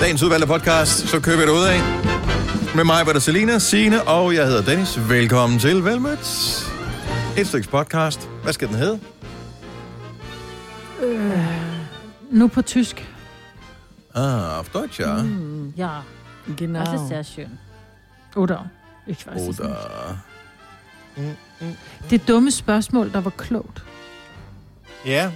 [0.00, 1.80] Dagens udvalgte podcast, så kører vi det ud af.
[2.76, 5.08] Med mig var der Selina, Signe og jeg hedder Dennis.
[5.08, 6.18] Velkommen til Velmødt.
[7.38, 8.28] Et stykke podcast.
[8.42, 9.00] Hvad skal den hedde?
[12.30, 13.08] Nu på tysk.
[14.14, 15.22] Ah, auf Deutsch, ja.
[15.22, 15.88] Mm, ja,
[16.56, 16.78] Genau.
[16.84, 17.58] das ist sehr schön.
[18.36, 18.58] Oder,
[19.06, 19.60] ich weiß es nicht.
[19.60, 20.16] Oder...
[22.10, 23.82] Det dumme spørgsmål, der var klogt.
[25.06, 25.30] Ja.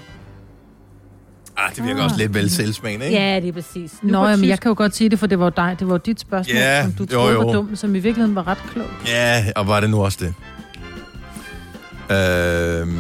[1.57, 3.19] Ah, det virker også lidt vel selvsmagende, ikke?
[3.19, 3.93] Ja, det er præcis.
[4.03, 4.49] Nu Nå, jamen, tysk.
[4.49, 5.77] jeg kan jo godt sige det, for det var jo dig.
[5.79, 7.41] Det var jo dit spørgsmål, Ja, som du jo, troede jo.
[7.47, 8.91] var dumt, som i virkeligheden var ret klogt.
[9.09, 10.35] Ja, og var det nu også det?
[12.11, 12.99] Øhm,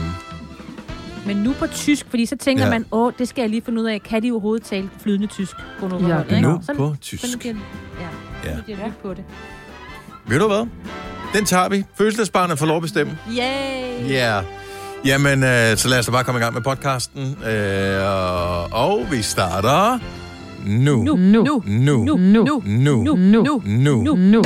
[1.26, 2.70] Men nu på tysk, fordi så tænker Ja.
[2.70, 4.02] man, åh, det skal jeg lige finde ud af.
[4.02, 7.24] Kan de overhovedet tale flydende tysk på nogle Ja, hold, nu Så, på så tysk.
[7.32, 7.54] nu bliver,
[8.44, 8.56] ja, Ja.
[8.56, 8.90] nu bliver ja.
[9.02, 9.24] på det.
[10.26, 10.66] Ved du hvad?
[11.34, 11.84] Den tager vi.
[11.98, 13.18] Fødselsdagsbarnet får lov at bestemme.
[13.30, 14.08] Yay!
[14.08, 14.42] Ja.
[14.42, 14.44] Yeah.
[15.04, 17.44] Jamen, øh, så lad os da bare komme i gang med podcasten.
[17.44, 19.98] Øh, og, og vi starter
[20.66, 21.02] nu.
[21.02, 21.42] Nu, Nu.
[21.44, 22.04] nu, Nu.
[22.06, 22.16] nu, Nu.
[22.16, 23.14] nu, Nu.
[23.14, 23.42] nu, Nu.
[23.44, 23.62] nu.
[23.64, 24.02] Nu.
[24.02, 24.14] Nu.
[24.14, 24.42] Nu.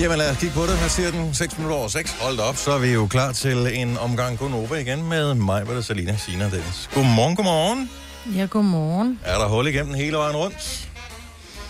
[0.00, 0.78] Jamen lad os kigge på det.
[0.78, 1.34] Hvad siger den?
[1.34, 2.16] 6 minutter over 6.
[2.20, 5.74] Hold op, så er vi jo klar til en omgang Gonova igen med mig, hvor
[5.74, 6.90] der Salina, Sina og Dennis.
[6.94, 7.90] Godmorgen, godmorgen.
[8.36, 9.18] Ja, godmorgen.
[9.24, 10.85] Er der hul igennem hele vejen rundt?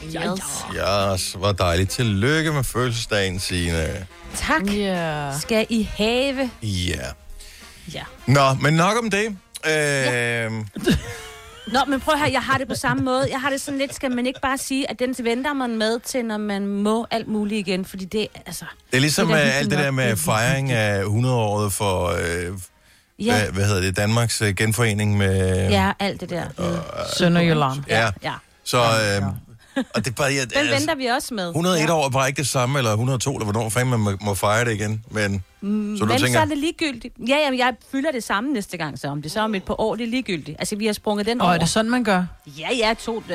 [0.05, 0.43] Yes.
[0.75, 1.91] Ja, så var dejligt.
[1.91, 4.07] Tillykke med fødselsdagen, Signe.
[4.35, 4.63] Tak.
[4.75, 5.31] Ja.
[5.41, 6.51] Skal I have?
[6.63, 7.07] Ja.
[7.95, 8.03] Ja.
[8.27, 9.27] Nå, men nok om det.
[9.71, 10.53] Øh,
[11.73, 13.29] Nå, men prøv her, jeg har det på samme måde.
[13.31, 16.01] Jeg har det sådan lidt, skal man ikke bare sige, at den venter man med
[16.01, 18.65] til, når man må alt muligt igen, fordi det, altså...
[18.91, 22.07] det er ligesom Det er øh, hyggeligt alt det der med fejring af 100-året for,
[22.07, 22.59] øh,
[23.19, 25.69] Ja, hvad, hvad hedder det, Danmarks øh, genforening med...
[25.71, 26.45] ja alt det der.
[27.19, 27.79] Sønderjylland.
[27.89, 28.11] ja.
[28.23, 28.33] ja.
[28.65, 29.23] Så, øh,
[29.95, 31.49] og det er bare, ja, Den altså, venter vi også med.
[31.49, 31.93] 101 ja.
[31.95, 34.65] år er bare ikke det samme, eller 102, eller hvornår fanden man må, må fejre
[34.65, 35.05] det igen.
[35.11, 37.15] Men, Mm, så du men tænker, så er det ligegyldigt.
[37.29, 39.63] Ja, jamen, jeg fylder det samme næste gang, så om det så er om et
[39.65, 40.57] par år, det er ligegyldigt.
[40.59, 41.55] Altså, vi har sprunget den Og over.
[41.55, 42.25] er det sådan, man gør?
[42.47, 43.31] Ja, ja, to, 2020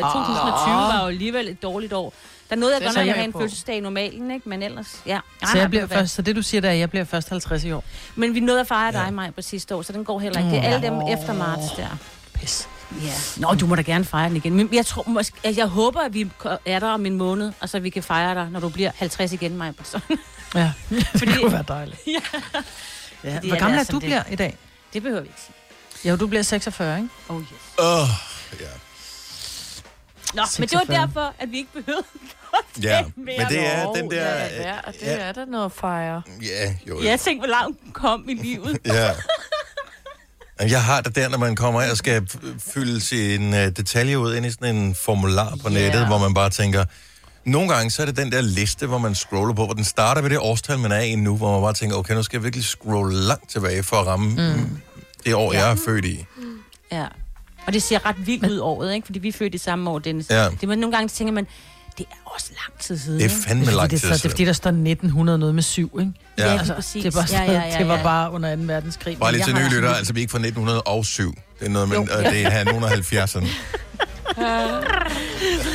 [0.76, 2.14] var jo alligevel et dårligt år.
[2.50, 4.50] Der nåede jeg godt nok jeg at have en fødselsdag i normalen, ikke?
[4.50, 5.20] Men ellers, ja.
[5.52, 7.64] Så, jeg bliver først, så det, du siger, der er, at jeg bliver først 50
[7.64, 7.84] i år.
[8.16, 9.12] Men vi nåede at fejre dig Ja.
[9.12, 10.52] mig på sidste år, så den går heller ikke.
[10.52, 11.98] Det er alle dem efter marts der.
[12.34, 12.68] Pis.
[13.04, 13.14] Ja.
[13.38, 14.54] Nå, du må da gerne fejre den igen.
[14.54, 16.32] Men jeg, tror, måske, altså, jeg håber, at vi
[16.66, 19.32] er der om en måned, og så vi kan fejre dig, når du bliver 50
[19.34, 19.74] igen, mig.
[20.56, 20.72] Ja,
[21.12, 22.00] Fordi, det kunne være dejligt.
[22.08, 22.12] Ja.
[23.24, 23.36] ja.
[23.36, 24.58] Fordi Hvor gammel det er er du sådan, bliver i dag?
[24.94, 26.10] det behøver vi ikke sige.
[26.12, 27.10] Jo, du bliver 46, ikke?
[27.30, 27.48] Oh, yes.
[27.80, 28.08] åh,
[28.60, 28.66] ja.
[30.34, 30.98] Nå, men det var 46.
[31.02, 32.04] derfor, at vi ikke behøvede
[32.84, 33.06] ja.
[33.16, 33.38] mere.
[33.38, 34.36] Men det er den der...
[34.46, 36.22] Ja, og det ja, er der noget at fejre.
[36.42, 37.04] ja, jo, jo.
[37.04, 38.80] Jeg tænkte, hvor langt kom i livet.
[38.86, 39.12] Ja.
[40.70, 42.28] Jeg har det der, når man kommer af og skal
[42.74, 46.08] fylde sin uh, detalje ud ind i sådan en formular på nettet, Ja.
[46.08, 46.86] hvor man bare tænker...
[47.46, 50.22] Nogle gange så er det den der liste, hvor man scroller på, hvor den starter
[50.22, 52.44] ved det årstal, man er i nu, hvor man bare tænker, okay, nu skal jeg
[52.44, 54.78] virkelig scrolle langt tilbage for at ramme mm.
[55.26, 56.26] det år, jeg er født i.
[56.92, 57.06] Ja.
[57.68, 59.06] Og det ser ret vildt ud året, ikke?
[59.06, 60.30] Fordi vi er født i samme år, Dennis.
[60.30, 60.50] Ja.
[60.50, 61.48] Det er nogle gange, tænker man,
[61.98, 63.48] det er også lang tid siden, Det er ikke?
[63.48, 64.32] fandme Det er, lang tid det, er, så- det er siden.
[64.32, 66.12] fordi, der står 1900 noget med syv, ikke?
[66.38, 66.44] Ja.
[66.46, 66.62] Ja, Ja.
[66.64, 67.04] lige præcis.
[67.04, 68.04] Det var, ja, ja, ja, det var ja.
[68.04, 68.62] bare under 2.
[68.66, 69.18] verdenskrig.
[69.20, 71.36] Bare lige til nye lidt- altså vi er ikke fra 1907.
[71.60, 72.02] Det er noget, Jo.
[72.02, 73.48] øh, det er her nogen af 70'erne.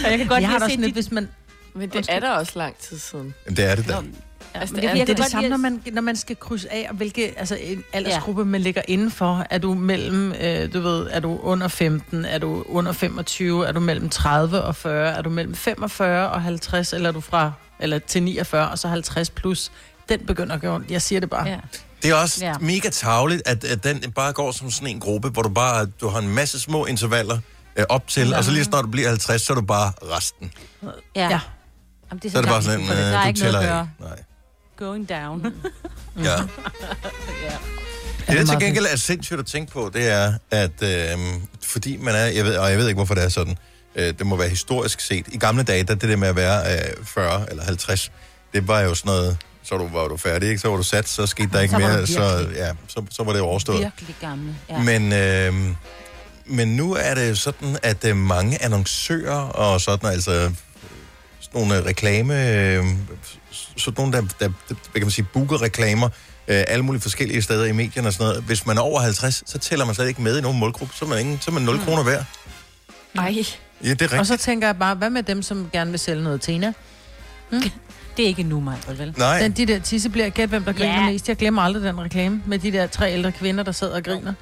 [0.05, 0.93] Og jeg kan godt Jeg har lide at se dit...
[0.93, 1.29] hvis man...
[1.75, 3.35] Men det er der også lang tid siden.
[3.49, 3.95] Det er det da.
[3.95, 4.01] Ja,
[4.61, 6.73] Altså, det er- jeg Det er det godt samme, når man, når man skal krydse
[6.73, 9.47] af, og hvilke altså, en aldersgruppe man ligger indenfor.
[9.51, 13.73] Er du mellem, øh, du ved, er du under 15, er du under 25, er
[13.73, 17.53] du mellem 30 og 40, er du mellem 45 og 50, eller er du fra,
[17.81, 19.73] eller til 49 og så 50 plus.
[20.09, 20.91] Den begynder at gøre ondt.
[20.91, 21.49] Jeg siger det bare.
[21.49, 21.57] Ja.
[22.03, 22.51] Det er også ja.
[22.51, 22.59] Ja.
[22.61, 26.09] mega tavligt, at, at den bare går som sådan en gruppe, hvor du bare du
[26.09, 27.39] har en masse små intervaller
[27.77, 28.37] øh, op til, ja.
[28.39, 30.53] og så lige snart du bliver 50, så er du bare resten.
[30.83, 30.89] Ja.
[31.17, 31.23] Ja.
[31.23, 31.41] ja.
[32.11, 33.55] Jamen, det er Så er det bare sådan, en, øh, der er du ikke noget
[33.55, 33.89] tæller at gøre.
[34.01, 34.19] Nej.
[34.77, 35.47] Going down.
[36.25, 36.31] Ja.
[36.31, 36.39] ja.
[38.29, 41.19] Det, der til gengæld er sindssygt at tænke på, det er, at øh,
[41.63, 43.57] fordi man er, jeg ved, og jeg ved ikke, hvorfor det er sådan,
[43.95, 45.27] øh, det må være historisk set.
[45.29, 48.13] I gamle dage, der det der med at være øh, 40 eller 50,
[48.53, 50.61] det var jo sådan noget, så du, var du færdig, ikke?
[50.61, 53.33] så var du sat, så skete der ikke Så mere, så, ja, så, så var
[53.33, 53.81] det overstået.
[53.81, 54.55] Virkelig gamle.
[54.69, 54.79] Ja.
[54.79, 55.75] Men, øh,
[56.47, 60.51] men nu er det sådan, at øh, mange annoncører og sådan, altså
[61.41, 62.85] sådan nogle reklame, øh,
[63.77, 66.07] sådan nogle, der, der, hvad kan man sige, booker reklamer,
[66.49, 68.43] øh, alle mulige forskellige steder i medierne og sådan noget.
[68.43, 71.05] Hvis man er over 50, så tæller man slet ikke med i nogen målgruppe, så
[71.05, 72.25] er man, ingen, så er man 0 kroner værd.
[73.19, 73.45] Ej,
[73.85, 74.27] Ja, det er Og rigtigt.
[74.29, 76.73] så tænker jeg bare, hvad med dem, som gerne vil sælge noget Tina?
[78.17, 79.15] Det er ikke nu, mig, vel?
[79.19, 81.11] Nej, Den, de der tisse bliver, gæt hvem der griner Ja.
[81.11, 81.29] mest.
[81.29, 84.33] Jeg glemmer aldrig den reklame med de der tre ældre kvinder, der sidder og griner.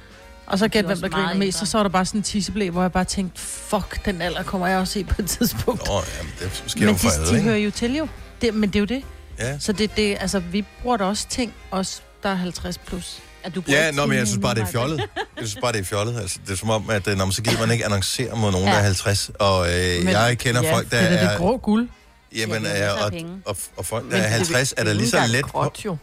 [0.46, 1.56] Og så gæt hvem der griner mest.
[1.56, 1.66] ældre.
[1.66, 4.42] Så så var der bare sådan en tisseblæ, hvor jeg bare tænkte, fuck, den alder
[4.42, 5.86] kommer jeg også i på et tidspunkt.
[5.86, 7.44] Nå, jamen, det sker men jo for de, alle, de ikke?
[7.48, 8.08] hører jo til jo.
[8.42, 9.02] Det, men det er jo det.
[9.38, 9.58] Ja.
[9.58, 13.18] Så det, det, altså, vi bruger da også ting, os der er 50 plus.
[13.44, 14.98] At du Ja, nå, men jeg synes bare, det er fjollet.
[14.98, 16.20] Jeg synes bare, det er fjollet.
[16.20, 18.52] Altså, det er som om, at øh, når man så gider man ikke annoncere mod
[18.52, 18.72] nogen, Ja.
[18.72, 19.30] der er 50.
[19.38, 21.28] Og øh, Men- jeg kender ja, folk, der Det er da er...
[21.30, 21.88] det grå guld.
[22.36, 23.12] Jamen, Ja, det er øh, og,
[23.46, 25.84] og, og folk, der Men er det 50, er der lige så let på, Gråt,
[25.84, 25.96] jo.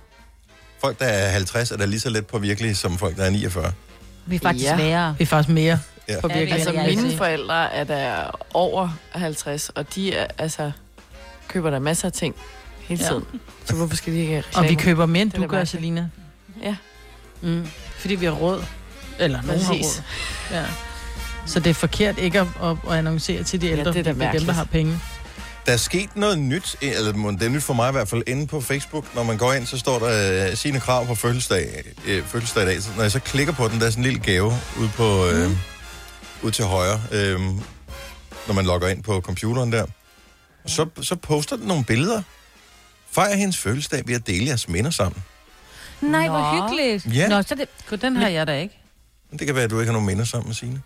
[0.81, 3.30] folk, der er 50, er der lige så let på virkelig, som folk, der er
[3.30, 3.74] 49.
[4.25, 4.75] Vi er faktisk Ja.
[4.77, 5.16] sværere.
[5.18, 5.80] Det er faktisk mere
[6.10, 6.19] Ja.
[6.22, 6.54] på virkelig.
[6.54, 10.72] Altså, mine forældre er der over 50, og de er, altså,
[11.48, 12.36] køber der masser af ting
[12.83, 13.10] hele Ja.
[13.10, 13.24] tiden.
[13.66, 15.63] Så hvorfor skal de ikke have Og vi køber mere, end du gør.
[15.63, 16.10] Selina.
[16.63, 16.75] Ja.
[17.42, 17.68] Mm.
[17.98, 18.63] Fordi vi har råd.
[19.19, 19.86] Eller nogen har Præcis.
[20.51, 20.57] råd.
[20.57, 20.66] Ja.
[21.45, 24.13] Så det er forkert ikke at, at, at annoncere til de Ja, ældre, det er
[24.13, 25.00] det er dem, der har penge.
[25.66, 28.48] Der er sket noget nyt, eller det er nyt for mig i hvert fald, inde
[28.48, 29.16] på Facebook.
[29.16, 32.66] Når man går ind, så står der øh, sine krav på fødselsdag, øh, fødselsdag i
[32.66, 32.81] dag.
[32.81, 35.25] Så når jeg så klikker på den, der er sådan en lille gave ude, på,
[35.27, 35.57] øh, Mm.
[36.42, 37.39] ude til højre, øh,
[38.48, 39.86] når man logger ind på computeren der.
[40.66, 42.22] Så, så poster den nogle billeder.
[43.12, 45.24] Fejr hendes fødselsdag ved at dele jeres minder sammen.
[46.02, 46.68] Nej, hvor Nå.
[46.69, 47.16] hyggeligt.
[47.18, 47.28] Ja.
[47.28, 48.78] Nå, så det, Gud, den har jeg da ikke.
[49.31, 50.81] Det kan være, at du ikke har nogen minder sammen med Signe.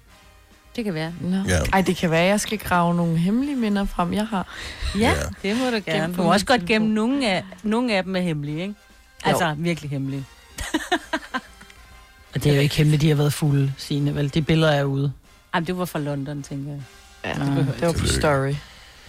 [0.75, 1.13] det kan være.
[1.21, 1.37] Nå.
[1.47, 1.59] Ja.
[1.73, 4.47] Ej, det kan være, at jeg skal grave nogle hemmelige minder frem, jeg har.
[4.95, 5.15] Ja, Ja.
[5.49, 6.13] det må du gerne.
[6.13, 8.75] Du må også godt gemme nogle af, nogle af dem er hemmelige, ikke?
[9.23, 10.25] Altså, virkelig hemmelige.
[12.35, 14.33] Og det er jo ikke hemmeligt, de har været fulde, Signe, vel?
[14.33, 15.13] De billeder er ude.
[15.53, 16.81] Ej, men det var fra London, tænker jeg.
[17.25, 17.45] Ja, Nå.
[17.61, 18.47] det var på story.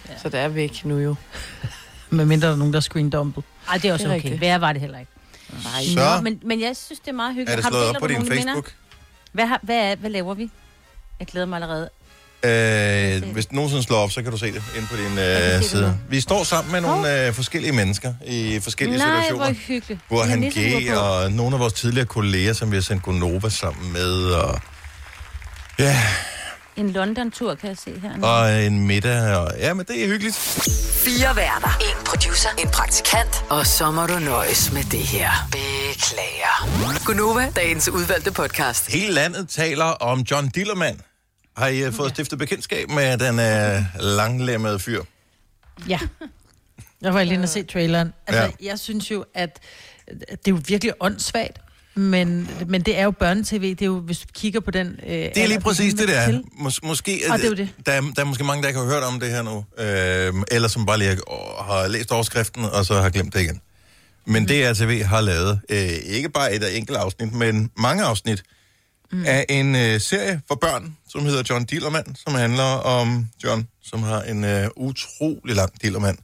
[0.09, 0.17] Ja.
[0.21, 1.15] Så det er væk nu jo.
[2.09, 3.43] Med mindre der er nogen, der er screendumpet.
[3.69, 4.39] Ej, det er også Det er okay.
[4.39, 5.11] Værre var det heller ikke.
[5.63, 5.83] Nej.
[5.83, 7.51] Så Nå, men, men jeg synes, det er meget hyggeligt.
[7.51, 8.35] er det Har du slået op på din minder?
[8.35, 8.71] Facebook.
[9.31, 10.49] Hvad, har, hvad, er, hvad laver vi?
[11.19, 11.89] Jeg glæder mig allerede.
[12.43, 15.63] Øh, hvis du nogensinde slår op, så kan du se det inde på din øh,
[15.63, 15.97] side.
[16.09, 19.45] Vi står sammen med nogle øh, forskellige mennesker i forskellige Nej, situationer.
[19.45, 20.01] hvor hyggeligt.
[20.07, 23.49] Hvor han nisselure G og nogle af vores tidligere kolleger, som vi har sendt Gonova
[23.49, 24.59] sammen med, og,
[25.79, 25.97] ja,
[26.77, 28.21] En London-tur, kan jeg se her.
[28.23, 29.35] og en middag.
[29.37, 30.35] Og, ja, men det er hyggeligt.
[31.05, 31.77] Fire værter.
[31.81, 32.49] En producer.
[32.63, 33.43] En praktikant.
[33.49, 35.29] Og så må du nøjes med det her.
[35.51, 37.05] Beklager.
[37.05, 38.91] Gunova, dagens udvalgte podcast.
[38.91, 40.99] Hele landet taler om John Dillermand.
[41.57, 45.03] Har I øh, fået stiftet bekendtskab med den øh, langlemmede fyr?
[45.89, 45.99] Ja.
[47.01, 48.13] Jeg var lige inde og se traileren.
[48.27, 48.49] Altså, Ja.
[48.61, 48.69] ja.
[48.69, 49.59] jeg synes jo, at
[50.07, 51.57] det er jo virkelig åndssvagt.
[51.97, 53.61] Men, men det er jo børnetv.
[53.61, 54.87] Det er jo, hvis du kigger på den...
[54.87, 56.39] Øh, Det er lige præcis det, der er.
[56.39, 57.69] Mås- måske, Og det er det.
[57.85, 59.65] Der, er, der er måske mange, der ikke har hørt om det her nu.
[59.79, 63.61] Øh, eller som bare lige har, har læst overskriften, og så har glemt det igen.
[64.25, 64.47] Men Mm.
[64.47, 68.43] DRTV har lavet øh, ikke bare et enkelt afsnit, men mange afsnit
[69.11, 69.23] mm.
[69.25, 74.03] af en øh, serie for børn, som hedder John Dillermand, som handler om John, som
[74.03, 76.17] har en øh, utrolig lang dillermand,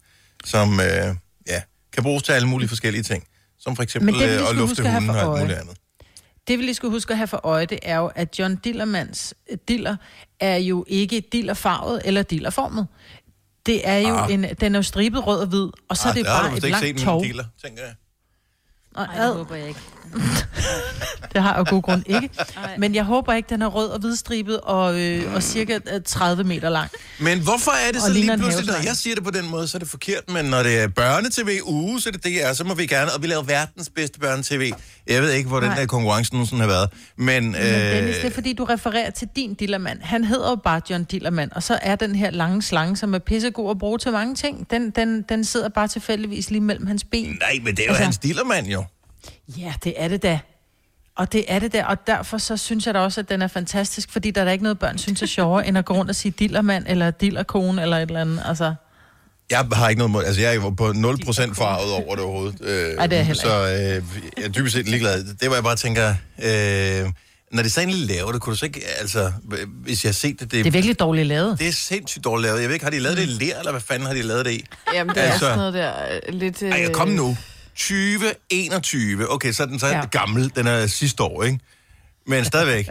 [0.46, 1.16] som øh,
[1.48, 1.62] ja,
[1.94, 3.24] kan bruges til alle mulige forskellige ting.
[3.64, 5.78] Som for eksempel Men det, vi øh, at lufte hunden for og alt muligt andet.
[6.48, 9.34] Det vi lige skal huske at have for øje, det er jo, at John Dillermans
[9.52, 9.96] øh, diller
[10.40, 12.88] er jo ikke dillerfarvet eller dillerformet.
[13.66, 14.34] Det er jo Ah.
[14.34, 16.70] en, den er jo stribet rød og hvid, og så er det bare et ikke
[16.70, 17.22] langt set tov.
[17.22, 17.94] min dealer, tænker jeg.
[18.96, 19.80] Og Nej, det håber jeg ikke.
[21.34, 22.30] det har jeg af god grund ikke.
[22.58, 22.76] Ej.
[22.78, 26.44] Men jeg håber ikke, den er rød og hvidstribet og, øh, og cirka øh, 30
[26.44, 26.90] meter lang.
[27.20, 29.68] Men hvorfor er det Og så lige pludselig, når jeg siger det på den måde,
[29.68, 32.64] så er det forkert, men når det er børnetv uge, så er det DR, så
[32.64, 34.72] må vi gerne, og vi laver verdens bedste børnetv.
[35.08, 35.80] Jeg ved ikke, hvor den Nej.
[35.80, 37.44] der konkurrence nogensinde har været, men...
[37.44, 40.02] Men Dennis, det er fordi, du refererer til din dillermand.
[40.02, 43.20] Han hedder jo bare John Dillermand, og så er den her lange slange, som er
[43.20, 47.04] pissegod at bruge til mange ting, den, den, den sidder bare tilfældigvis lige mellem hans
[47.04, 47.38] ben.
[47.40, 48.84] Nej, men det er jo Altså- hans dillermand jo.
[49.58, 50.40] Ja, det er det da.
[51.16, 53.48] Og det er det der, og derfor så synes jeg da også, at den er
[53.48, 56.10] fantastisk, fordi der er da ikke noget, børn synes er sjovere, end at gå rundt
[56.10, 58.42] og sige dillermand, eller dillerkone, eller et eller andet.
[58.46, 58.74] Altså,
[59.50, 62.62] Jeg har ikke noget mod, altså jeg er jo på 0% farvet over det overhovedet.
[62.62, 64.04] Øh, Ej, det er Så øh,
[64.38, 65.24] jeg er dybest set ligeglad.
[65.24, 66.10] Det var jeg bare tænker,
[66.44, 67.12] øh,
[67.52, 69.32] når de så egentlig laver det, kunne du så ikke, altså,
[69.68, 71.60] hvis jeg har set det, det, det er virkelig dårligt lavet.
[71.60, 72.62] det er sindssygt dårligt lavet.
[72.62, 74.46] Jeg ved ikke, har de lavet det i ler, eller hvad fanden har de lavet
[74.46, 74.66] det i?
[74.94, 75.46] Jamen, det Altså- altså...
[75.46, 75.94] er sådan noget der
[76.28, 76.62] øh, lidt...
[76.62, 76.72] Øh...
[76.72, 77.38] Ej, kom nu.
[77.76, 79.32] 2021.
[79.32, 80.06] Okay, så er den så ja.
[80.06, 80.56] Gammel.
[80.56, 81.60] Den er sidste år, ikke?
[82.28, 82.90] Men stadigvæk.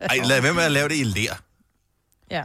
[0.00, 1.34] Ej, lad være med at lave det i ler.
[2.30, 2.42] Ja.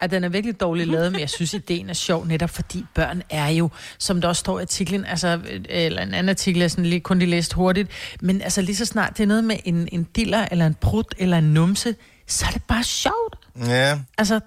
[0.00, 3.22] At den er virkelig dårligt lavet, men jeg synes, ideen er sjov, netop fordi børn
[3.30, 6.86] er jo, som der også står i artiklen, altså, eller en anden artikel, jeg sådan
[6.86, 7.88] lige, kun lige læst hurtigt,
[8.20, 11.14] men altså lige så snart det er noget med en, en diller, eller en prut,
[11.18, 11.94] eller en numse,
[12.26, 13.36] så er det bare sjovt.
[13.66, 13.98] Ja.
[14.18, 14.40] Altså,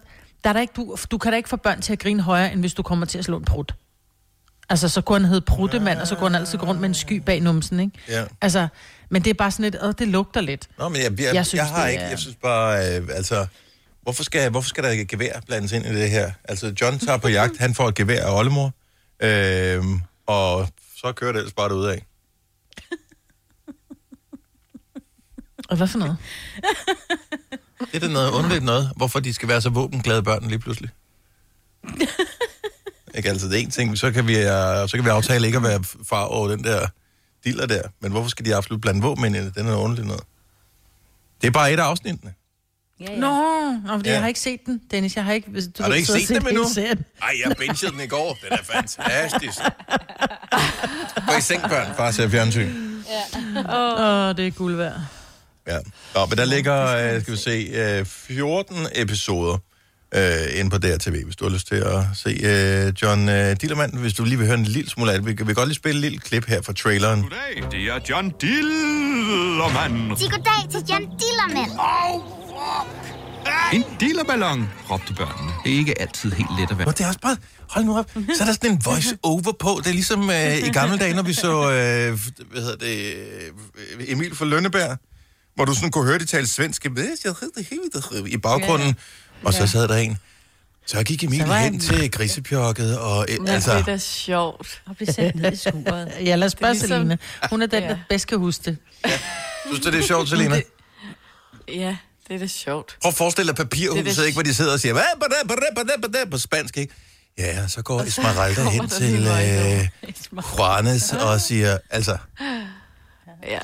[0.43, 2.53] der er der ikke, du, du kan da ikke få børn til at grine højere,
[2.53, 3.75] end hvis du kommer til at slå en prut.
[4.69, 6.95] Altså, så kunne han hedde Pruttemand, og så kunne han altid gå rundt med en
[6.95, 7.91] sky bag numsen, ikke?
[8.09, 8.25] Ja.
[8.41, 8.67] Altså,
[9.09, 10.69] men det er bare sådan lidt, åh, det lugter lidt.
[10.77, 12.03] Nå, men jeg, jeg, jeg, synes, jeg har det ikke...
[12.03, 13.47] Jeg synes bare, øh, altså...
[14.01, 16.31] Hvorfor skal, hvorfor skal der et gevær blandes ind i det her?
[16.43, 18.73] Altså, John tager på jagt, han får et gevær af oldemor,
[19.19, 19.83] øh,
[20.27, 20.67] og
[20.97, 22.05] så kører det ellers bare ud af.
[25.69, 26.17] Og hvad for noget?
[27.79, 30.89] Det er da noget underligt noget, hvorfor de skal være så våbenglade børn lige pludselig.
[33.17, 34.41] ikke altså, det er en ting, så kan vi, uh,
[34.87, 36.87] så kan vi aftale ikke at være far over den der
[37.45, 37.81] diller der.
[38.01, 39.55] Men hvorfor skal de absolut blande våben ind i det?
[39.55, 40.23] Den er ordentligt noget.
[41.41, 42.33] Det er bare et af afsnittene.
[42.99, 43.19] Ja, ja.
[43.19, 44.09] Nå, nå fordi Ja.
[44.09, 44.13] ja.
[44.13, 45.15] jeg har ikke set den, Dennis.
[45.15, 45.61] Jeg har ikke...
[45.77, 46.63] Du Har du ikke set og dem endnu?
[46.63, 47.05] hele serien.
[47.21, 48.37] Ej, jeg bingede den i går.
[48.43, 49.59] Den er fantastisk.
[51.27, 51.95] Gå i seng, børn.
[51.95, 52.69] Far ser fjernsyn.
[53.57, 54.93] Åh, det er guld værd.
[55.67, 55.77] Ja.
[56.15, 59.57] Nå, men der ligger, øh, skal vi se, øh, 14 episoder
[60.15, 63.93] øh, inde på DRTV, hvis du har lyst til at se øh, John øh, Dillermand.
[63.93, 65.27] Hvis du lige vil høre en lille smule af det.
[65.27, 67.21] Vi kan vi kan godt lige spille et lille klip her fra traileren.
[67.21, 70.17] Goddag, det er John Dillermand.
[70.17, 71.71] Sig goddag til John Dillermand.
[73.73, 75.51] En dillerballon, råbte børnene.
[75.63, 76.87] Det er ikke altid helt let at være.
[76.87, 77.37] Og det er også bare,
[77.69, 79.81] hold nu op, så er der sådan en voice-over på.
[79.83, 82.19] Det er ligesom øh, i gamle dage, når vi så, øh,
[82.51, 83.13] hvad hedder det,
[83.99, 84.97] øh, Emil fra Lønneberg,
[85.55, 86.85] hvor du sådan kunne høre, de tale svensk
[88.25, 88.95] i baggrunden,
[89.45, 90.17] og så sad der en.
[90.87, 93.71] Så gik Emil Så hen han- til grisepjokket, og øh, Men altså...
[93.73, 94.81] det er da sjovt.
[94.85, 96.11] Og blive sendt ned i skuret.
[96.25, 97.17] Ja, lad os spørge ligesom- Selina.
[97.49, 97.89] Hun er den, Ja.
[97.89, 98.77] der bedst kan huske det.
[99.65, 100.61] Synes du, det er sjovt, Selina?
[101.67, 101.97] Ja,
[102.27, 102.97] det er da sjovt.
[103.01, 105.47] Prøv at forestille dig papirhuset, Det det- ikke, hvor de sidder og siger, "Hvad, bada,
[105.47, 106.93] bada, bada, bada," på spansk, ikke?
[107.37, 109.87] Ja, så går Esmeralda hen til øh,
[110.57, 112.17] Juanes og siger, altså,
[113.47, 113.59] Ja.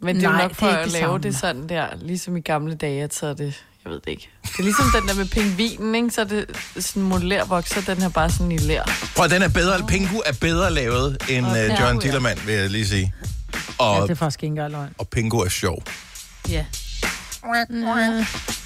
[0.00, 1.18] Men det er jo Nej, nok det for er ikke at det lave samme.
[1.22, 3.54] det sådan der, ligesom i gamle dage, at så er det,
[3.86, 4.28] jeg ved det ikke.
[4.42, 6.10] Det er ligesom den der med pingvinen, ikke?
[6.10, 6.46] Så er det
[6.78, 8.82] sådan modellervoks, så den her bare sådan i lær.
[9.16, 12.02] prøv den er bedre, Pingu er bedre lavet end øh, Pingu, John ja.
[12.06, 13.14] Dillermand, vil jeg lige sige.
[13.54, 14.94] Ja, Og, det er faktisk ikke engang løgn.
[14.98, 15.82] og Pingu er sjov.
[16.48, 16.64] Ja.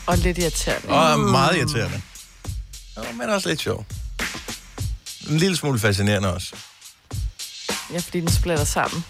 [0.06, 0.88] Og lidt irriterende.
[0.88, 2.00] Og er meget irriterende.
[2.96, 3.86] Og, men også lidt sjov.
[5.30, 6.54] En lille smule fascinerende også.
[7.92, 9.04] Ja, fordi den splitter sammen.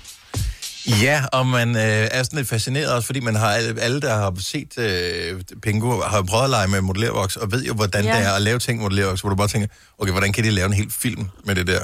[1.03, 4.15] Ja, og man øh, er sådan lidt fascineret også, fordi man har alle, alle der
[4.15, 8.05] har set øh, Pingu, har jo prøvet at lege med modellervoks, og ved jo, hvordan
[8.05, 8.17] ja.
[8.17, 9.69] Det er at lave ting med modellervoks, hvor du bare tænker,
[9.99, 11.81] okay, hvordan kan de lave en hel film med det der?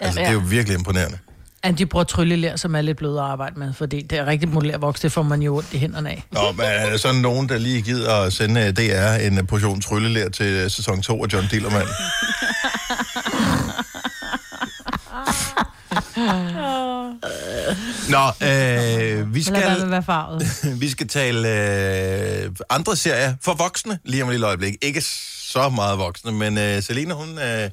[0.00, 0.26] Altså, Ja.
[0.26, 1.18] det er jo virkelig imponerende.
[1.64, 4.48] Ja, de bruger trylleler, som er lidt blødere at arbejde med, fordi det er rigtig
[4.48, 6.24] modellervoks, det får man jo ondt i hænderne af.
[6.32, 9.80] Nå, men er der sådan nogen, der lige gider at sende øh, DR en portion
[9.80, 11.86] tryllelær til øh, sæson 2 af John Dillermand?
[18.08, 20.42] Nå, øh, vi lad skal, at være farvet.
[20.82, 21.48] vi skal tale
[22.44, 24.76] øh, andre serier for voksne lige om et lille øjeblik.
[24.82, 27.70] Ikke så meget voksne, men øh, Selina, hun, øh,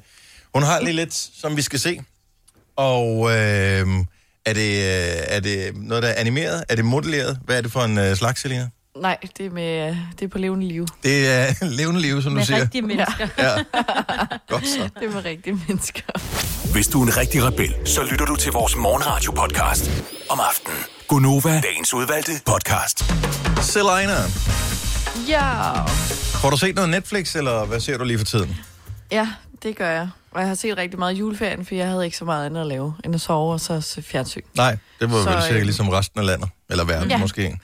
[0.54, 2.00] hun har lige lidt, som vi skal se.
[2.76, 3.86] Og øh,
[4.46, 6.64] er, det, øh, er det noget, der er animeret?
[6.68, 7.38] Er det modelleret?
[7.44, 8.68] Hvad er det for en øh, slags, Selina?
[9.00, 10.86] Nej, det er, med, det er på levende liv.
[11.02, 12.60] Det er levende liv, som du Med siger.
[12.62, 13.28] rigtige mennesker.
[13.38, 13.56] Ja.
[14.48, 14.88] Godt så.
[15.00, 16.02] Det er med rigtige mennesker.
[16.72, 19.90] Hvis du er en rigtig rebel, så lytter du til vores morgenradio-podcast
[20.30, 20.78] om aftenen.
[21.08, 23.04] Gunova, dagens udvalgte podcast.
[23.62, 24.16] Selina,
[25.28, 25.82] Ja.
[26.42, 28.56] får du set noget Netflix, eller hvad ser du lige for tiden?
[29.10, 29.28] Ja,
[29.62, 30.08] det gør jeg.
[30.30, 32.66] Og jeg har set rigtig meget juleferien, for jeg havde ikke så meget andet at
[32.66, 34.40] lave, end at sove og så se fjernsyn.
[34.56, 36.48] Nej, det var Så, vel cirka øh, ligesom resten af landet.
[36.70, 37.16] Eller verden Ja.
[37.16, 37.56] måske.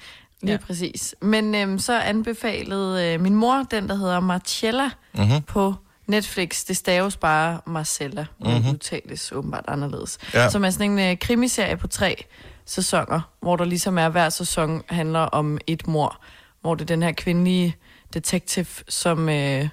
[0.44, 0.66] Lige Ja.
[0.66, 1.14] præcis.
[1.22, 5.42] Men øhm, så anbefalede øh, min mor den, der hedder Marcella Mhm.
[5.42, 5.74] på
[6.06, 6.64] Netflix.
[6.64, 8.50] Det staves bare Marcella, Mhm.
[8.50, 8.70] mm-hmm.
[8.70, 10.18] udtales åbenbart anderledes.
[10.34, 10.50] Ja.
[10.50, 12.24] Som er sådan en øh, krimiserie på tre
[12.66, 16.20] sæsoner, hvor der ligesom er, hver sæson handler om et mor,
[16.60, 17.76] hvor det er den her kvindelige
[18.14, 19.68] detektiv, som øh,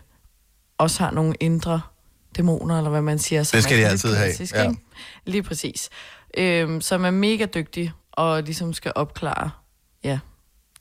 [0.77, 1.81] også har nogle indre
[2.37, 3.43] dæmoner, eller hvad man siger.
[3.53, 4.69] Det skal de altid have, ja.
[4.69, 4.81] ikke?
[5.25, 5.89] Lige præcis.
[6.37, 9.49] Øhm, som er mega dygtig, og ligesom skal opklare
[10.03, 10.19] ja,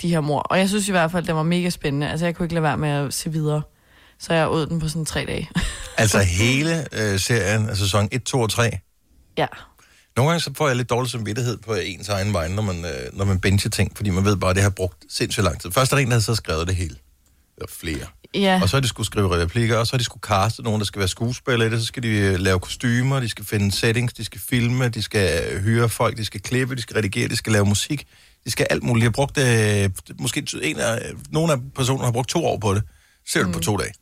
[0.02, 0.38] de her mor.
[0.40, 2.11] Og jeg synes i hvert fald, det var mega spændende.
[2.11, 3.62] Altså, jeg kunne ikke lade være med at se videre.
[4.19, 5.50] Så jeg åd den på sådan tre dage.
[5.97, 8.71] Altså hele øh, serien, altså sæson 1, 2 og 3.
[9.38, 9.47] ja.
[10.16, 12.90] Nogle gange så får jeg lidt dårlig samvittighed på ens egen vej, når man, øh,
[13.12, 15.71] når man bencher ting, fordi man ved bare, at det har brugt sindssygt lang tid.
[15.71, 16.95] Først er der en, der havde så skrevet det hele.
[17.57, 18.07] Eller flere.
[18.35, 20.80] Ja, Og så har de skulle skrive replikker, og så har de skulle caste nogen,
[20.80, 21.80] der skal være skuespillere i det.
[21.80, 25.52] Så skal de øh, lave kostymer, de skal finde settings, de skal filme, de skal
[25.52, 28.07] øh, hyre folk, de skal klippe, de skal redigere, de skal lave musik.
[28.45, 29.01] De skal alt muligt.
[29.03, 30.99] De har brugt, øh, måske en af,
[31.31, 32.83] nogle af personerne har brugt to år på det.
[33.29, 33.53] Ser du mm.
[33.53, 33.93] på to dage.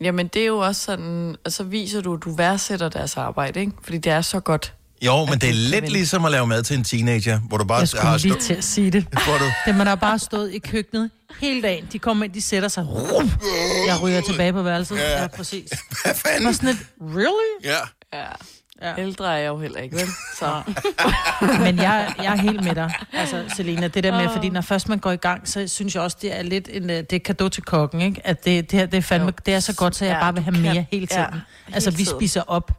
[0.00, 3.60] jamen det er jo også sådan, og så viser du, at du værdsætter deres arbejde,
[3.60, 3.72] ikke?
[3.82, 4.74] Fordi det er så godt.
[5.02, 7.78] Jo, men det er lidt ligesom at lave mad til en teenager, hvor du bare
[7.78, 9.02] Jeg skulle har lige stå- til at sige det.
[9.02, 11.10] hvor du, Det man har bare stået i køkkenet
[11.40, 11.88] hele dagen.
[11.92, 12.86] De kommer ind, de sætter sig.
[12.88, 13.30] Rum.
[13.86, 14.96] Jeg ryger tilbage på værelset.
[14.96, 15.20] Ja.
[15.22, 15.70] Ja, præcis.
[16.02, 16.54] Hvad Og fanden?
[16.54, 17.64] sådan et, really?
[17.64, 17.78] Ja.
[18.18, 18.26] Ja.
[18.82, 18.94] Ja.
[18.98, 20.06] Ældre er jeg jo heller ikke, vel?
[20.38, 20.62] Så.
[21.64, 23.88] Men jeg, jeg er helt med dig, altså Selena.
[23.88, 26.38] Det der med, fordi når først man går i gang, så synes jeg også, det
[26.38, 28.20] er lidt en, øh, det er kado til kokken, ikke?
[28.26, 29.32] At det, det, her, det, er fandme, Jo.
[29.46, 31.22] det er så godt, så jeg Ja, bare vil have kan- mere hele tiden.
[31.68, 32.18] ja, altså, hele vi tiden.
[32.18, 32.70] spiser op.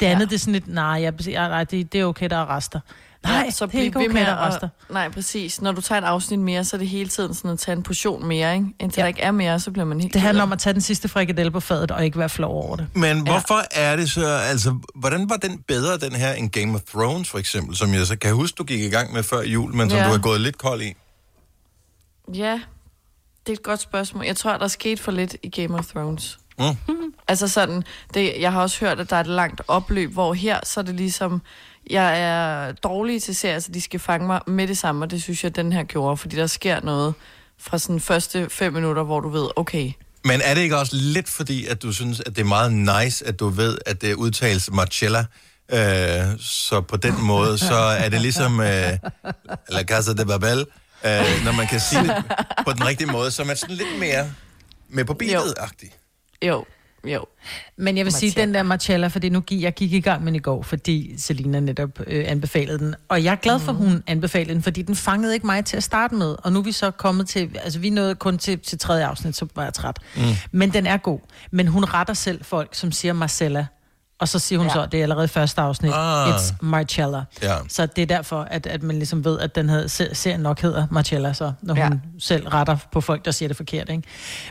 [0.00, 0.10] Det Ja.
[0.12, 2.56] andet, det er sådan lidt, nej, jeg, ja, nej det, det er okay, der er
[2.56, 2.80] rester.
[3.24, 4.68] Nej, så det er ikke okay, med der at-.
[4.90, 5.62] Nej, præcis.
[5.62, 7.82] Når du tager et afsnit mere, så er det hele tiden sådan at tage en
[7.82, 8.66] portion mere, ikke?
[8.80, 9.02] Indtil ja.
[9.02, 11.08] der ikke er mere, så bliver man helt Det handler om at tage den sidste
[11.08, 12.86] frikadelle på fadet og ikke være flov over det.
[12.94, 16.80] Men hvorfor er det så, altså, hvordan var den bedre, den her, end Game of
[16.80, 19.74] Thrones, for eksempel, som jeg så kan huske, du gik i gang med før jul,
[19.74, 20.08] men som Ja.
[20.08, 20.94] du er gået lidt kold i?
[22.34, 22.60] Ja,
[23.46, 24.24] det er et godt spørgsmål.
[24.24, 26.38] Jeg tror, der skete for lidt i Game of Thrones.
[26.58, 26.64] Mm.
[27.28, 27.84] Altså sådan,
[28.14, 30.84] det, jeg har også hørt, at der er et langt opløb, hvor her, så er
[30.84, 31.42] det ligesom,
[31.90, 35.22] jeg er dårlig til serier, så de skal fange mig med det samme, og det
[35.22, 37.14] synes jeg, den her gjorde, fordi der sker noget
[37.58, 39.92] fra sådan første fem minutter, hvor du ved, okay,
[40.24, 43.26] Men er det ikke også lidt fordi, at du synes, at det er meget nice,
[43.26, 45.24] at du ved, at det udtales Marcella,
[45.72, 48.92] øh, så på den måde, så er det ligesom øh,
[49.68, 50.58] La Casa de Babel,
[51.04, 52.24] øh, når man kan sige det
[52.64, 54.30] på den rigtige måde, så er man sådan lidt mere
[54.88, 55.92] med på beatet-agtig.
[56.42, 56.64] jo, jo.
[57.76, 60.32] Men jeg vil sige, den der Marcella, fordi nu gik jeg gik i gang med
[60.32, 62.94] den i går, fordi Selina netop øh, anbefalede den.
[63.08, 65.76] Og jeg er glad for, at hun anbefalede den, fordi den fangede ikke mig til
[65.76, 66.36] at starte med.
[66.44, 69.36] Og nu er vi så kommet til, altså vi nåede kun til, til tredje afsnit,
[69.36, 69.98] så var jeg træt.
[70.16, 70.22] Mm.
[70.52, 71.20] Men den er god.
[71.50, 73.66] Men hun retter selv folk, som siger Marcella.
[74.20, 74.72] Og så siger hun ja.
[74.72, 76.28] så, det er allerede første afsnit, Ah.
[76.34, 77.22] it's Marcella.
[77.42, 77.56] Ja.
[77.68, 80.86] Så det er derfor, at, at man ligesom ved, at den se- serien nok hedder
[80.90, 81.88] Marcella, så, når Ja.
[81.88, 83.88] hun selv retter på folk, der siger det forkert.
[83.90, 84.02] Ikke?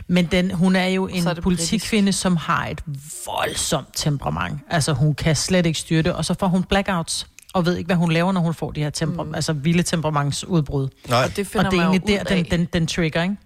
[0.06, 2.80] Men den, hun er jo en er politikkvinde, som har et
[3.26, 4.60] voldsomt temperament.
[4.70, 7.88] Altså hun kan slet ikke styre det, og så får hun blackouts og ved ikke,
[7.88, 9.34] hvad hun laver, når hun får de her temper- mm.
[9.34, 10.88] altså vilde temperamentsudbrud.
[11.08, 12.44] Nej, Og det finder Og det er egentlig der, ud den, af.
[12.44, 13.36] den, den trigger, ikke?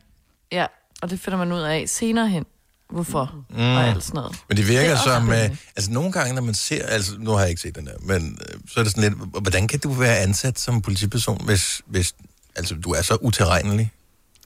[0.53, 0.67] Ja,
[1.03, 2.45] og det finder man ud af senere hen.
[2.93, 3.35] Hvorfor?
[3.51, 3.57] Mm.
[3.57, 4.37] Og alt sådan noget.
[4.49, 7.31] men det virker Det det som, øh, altså nogle gange, når man ser, altså nu
[7.31, 9.79] har jeg ikke set den der, men øh, så er det sådan lidt, hvordan kan
[9.79, 12.15] du være ansat som politiperson, hvis, hvis
[12.57, 13.93] altså, du er så utilregnelig?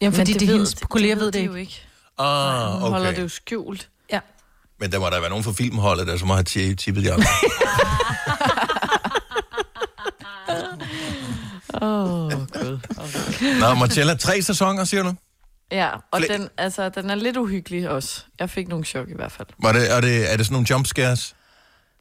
[0.01, 1.83] Jamen, fordi det, ved- hendes kolleger ved det jo ikke.
[2.19, 3.23] Ah, Hun holder det okay.
[3.23, 3.89] jo skjult.
[4.13, 4.21] Ja.
[4.81, 7.17] Men der må der være nogen fra filmholdet, der som har ti- tippet jer.
[11.83, 12.79] Åh, oh, gud.
[13.61, 15.15] Nå, Marcella, tre sæsoner, siger du?
[15.73, 18.25] Ja, og Fle- den, altså, den er lidt uhyggelig også.
[18.41, 19.49] Jeg fik nogle chok i hvert fald.
[19.59, 21.37] Var det, er, det, er det sådan nogle jumpscares?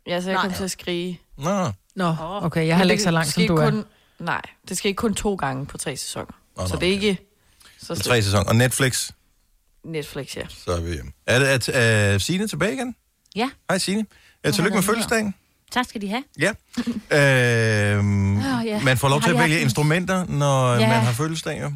[0.07, 1.21] Ja, så jeg kom til at skrige.
[1.37, 3.69] Nå, Nå, okay, jeg har Men ikke det så langt, skal som du er.
[3.69, 3.83] kun,
[4.19, 6.31] Nej, det skal ikke kun to gange på tre sæsoner.
[6.57, 7.17] Nå, så nå, det er ikke
[7.81, 8.23] så tre slemt.
[8.23, 8.43] sæsoner.
[8.43, 9.11] Og Netflix,
[9.83, 10.41] Netflix, ja.
[10.49, 11.11] så er vi hjemme.
[11.27, 12.95] Er det at, uh, Signe tilbage igen?
[13.35, 14.05] Ja, Hej Signe.
[14.47, 15.35] Uh, tillykke med fødselsdagen.
[15.71, 16.23] tak skal de have.
[16.39, 16.51] Ja.
[17.11, 18.79] Uh, ja.
[18.83, 20.87] Man får lov Jeg til har at vælge haft en- instrumenter, når Ja.
[20.87, 21.61] man har fødselsdag.
[21.61, 21.71] Jo.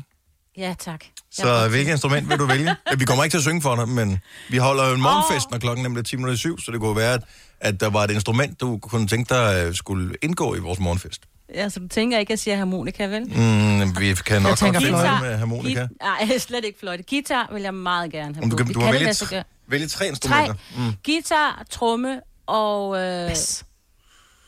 [0.60, 1.04] Ja, tak.
[1.38, 2.65] Jeg Så hvilket instrument vil du vælge?
[2.91, 4.19] Ja, Vi kommer ikke til at synge for dig, men
[4.50, 6.80] vi holder jo en morgenfest, når klokken nemlig er 10 minutter i syv, så det
[6.80, 7.22] kunne være, at,
[7.60, 11.22] at der var et instrument, du kunne tænke dig øh, skulle indgå i vores morgenfest.
[11.56, 13.22] Ja, så du tænker ikke, at jeg siger harmonika, vel?
[13.26, 15.08] Mm, vi kan nok tænker godt finde fløjte.
[15.08, 15.82] noget med harmonika.
[15.84, 15.98] Git-
[16.30, 17.04] Nej, slet ikke fløjte.
[17.10, 19.43] Guitar vil jeg meget gerne have Om du kan, du har det vælge, gøre.
[19.67, 20.54] vælge tre instrumenter.
[20.54, 20.82] Tre.
[20.84, 20.93] Mm.
[21.06, 22.98] Guitar, tromme og...
[22.98, 23.65] Øh, Bas.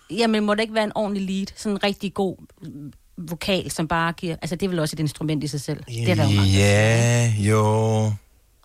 [0.09, 1.45] jamen, må det ikke være en ordentlig lead?
[1.55, 2.37] Sådan en rigtig god
[3.29, 4.35] vokal, som bare giver...
[4.41, 5.83] Altså, det er vel også et instrument i sig selv.
[5.87, 7.61] Det er der jo mange, Ja, jo.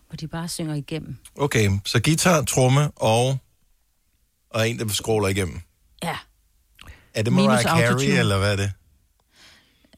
[0.07, 1.17] hvor de bare synger igennem.
[1.35, 3.37] Okay, så guitar, tromme og,
[4.49, 5.59] og en, der scroller igennem.
[6.03, 6.15] Ja.
[7.13, 8.19] Er det Minus Mariah Carey, autotune.
[8.19, 8.71] eller hvad er det?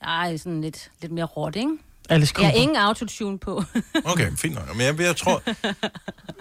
[0.02, 1.78] Ej, sådan lidt, lidt mere råt, ikke?
[2.10, 3.64] Alice Jeg har ingen autotune på.
[4.12, 4.76] Okay, fint nok.
[4.76, 5.44] Men jeg, jeg tror...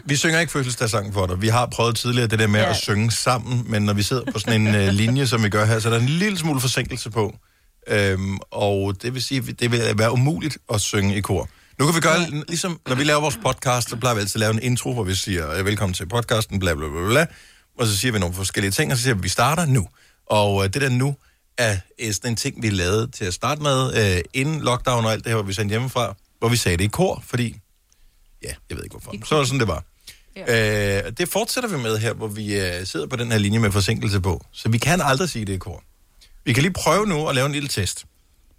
[0.04, 1.42] Vi synger ikke fødselsdagssangen for dig.
[1.42, 2.70] Vi har prøvet tidligere det der med ja.
[2.70, 5.64] at synge sammen, men når vi sidder på sådan en uh, linje, som vi gør
[5.64, 7.36] her, så er der en lille smule forsinkelse på.
[7.88, 11.48] Øhm, og det vil sige, at det vil være umuligt at synge i kor.
[11.78, 14.40] Nu kan vi gøre, ligesom når vi laver vores podcast, så plejer vi altid at
[14.40, 17.26] lave en intro, hvor vi siger, "Øh, velkommen til podcasten, bla bla bla bla,
[17.78, 19.88] og så siger vi nogle forskellige ting, og så siger vi, vi starter nu.
[20.26, 21.16] Og uh, det der nu
[21.58, 25.12] er øh, sådan en ting, vi lavede til at starte med, uh, inden lockdown og
[25.12, 27.56] alt det her, hvor vi sendte hjemmefra, hvor vi sagde det i kor, fordi,
[28.42, 29.84] ja, jeg ved ikke hvorfor, så var det sådan, det var.
[30.36, 31.06] Ja.
[31.06, 33.72] Øh, det fortsætter vi med her, hvor vi øh, sidder på den her linje med
[33.72, 34.44] forsinkelse på.
[34.52, 35.82] Så vi kan aldrig sige det i kor.
[36.48, 38.04] Vi kan lige prøve nu at lave en lille test,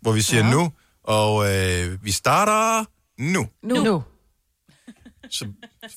[0.02, 0.52] hvor vi siger ja.
[0.52, 0.72] nu,
[1.04, 2.86] og øh, vi starter
[3.18, 3.48] nu.
[3.64, 3.84] Nu.
[3.84, 4.04] nu.
[5.30, 5.46] Så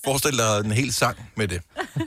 [0.04, 1.62] forestil dig en hel sang med det.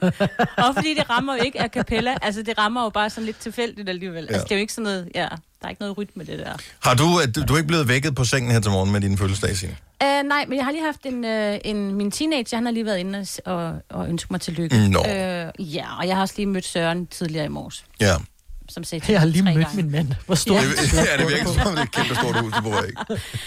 [0.65, 2.17] Og fordi det rammer jo ikke a cappella.
[2.21, 4.23] Altså, det rammer jo bare sådan lidt tilfældigt alligevel.
[4.23, 4.33] Ja.
[4.33, 5.09] Altså, det er jo ikke sådan noget...
[5.15, 6.57] Ja, der er ikke noget rytme med det der.
[6.79, 9.01] Har du, øh, du, du er ikke blevet vækket på sengen her til morgen med
[9.01, 9.77] din fødselsdag, Signe?
[10.03, 12.85] Uh, nej, men jeg har lige haft en, uh, en min teenager, han har lige
[12.85, 14.89] været inde og, og, ønsket mig tillykke.
[14.89, 14.99] Nå.
[14.99, 18.15] Uh, ja, og jeg har også lige mødt Søren tidligere i morges, Ja.
[18.69, 19.75] Som sagde Jeg har lige mødt gange.
[19.75, 20.07] min mand.
[20.25, 22.61] Hvor stor Det, ja, det virker som om det er et kæmpe stort hus, du
[22.61, 22.87] bor i.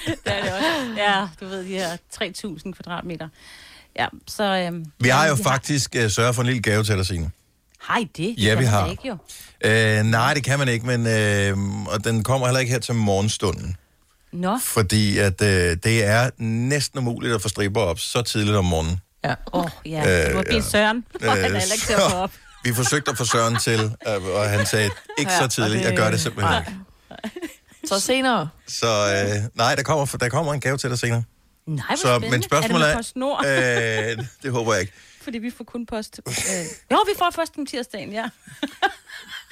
[0.06, 0.94] Det er det også.
[0.96, 3.28] Ja, du ved, de her 3.000 kvadratmeter.
[3.98, 4.44] Ja, så...
[4.44, 7.30] Øhm, Vi har jo vi faktisk uh, sørget for en lille gave til dig, Signe.
[7.80, 8.16] Har I det?
[8.16, 8.90] Det Ja, vi har.
[8.90, 9.16] Ikke, jo.
[9.64, 12.94] Øh, nej, det kan man ikke, men øh, og den kommer heller ikke her til
[12.94, 13.76] morgenstunden.
[14.32, 18.64] Nå, Fordi at øh, det er næsten umuligt at få striber op så tidligt om
[18.64, 19.00] morgenen.
[19.24, 19.34] Ja.
[19.52, 20.26] åh, oh, ja.
[20.26, 20.60] Øh, Du har bedt ja.
[20.60, 22.32] Søren, og han er heller ikke til at få op.
[22.68, 23.92] vi forsøgte at få Søren til,
[24.34, 26.72] og han sagde, ikke Ja, så og tidligt, det- jeg gør det simpelthen ikke.
[27.86, 28.48] Så senere.
[28.68, 31.22] Så øh, nej, der kommer, der kommer en gave til dig senere.
[31.66, 32.30] Nej, hvor Så, spændende.
[32.30, 32.88] men spørgsmålet er...
[32.88, 33.44] det med PostNord?
[34.18, 34.92] øh, det håber jeg ikke.
[35.22, 36.20] Fordi vi får kun post...
[36.28, 36.32] Øh...
[36.90, 38.24] Jo, vi får først om tirsdagen, ja.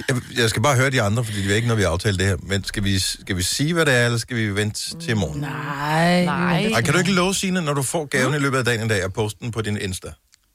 [0.09, 2.19] Jeg, jeg skal bare høre de andre, fordi det er ikke noget, vi har aftalt
[2.19, 2.37] det her.
[2.43, 5.15] Men skal vi, skal vi sige, hvad det er, eller skal vi vente til i
[5.15, 5.41] morgen?
[5.41, 6.25] Nej.
[6.25, 6.65] Nej.
[6.75, 8.89] Ej, kan du ikke love, Signe, når du får gaven i løbet af dagen i
[8.89, 10.13] dag, at poste den på din Insta?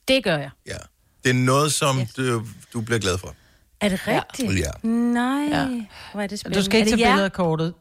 [0.08, 0.50] Det gør jeg.
[0.66, 0.76] Ja.
[1.24, 2.12] Det er noget, som Yes.
[2.14, 3.34] du, du bliver glad for.
[3.80, 4.58] Er det rigtigt?
[4.58, 4.88] Ja.
[4.88, 5.48] Nej.
[5.50, 5.66] Ja.
[6.12, 6.60] Hvor er det spændende.
[6.60, 7.74] Du skal ikke tage billeder af kortet.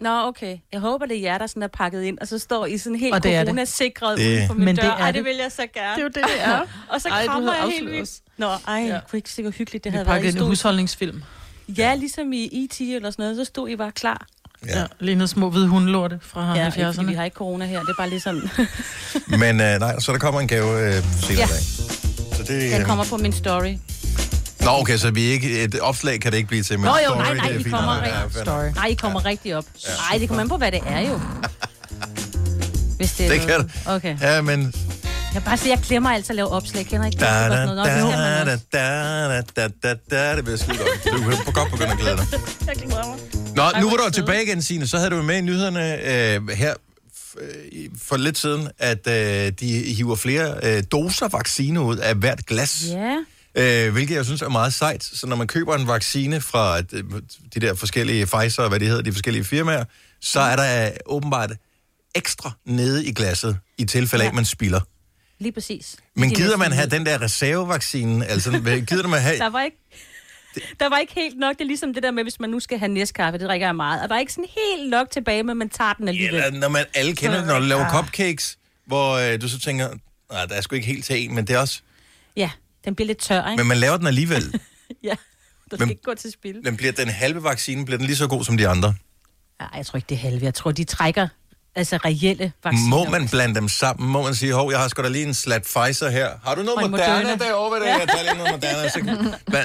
[0.00, 0.58] Nå, okay.
[0.72, 2.98] Jeg håber, det er jer, der sådan er pakket ind, og så står I sådan
[2.98, 3.46] helt Og det er det.
[3.48, 4.82] coronasikret Det- ude på min Men dør.
[4.82, 5.24] det er Ej, det.
[5.24, 5.90] vil jeg så gerne.
[5.94, 6.60] Det er jo det, det er.
[6.94, 8.10] og så Ej, du krammer jeg helt vildt.
[8.36, 8.86] Nå, ej, Ja.
[8.86, 9.00] ja.
[9.10, 10.14] kunne ikke sikkert hyggeligt, det Vi havde været.
[10.14, 11.22] I pakkede en stod, husholdningsfilm.
[11.68, 12.80] ja, ligesom i E.T.
[12.80, 14.26] eller sådan noget, så stod I bare klar.
[14.66, 14.78] Ja.
[14.80, 14.86] Ja.
[15.00, 17.08] Lignede små hvide hundelorte fra Ja, ikke, fordi 70'erne.
[17.08, 18.42] vi har ikke corona her, det er bare lige sådan.
[19.28, 21.44] Men øh, nej, så der kommer en gave øh, senere Ja.
[21.44, 21.97] i dag.
[22.46, 23.74] Så det, Den kommer på min story.
[24.60, 26.78] Nå, okay, så vi ikke, et opslag kan det ikke blive til.
[26.78, 27.74] Men Nå, jo, story, nej, nej, det er I fint.
[27.74, 28.42] kommer Ja, rigtig- ja.
[28.44, 28.64] Story.
[28.74, 29.64] Nej, I kommer rigtig op.
[30.10, 31.20] Nej, det kommer an på, hvad det er jo.
[32.98, 33.70] Hvis det er Det kan noget.
[33.86, 33.90] du.
[33.90, 34.16] Okay.
[34.20, 34.74] Ja, men...
[35.34, 36.86] Jeg bare sige, jeg glemmer altid at lave opslag.
[36.86, 37.26] Kender ikke det?
[37.26, 38.58] Da, Det da, er da, også.
[38.72, 39.94] da, da, da, da,
[40.30, 40.88] da, det bliver skide godt.
[41.04, 42.26] Du kan godt begynde at glæde dig.
[42.66, 43.18] Jeg glæder mig.
[43.74, 44.86] Nå, nu hvor var du tilbage igen, Signe.
[44.86, 46.74] Så havde du med i nyhederne øh, her
[47.40, 52.46] øh, for lidt siden, at øh, de hiver flere øh, doser vaccine ud af hvert
[52.46, 52.84] glas.
[52.88, 53.16] Ja.
[53.54, 55.04] Øh, hvilket jeg synes er meget sejt.
[55.04, 57.04] Så når man køber en vaccine fra øh,
[57.54, 59.84] de der forskellige Pfizer, og hvad de hedder, de forskellige firmaer,
[60.20, 61.52] så er der øh, åbenbart
[62.14, 64.30] ekstra nede i glasset, i tilfælde af, Ja.
[64.30, 64.80] at man spilder.
[65.40, 65.96] Lige præcis.
[66.16, 68.26] Men De gider man have den der reservevaccine?
[68.26, 68.50] Altså,
[68.88, 69.38] gider man have...
[69.38, 69.76] Der var ikke...
[70.80, 71.52] Der var ikke helt nok.
[71.58, 73.76] Det er ligesom det der med, hvis man nu skal have næskaffe, det drikker jeg
[73.76, 74.02] meget.
[74.02, 76.34] Og der er ikke sådan helt nok tilbage, men man tager den alligevel.
[76.44, 79.88] Eller når man alle kender det, når du laver cupcakes, hvor øh, du så tænker,
[80.32, 81.80] nej, der er sgu ikke helt til en, men det er også...
[82.36, 82.50] Ja,
[82.84, 83.56] den bliver lidt tør, ikke?
[83.60, 84.42] Men man laver den alligevel.
[85.02, 85.08] Ja,
[85.70, 86.60] der skal Men- ikke gå til spil.
[86.64, 88.94] Den bliver den halve vaccine, bliver den lige så god som de andre.
[89.60, 90.44] Nej, jeg tror ikke, det er halve.
[90.44, 91.28] Jeg tror, de trækker
[91.78, 92.88] altså reelle vacciner.
[92.88, 94.08] Må man blande dem sammen?
[94.10, 96.28] Må man sige, hov, jeg har sgu da lige en slat Pfizer her.
[96.44, 97.44] Har du Og noget Moderna, Moderna.
[97.44, 97.80] derovre?
[97.80, 97.86] Ved det?
[98.00, 98.88] Jeg tager lige noget Moderna.
[98.88, 99.34] Så...
[99.46, 99.64] Hvad,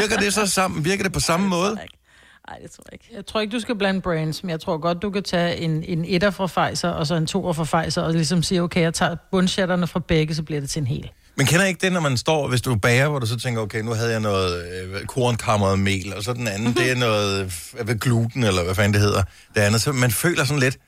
[0.00, 0.84] virker det så sammen?
[0.84, 1.74] Virker det på samme måde?
[1.74, 3.08] Nej, det tror jeg ikke.
[3.16, 5.84] Jeg tror ikke, du skal blande brands, men jeg tror godt, du kan tage en,
[5.84, 8.94] en etter fra Pfizer, og så en toer fra Pfizer, og ligesom sige, okay, jeg
[8.94, 11.10] tager bundshatterne fra begge, så bliver det til en hel.
[11.36, 13.80] Men kender ikke det, når man står, hvis du bager, hvor du så tænker, okay,
[13.80, 17.96] nu havde jeg noget øh, kornkammeret mel, og så den anden, det er noget øh,
[17.96, 19.22] gluten, eller hvad fanden det hedder.
[19.54, 20.78] Det andet, så man føler sådan lidt,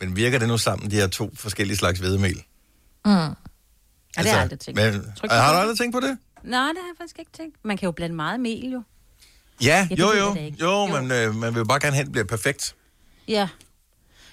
[0.00, 2.42] men virker det nu sammen, de her to forskellige slags hvedemel?
[3.06, 3.26] Ja, det
[4.16, 4.80] har jeg aldrig tænkt.
[4.80, 4.94] Men,
[5.30, 6.18] har du aldrig tænkt på det?
[6.42, 7.56] Nej, det har jeg faktisk ikke tænkt.
[7.64, 8.82] Man kan jo blande meget mel, jo.
[9.62, 10.36] Ja, det jo, jo.
[10.60, 10.86] Jo, Jo.
[10.86, 12.74] men øh, man vil jo bare gerne have, at det bliver perfekt.
[13.28, 13.48] Ja.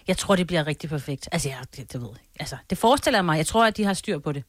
[0.07, 1.29] Jeg tror, det bliver rigtig perfekt.
[1.31, 2.19] Altså, jeg, det, det ved jeg.
[2.39, 3.37] Altså, det forestiller jeg mig.
[3.37, 4.43] Jeg tror, at de har styr på det.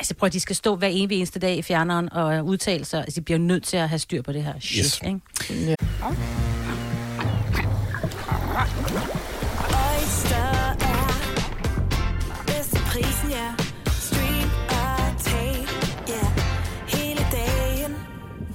[0.00, 3.00] Altså, prøv at de skal stå hver evig eneste dag i fjerneren og udtale sig.
[3.00, 5.00] Altså, de bliver nødt til at have styr på det her shit, Yes.
[5.06, 5.76] ikke?
[10.26, 13.48] Oyster er bedst til prisen, ja.
[14.06, 15.66] Stream og tag,
[16.08, 16.24] ja.
[16.96, 17.92] Hele dagen.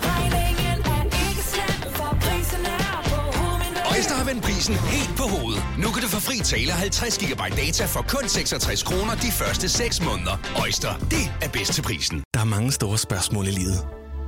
[0.09, 3.81] Regningen er ikke slem, for prisen er på hovedet.
[3.91, 5.63] Øjster har vendt prisen helt på hovedet.
[5.77, 9.69] Nu kan du få fri tale 50 GB data for kun 66 kroner de første
[9.69, 10.35] 6 måneder.
[10.61, 12.23] Øjster, det er bedst til prisen.
[12.33, 13.79] Der er mange store spørgsmål i livet.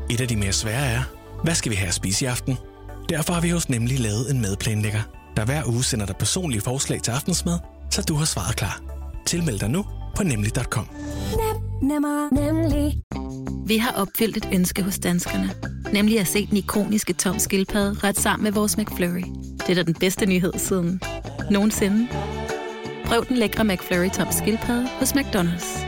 [0.10, 1.02] Et af de mere svære er,
[1.44, 2.58] hvad skal vi have at spise i aften?
[3.10, 5.02] Derfor har vi hos Nemlig lavet en madplanlægger,
[5.38, 7.60] der hver uge sender dig personlige forslag til aftensmad,
[7.92, 8.82] så du har svaret klar.
[9.26, 10.88] Tilmeld dig nu på nemlig.com.
[11.82, 13.02] Nemmer, nemlig.
[13.68, 15.50] Vi har opfyldt et ønske hos danskerne.
[15.94, 19.24] Nemlig at se den ikoniske tom skildpadde ret sammen med vores McFlurry.
[19.60, 21.02] Det er da den bedste nyhed siden
[21.52, 22.08] nogensinde.
[23.06, 25.84] Prøv den lækre McFlurry tom skildpadde hos McDonald's.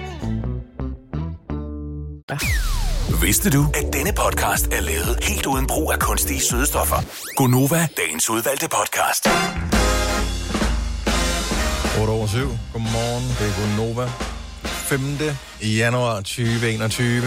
[3.09, 6.95] Vidste du, at denne podcast er lavet helt uden brug af kunstige sødestoffer?
[7.35, 9.27] Gonova, dagens udvalgte podcast.
[12.01, 12.39] 8 over 7.
[12.73, 14.09] Godmorgen, det er Nova.
[14.63, 15.01] 5.
[15.61, 17.23] januar 2021.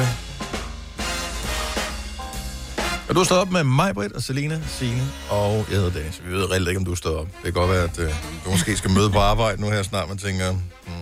[3.09, 6.23] Og du har stået op med mig, Britt, og Selina, Signe og jeg hedder Dennis.
[6.27, 7.27] Vi ved reelt ikke, om du står op.
[7.27, 8.15] Det kan godt være, at øh,
[8.45, 10.09] du måske skal møde på arbejde nu her snart.
[10.09, 10.95] Man tænker, hmm,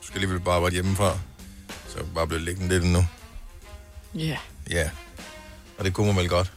[0.00, 1.18] du skal alligevel bare arbejde hjemmefra.
[1.88, 3.04] Så jeg bare blive liggende lidt nu.
[4.14, 4.36] Ja.
[4.70, 4.90] Ja,
[5.78, 6.52] og det kunne man vel godt.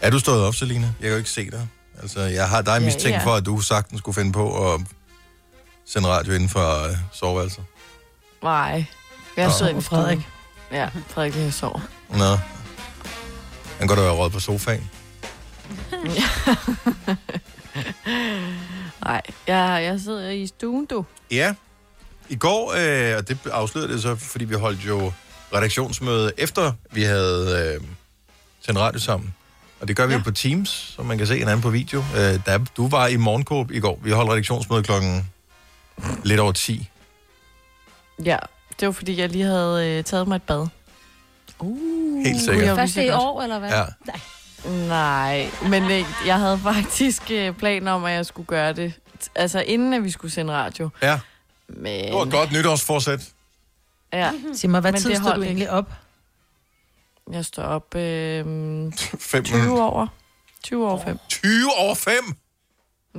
[0.00, 0.86] Er du stået op, Selina?
[0.86, 1.68] Jeg kan jo ikke se dig.
[2.02, 3.24] Altså, jeg har dig Ja, mistænkt ja.
[3.24, 4.80] for, at du sagtens skulle finde på at
[5.86, 7.64] sende radio inden for øh, soveværelset.
[8.42, 8.84] Nej.
[9.36, 10.18] Jeg sidder inde i Frederik.
[10.18, 10.92] Frederik.
[10.94, 11.80] Ja, Frederik lige sover.
[12.10, 12.38] Nå.
[13.78, 14.90] Han går da være råd på sofaen.
[19.04, 21.04] Nej, jeg, jeg sidder i stuen, du.
[21.30, 21.54] Ja.
[22.28, 25.12] I går, øh, og det afslørede det så, fordi vi holdt jo
[25.54, 27.86] redaktionsmøde efter vi havde øh,
[28.60, 29.34] sendt radio sammen.
[29.80, 30.18] Og det gør vi ja.
[30.18, 31.98] jo på Teams, som man kan se hinanden på video.
[32.16, 33.98] Øh, der, du var i morgenkåb i går.
[34.02, 35.30] Vi holdt redaktionsmøde klokken
[36.24, 36.90] lidt over 10.
[38.24, 38.36] Ja,
[38.80, 40.66] det var fordi, jeg lige havde øh, taget mig et bad.
[41.58, 42.66] Uh, Helt sikkert.
[42.66, 43.70] Jeg Først vidste i år, eller hvad?
[43.70, 43.84] Ja.
[44.06, 44.20] Nej.
[44.88, 48.92] Nej, men øh, jeg havde faktisk øh, planer om, at jeg skulle gøre det.
[49.34, 50.88] Altså inden, at vi skulle sende radio.
[51.02, 51.20] Ja,
[51.68, 53.28] Men, det var et godt nytårsforsæt.
[54.14, 55.92] Ja, Sig mig, hvad Men tid står du egentlig op?
[57.32, 58.44] jeg står op øh,
[59.18, 60.06] 5 20 over.
[60.62, 61.18] 20 over 5.
[61.28, 62.14] 20 over 5!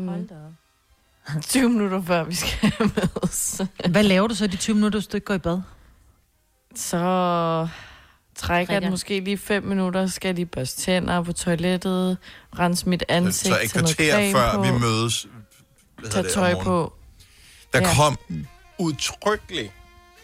[0.09, 1.41] Hold da op.
[1.49, 3.61] 20 minutter før vi skal mødes.
[3.89, 5.61] Hvad laver du så i de 20 minutter, hvis du ikke går i bad?
[6.75, 7.67] Så
[8.35, 10.07] trækker jeg den måske lige 5 minutter.
[10.07, 12.17] Skal jeg lige børste tænder på toilettet,
[12.59, 15.27] rense mit ansigt, Så et tage noget kvarter før på, vi mødes,
[15.99, 16.93] hvad hedder tage tøj på.
[17.73, 17.93] der Ja.
[17.95, 18.17] kom
[18.79, 19.71] udtrykkeligt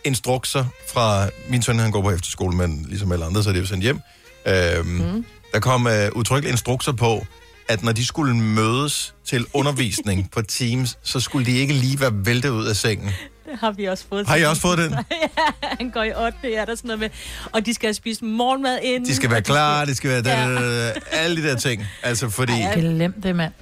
[0.03, 1.27] instrukser fra...
[1.49, 3.83] Min søn, han går på efterskole, men ligesom alle andre, så er det jo sendt
[3.83, 3.99] hjem.
[4.47, 5.25] Øhm, mm.
[5.53, 7.25] Der kom uh, udtrykkeligt instrukser på,
[7.67, 12.11] at når de skulle mødes til undervisning på Teams, så skulle de ikke lige være
[12.13, 13.11] væltet ud af sengen.
[13.45, 14.27] Det har vi også fået.
[14.27, 14.91] Har I også fået den?
[15.11, 15.27] ja,
[15.61, 16.37] han går i 8.
[16.43, 17.09] Ja, der er sådan noget med.
[17.51, 19.09] Og de skal have spist morgenmad inden.
[19.09, 20.21] De skal være klar, de skal være...
[20.21, 21.85] Da, alle de der ting.
[22.03, 22.53] Altså, fordi...
[22.73, 23.53] Glem det, mand.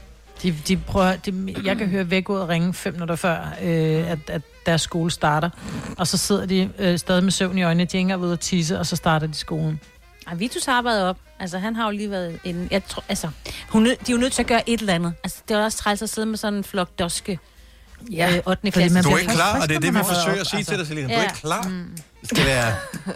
[0.44, 4.42] De, de prøver, de, jeg kan høre vækkeordet ringe fem minutter før, øh, at, at
[4.70, 5.50] deres skole starter.
[5.98, 8.40] Og så sidder de øh, stadig med søvn i øjnene, de er engang ved at
[8.40, 9.80] tisse, og så starter de skolen.
[10.28, 11.18] Ej, Vitus arbejder op.
[11.40, 12.68] Altså, han har jo lige været inden.
[12.72, 13.30] Jeg tror, altså,
[13.70, 15.14] hun, er de er jo nødt til at gøre et eller andet.
[15.24, 17.40] Altså, det er også træls at sidde med sådan en flok doske.
[18.12, 18.60] Ja, øh, 8.
[18.62, 18.94] fordi klasse.
[18.94, 20.48] man Du er ikke klar, og det er det, man vi har forsøger op, at
[20.48, 20.72] sige altså.
[20.72, 21.08] til dig, Selina.
[21.08, 21.24] Du er Ja.
[21.24, 21.62] ikke klar.
[22.22, 22.74] Det skal være...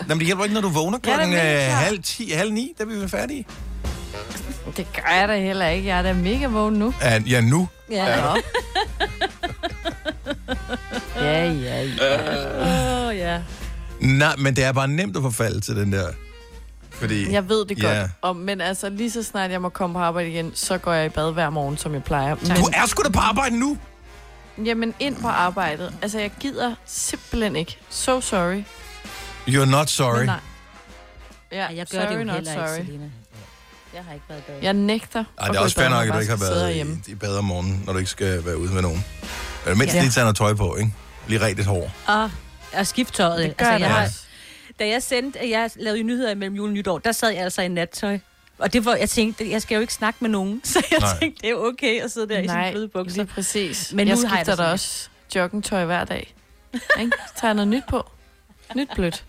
[0.09, 1.75] Jamen, det hjælper ikke, når du vågner er klokken mega øh, klar.
[1.75, 3.45] halv, ti, halv ni, da vi er færdige.
[4.77, 5.87] Det gør jeg da heller ikke.
[5.87, 6.93] Jeg er da mega vågen nu.
[7.01, 7.67] Ja, ja nu.
[7.91, 8.21] Ja.
[8.21, 8.37] Nå.
[11.15, 13.07] ja, ja, ja.
[13.09, 13.41] Åh, ja.
[13.99, 16.07] Nej, men det er bare nemt at forfalde til den der.
[16.91, 17.31] Fordi...
[17.31, 17.93] Jeg ved det godt.
[17.93, 18.07] Ja.
[18.21, 21.05] Og, men altså, lige så snart jeg må komme på arbejde igen, så går jeg
[21.05, 22.35] i bad hver morgen, som jeg plejer.
[22.35, 23.77] Men, Du er sgu da på arbejde nu!
[24.65, 25.93] jamen, ind på arbejdet.
[26.01, 27.77] Altså, jeg gider simpelthen ikke.
[27.89, 28.63] So sorry.
[29.47, 30.17] You're not sorry.
[30.17, 30.39] Men nej.
[31.51, 32.85] Ja, jeg gør sorry, det jo not heller ikke, sorry.
[32.85, 33.05] Selina.
[33.93, 34.55] Jeg har ikke været i bad.
[34.61, 37.01] Jeg nægter Ej, det er også fair nok, at du jeg ikke har været hjemme.
[37.07, 39.05] i, i bad om morgenen, når du ikke skal være ude med nogen.
[39.67, 40.01] Men mindst Ja.
[40.01, 40.93] lige tage noget tøj på, ikke?
[41.27, 41.91] Lige rigtig hår.
[42.07, 42.31] Og,
[42.73, 43.39] og skifttøjet.
[43.49, 44.09] Det gør altså, jeg jeg da har,
[44.79, 47.61] da jeg sendte, at jeg lavede nyheder mellem jul og nytår, der sad jeg altså
[47.61, 48.19] i nattøj.
[48.57, 50.61] Og det var, jeg tænkte, jeg skal jo ikke snakke med nogen.
[50.73, 51.19] Så jeg Nej.
[51.19, 53.17] tænkte, det er okay at sidde der i sine Nej, bløde bukser.
[53.17, 53.93] lige præcis.
[53.93, 56.35] Men jeg nu har jeg skifter det da også joggingtøj hver dag.
[56.99, 57.11] Ikke?
[57.27, 58.09] Så tager jeg noget nyt på.
[58.75, 59.25] Nyt blødt.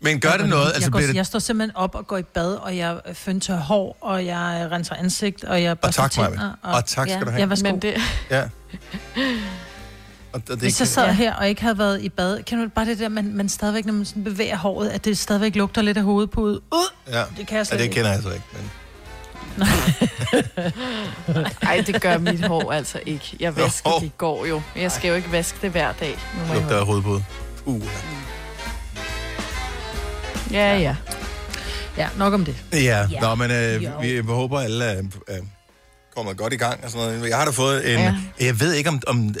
[0.00, 0.64] Men gør det noget?
[0.66, 1.14] Jeg, Altså, går, det...
[1.14, 4.94] jeg står simpelthen op og går i bad, og jeg fønter hår, og jeg renser
[4.94, 6.30] ansigt, og jeg Og børster tak, Maja.
[6.30, 6.52] tænder.
[6.62, 7.54] Og tak skal du have.
[7.54, 7.62] Ja.
[7.62, 7.94] Men det,
[8.30, 8.48] Ja.
[10.32, 12.86] Og det, Hvis jeg sad her og ikke havde været i bad, kan du bare
[12.86, 15.96] det der, man, man stadigvæk, når man sådan bevæger håret, at det stadigvæk lugter lidt
[15.98, 16.60] af hovedpude.
[16.72, 16.78] Uh!
[17.12, 17.22] Ja.
[17.36, 17.94] Det kan jeg ja, slet det ikke.
[17.94, 18.44] kender jeg altså ikke.
[18.52, 18.70] Men...
[21.62, 23.36] ej, det gør mit hår altså ikke.
[23.40, 24.00] Jeg vaskede Jo.
[24.00, 24.62] det i går jo.
[24.76, 26.18] Jeg skal jo ikke vaske det hver dag.
[26.48, 27.24] Nu Lugter af hovedpude.
[27.64, 27.82] Uh.
[30.52, 30.96] Ja, ja.
[31.96, 32.56] Ja, nok om det.
[32.72, 32.78] Ja,
[33.10, 33.20] Ja.
[33.20, 33.90] Nå, men øh, Jo.
[34.00, 35.40] vi håber, alle er, er
[36.18, 37.28] kommet godt i gang og sådan noget.
[37.28, 37.98] Jeg har da fået en...
[37.98, 38.14] Ja.
[38.40, 39.02] Jeg ved ikke, om...
[39.06, 39.34] om øh,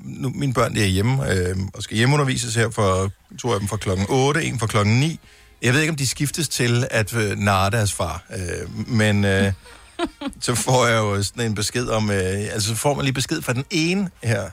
[0.00, 3.68] nu, mine børn de er hjemme øh, og skal hjemmeundervises her for to af dem
[3.68, 5.20] fra klokken 8, en fra klokken 9.
[5.62, 8.24] Jeg ved ikke, om de skiftes til at øh, narre deres far.
[8.36, 9.52] Øh, men øh,
[10.40, 12.10] så får jeg jo sådan en besked om...
[12.10, 12.18] Øh,
[12.52, 14.50] altså, så får man lige besked fra den ene her.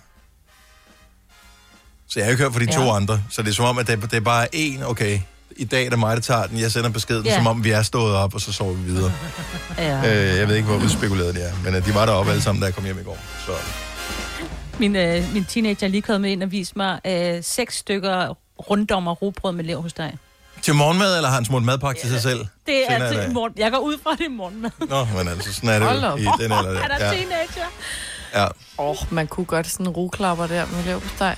[2.08, 2.72] Så jeg har ikke hørt fra de ja.
[2.72, 3.24] to andre.
[3.30, 5.20] Så det er som om, at det, det er bare én, okay,
[5.58, 6.60] i dag er det mig, der tager den.
[6.60, 7.36] Jeg sender beskeden, Ja.
[7.36, 9.12] som om vi er stået op, og så sover vi videre.
[9.78, 9.98] Ja.
[9.98, 12.60] Øh, jeg ved ikke, hvor udspekuleret det er, men øh, de var deroppe alle sammen,
[12.62, 13.18] da jeg kom hjem i går.
[13.46, 13.52] Så
[14.80, 18.38] Min, øh, min teenager er lige kommet ind og vist mig øh, seks stykker
[18.70, 20.18] runddommer robrød med lever hos dig.
[20.62, 22.40] til morgenmad, eller har han smurt madpakke til sig selv?
[22.66, 23.24] Det er Senere i dag?
[23.26, 23.54] til morgen.
[23.58, 24.70] Jeg går ud fra det i morgenmad.
[24.90, 26.98] Nå, men altså, sådan er det Hold jo i den alder Er der.
[26.98, 27.66] der Ja, teenager?
[28.36, 28.46] ja.
[28.46, 31.36] Åh, oh, man kunne godt sådan en roklapper der med steg.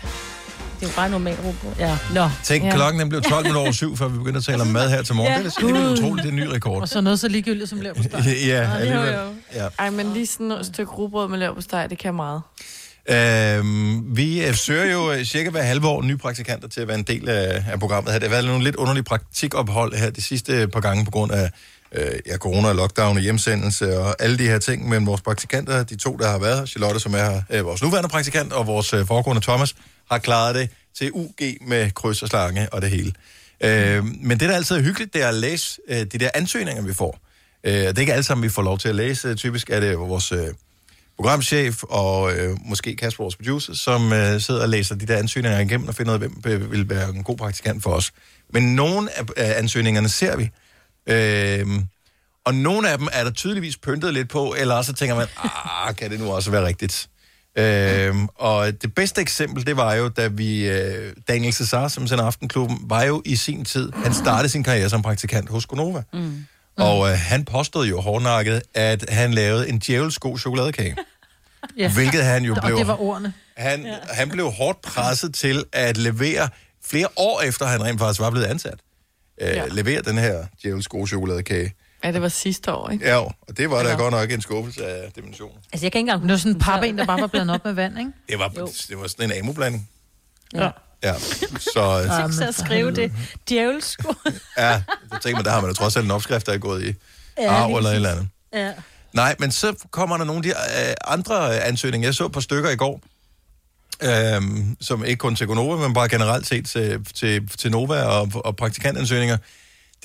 [0.80, 1.72] Det er jo bare normal robrød.
[1.80, 1.98] Ja.
[2.14, 2.30] Nå.
[2.44, 2.72] Tænk, Ja.
[2.76, 5.02] klokken den blev 12 minutter over syv, før vi begyndte at tale om mad her
[5.02, 5.34] til morgen.
[5.34, 5.38] Ja.
[5.44, 6.82] Det er utroligt, det er en ny rekord.
[6.82, 7.94] Og så noget så ligegyldigt som steg.
[8.48, 9.14] ja, jo, alligevel.
[9.14, 9.20] jo.
[9.54, 9.68] Ja.
[9.80, 12.42] Ej, men lige sådan et stykke rugbrød med steg, det kan meget.
[13.10, 16.98] Øhm, vi øh, søger jo øh, cirka hver halve år nye praktikanter til at være
[16.98, 18.20] en del af, af programmet her.
[18.20, 21.52] Det har været nogle lidt underlige praktikophold her de sidste par gange på grund af
[21.92, 24.90] øh, ja, corona, lockdown og hjemsendelse og alle de her ting.
[24.90, 28.10] Men vores praktikanter, de to, der har været her, Charlotte, som er øh, vores nuværende
[28.10, 29.76] praktikant, og vores øh, foregående Thomas,
[30.12, 33.14] har klaret det til UG med kryds og slange og det hele.
[33.64, 36.84] Øh, men det, der altid er hyggeligt, det er at læse øh, de der ansøgninger,
[36.84, 37.20] vi får.
[37.64, 39.36] Øh, det er ikke alle sammen, vi får lov til at læse.
[39.36, 40.32] Typisk er det vores...
[40.32, 40.48] Øh,
[41.18, 45.60] programchef og øh, måske Kasper, vores producer, som øh, sidder og læser de der ansøgninger
[45.60, 48.12] igennem og finder ud af, hvem øh, vil være en god praktikant for os.
[48.50, 50.50] Men nogle af, af ansøgningerne ser vi.
[51.08, 51.68] Øh,
[52.46, 55.96] Og nogle af dem er der tydeligvis pyntet lidt på, eller så tænker man, ah,
[55.96, 57.10] kan det nu også være rigtigt?
[57.58, 62.26] Øhm, og det bedste eksempel, det var jo, da vi, øh, Daniel Cesar, som sender
[62.26, 66.04] Aftenklubben, var jo i sin tid, han startede sin karriere som praktikant hos Gonova.
[66.14, 66.46] Mm.
[66.78, 70.96] Og øh, han påstod jo hårdnakket, at han lavede en djævelsk god chokoladekage.
[71.78, 71.94] Ja.
[71.94, 72.78] Hvilket han jo Og blev...
[72.78, 73.34] det var ordene.
[73.58, 73.96] Han, ja.
[74.10, 76.50] han blev hårdt presset til at levere,
[76.86, 78.80] flere år efter han rent faktisk var blevet ansat,
[79.42, 79.48] øh.
[79.48, 79.68] Ja.
[79.68, 81.74] levere den her djævelsk gode chokoladekage.
[82.06, 83.06] Ja, det var sidste år, ikke?
[83.08, 85.56] Ja, og det var da godt nok en skuffelse af dimensioner.
[85.74, 87.66] Altså, jeg kan ikke engang Det var sådan en pappen, der bare var blandet op
[87.66, 88.12] med vand, ikke?
[88.30, 88.48] Det var,
[88.90, 89.90] det var sådan en amoblanding.
[90.54, 90.70] Ja.
[91.04, 91.14] Ja,
[91.60, 93.12] så øh, Tænk så at skrive det.
[93.50, 94.14] Djævelsko.
[94.58, 94.82] ja,
[95.14, 96.94] så tænker man, der har man da trods alt en opskrift, der er gået i
[97.38, 98.28] Ja, arv eller et eller andet.
[98.54, 98.72] Ja.
[99.14, 100.50] Nej, men så kommer der nogle af de
[100.90, 102.08] øh, andre ansøgninger.
[102.08, 103.02] Jeg så et par stykker i går,
[104.04, 108.32] øhm, som ikke kun til Gonova, men bare generelt set til, til, til Nova og,
[108.36, 109.38] og praktikantansøgninger.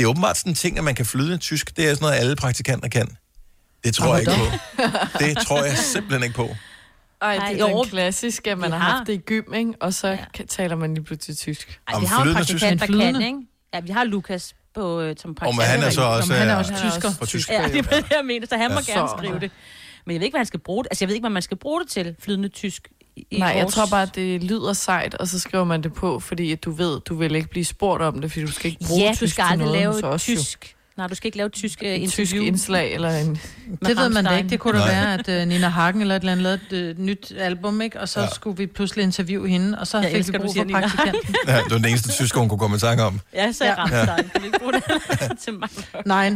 [0.01, 1.77] Det er åbenbart sådan en ting, at man kan flyde tysk.
[1.77, 3.17] Det er sådan noget, alle praktikanter kan.
[3.85, 4.83] Det tror jeg ikke på.
[5.19, 6.49] Det tror jeg simpelthen ikke på.
[7.23, 8.91] Ej, det er jo, den klassiske, at man vi har har.
[8.97, 9.73] haft det i gym, ikke?
[9.81, 10.17] og så ja.
[10.49, 11.81] taler man lige pludselig tysk.
[11.89, 12.93] Ej, Om vi har jo en flydende praktikant, der tysk.
[12.93, 13.27] kan, Flydende.
[13.27, 13.39] ikke?
[13.75, 15.57] Ja, vi har Lukas på, øh, som praktikant.
[15.57, 17.11] men han er så også, han er øh, også tysker.
[17.21, 17.49] på tysk.
[17.51, 19.51] Ja, det er det, jeg mener, så han må gerne Så- skrive det.
[20.07, 20.89] Men jeg ved ikke, hvad han skal bruge det.
[20.91, 22.89] Altså, jeg ved ikke, hvad man skal bruge det til, flydende tysk.
[23.31, 25.93] I- Nej, jeg vores- tror bare, at det lyder sejt, og så skriver man det
[25.95, 28.71] på, fordi at du ved, du vil ikke blive spurgt om det, fordi du skal
[28.71, 30.37] ikke bruge Ja, tysk du skal til aldrig noget lave hos os, jo.
[30.37, 30.75] tysk.
[30.97, 32.47] Nej, du skal ikke lave tysk uh, En tysk interview.
[32.47, 33.41] indslag eller en...
[33.85, 34.49] Det ved man da ikke.
[34.51, 37.05] Det kunne da være, at uh, Nina Hagen eller et eller andet lavede et uh,
[37.05, 38.01] nyt album, ikke?
[38.01, 38.27] Og så Ja.
[38.27, 38.35] ja.
[38.35, 40.81] skulle vi pludselig interviewe hende, og så Jeg fik vi elsker, du brug for Nina
[40.81, 41.35] praktikanten.
[41.47, 43.21] Ja, det var den eneste tysk, hun kunne komme i tanke om.
[43.35, 43.83] Ja, så er Ja.
[43.97, 44.83] jeg ramt Kan vi bruge det
[45.45, 45.69] til mig?
[46.07, 46.35] Nej.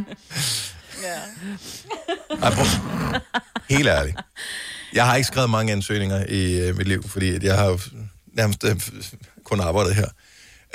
[2.42, 2.66] Ej, prøv.
[3.70, 4.16] Helt ærligt.
[4.94, 7.78] Jeg har ikke skrevet mange ansøgninger i øh, mit liv, fordi jeg har jo
[8.32, 8.80] nærmest øh,
[9.44, 10.08] kun arbejdet her.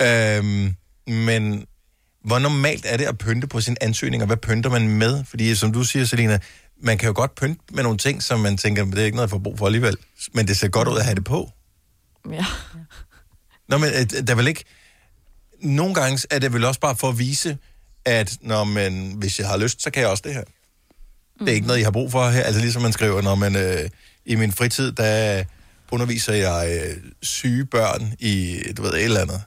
[0.02, 0.76] Øhm,
[1.08, 1.66] men
[2.24, 5.24] hvor normalt er det at pynte på sin ansøgning, og hvad pynter man med?
[5.24, 6.40] Fordi som du siger, Selina,
[6.82, 9.28] man kan jo godt pynte med nogle ting, som man tænker, det er ikke noget,
[9.28, 9.98] jeg får brug for alligevel.
[10.34, 11.52] Men det ser godt ud at have det på.
[12.32, 12.46] Ja.
[13.70, 14.64] Nå, men øh, der er vel ikke...
[15.62, 17.58] Nogle gange er det vel også bare for at vise,
[18.06, 20.44] at når man, hvis jeg har lyst, så kan jeg også det her.
[21.40, 22.44] Det er ikke noget, jeg har brug for her.
[22.44, 23.90] Altså ligesom man skriver, når man øh,
[24.26, 25.44] i min fritid, der
[25.92, 29.42] underviser jeg øh, syge børn i, du ved, et eller andet.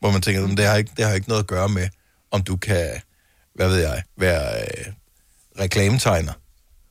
[0.00, 1.88] Hvor man tænker, "Men det har, ikke, det har ikke noget at gøre med,
[2.30, 2.88] om du kan,
[3.54, 4.92] hvad ved jeg, være øh,
[5.60, 6.32] reklametegner.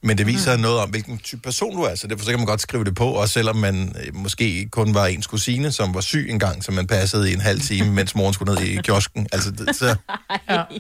[0.03, 0.61] Men det viser mm.
[0.61, 2.95] noget om, hvilken type person du er, så derfor så kan man godt skrive det
[2.95, 6.63] på, også selvom man øh, måske kun var ens kusine, som var syg en gang,
[6.63, 9.27] som man passede i en halv time, mens moren skulle ned i kiosken.
[9.31, 9.95] Altså, det, så,
[10.49, 10.63] Ja.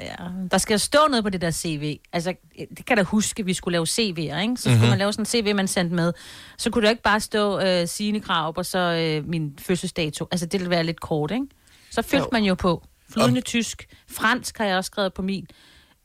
[0.00, 0.14] ja.
[0.50, 1.98] Der skal stå noget på det der CV.
[2.12, 2.34] Altså,
[2.76, 4.56] det kan da huske, at vi skulle lave CV'er, ikke?
[4.56, 4.88] Så skulle Mhm.
[4.88, 6.12] man lave sådan en CV, man sendte med.
[6.58, 10.28] Så kunne det jo ikke bare stå øh, sine krav og så øh, min fødselsdato.
[10.32, 11.46] Altså, det ville være lidt kort, ikke?
[11.90, 12.28] Så fyldte Jo.
[12.32, 12.82] man jo på.
[13.12, 13.88] Flydende tysk.
[14.10, 15.46] Fransk har jeg også skrevet på min.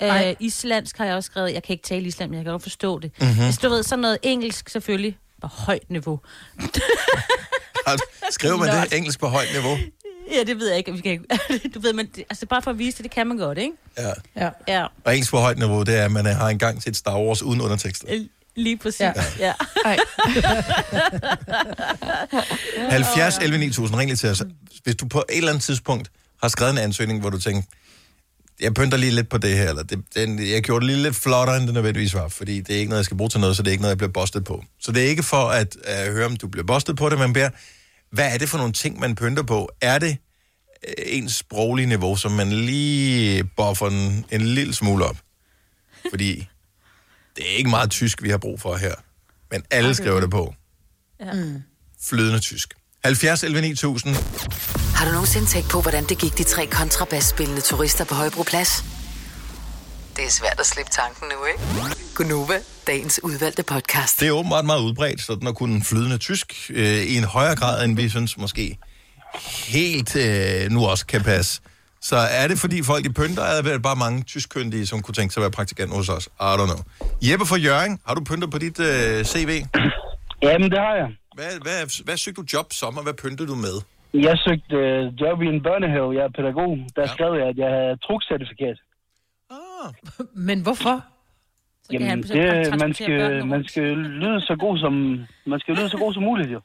[0.04, 1.54] Øh, islandsk har jeg også skrevet.
[1.54, 3.12] Jeg kan ikke tale island, men jeg kan godt forstå det.
[3.20, 3.28] Mhm.
[3.30, 3.44] Mm-hmm.
[3.46, 5.18] Hvis du ved, sådan noget engelsk selvfølgelig.
[5.42, 6.20] På højt niveau.
[8.32, 9.78] skriver man det engelsk på højt niveau?
[10.32, 10.94] Ja, det ved jeg ikke.
[10.94, 11.26] Vi kan ikke.
[11.76, 13.74] du ved, men det, altså bare for at vise det, det kan man godt, ikke?
[13.98, 14.12] Ja.
[14.36, 14.50] Ja.
[14.68, 17.44] Ja, Og engelsk på højt niveau, det er, at man har engang set Star Wars
[17.44, 18.08] uden undertekster.
[18.56, 19.00] lige præcis.
[19.02, 19.14] Ja.
[19.40, 19.46] Ja.
[19.46, 19.54] ja.
[19.86, 19.98] Ej.
[22.90, 24.44] 70 11 9000, ring lige til os.
[24.84, 27.62] Hvis du på et eller andet tidspunkt har skrevet en ansøgning, hvor du tænker,
[28.62, 31.16] jeg pynter lige lidt på det her, eller det, den, jeg gjorde det lige lidt
[31.16, 33.56] flottere, end det nødvendigvis var, fordi det er ikke noget, jeg skal bruge til noget,
[33.56, 34.64] så det er ikke noget, jeg bliver bustet på.
[34.82, 35.76] Så det er ikke for at
[36.08, 37.50] uh, høre, om du bliver bustet på det, men beder,
[38.12, 39.70] hvad er det for nogle ting, man pynter på?
[39.82, 40.18] Er det
[40.88, 45.18] uh, ens sproglige niveau, som man lige buffer en, en lille smule op?
[46.10, 46.48] Fordi
[47.36, 48.96] det er ikke meget tysk, vi har brug for her,
[49.52, 50.56] men alle skriver det på.
[51.20, 51.32] Ja.
[52.04, 52.74] Flydende tysk.
[53.04, 54.16] 70 11 9000.
[54.96, 59.01] Har du nogensinde tænkt på, hvordan det gik de tre kontrabasspillende turister på Højbroplads?
[60.16, 61.62] Det er svært at slippe tanken nu, ikke?
[62.16, 64.20] Gunova, dagens udvalgte podcast.
[64.20, 67.86] Det er åbenbart meget udbredt, sådan at kunne flydende tysk øh, i en højere grad,
[67.86, 68.78] end vi synes måske
[69.74, 71.62] helt øh, nu også kan passe.
[72.02, 75.34] Så er det, fordi folk i pynter, er der bare mange tyskkyndige, som kunne tænke
[75.34, 76.26] sig at være praktikant hos os?
[76.50, 76.82] I don't know.
[77.28, 79.52] Jeppe fra Jørgen, har du pynter på dit øh, CV?
[80.48, 81.10] Jamen, det har jeg.
[81.38, 83.76] Hvad, hvad, hvad søgte du job som, og hvad pyntede du med?
[84.28, 86.08] Jeg søgte øh, job i en børnehave.
[86.18, 86.72] Jeg er pædagog.
[86.96, 87.14] Der ja.
[87.14, 88.78] skrev jeg, at jeg havde trukcertifikat.
[90.50, 91.06] Men hvorfor?
[91.92, 94.94] Jamen, han det, man, skal, man skal lyde så god som
[95.46, 96.62] man skal lyde så god som muligt, jo.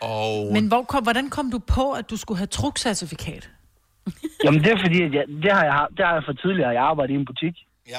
[0.00, 0.52] Og...
[0.52, 3.50] Men hvor kom, hvordan kom du på, at du skulle have trukcertifikat?
[4.44, 6.70] Jamen, det er fordi, at jeg, det, har jeg, det har jeg for tidligere.
[6.70, 7.54] Jeg arbejder i en butik.
[7.88, 7.98] Ja.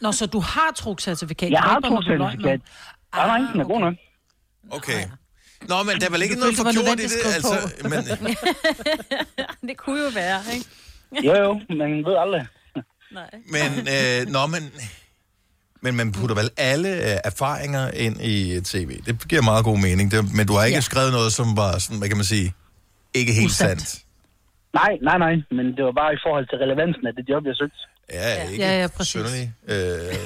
[0.00, 1.50] Nå, så du har trukcertifikat?
[1.50, 2.40] Jeg har trukcertifikat.
[2.42, 2.60] løgn
[3.14, 3.94] Nej, nej, den er god nok.
[4.70, 5.02] Okay.
[5.68, 7.56] Nå, men der er vel ikke Du noget forgjort i det, altså.
[7.82, 7.92] Men,
[9.68, 10.66] det kunne jo være, ikke?
[11.28, 12.46] Jo, jo, man ved aldrig.
[13.14, 13.30] Nej.
[13.54, 14.72] Men, øh, nå, men,
[15.82, 19.02] men man putter vel alle øh, erfaringer ind i et CV.
[19.06, 20.10] Det giver meget god mening.
[20.10, 20.80] Det, men du har ikke ja.
[20.80, 22.54] Skrevet noget, som var sådan, hvad kan man sige,
[23.14, 23.82] ikke helt Usandt.
[23.82, 24.04] sandt.
[24.74, 27.56] Nej, nej, nej, men det var bare i forhold til relevansen af det job, jeg
[27.56, 27.76] søgte.
[28.12, 29.10] Ja, ikke Ja, ja, præcis.
[29.10, 29.74] synderlig øh,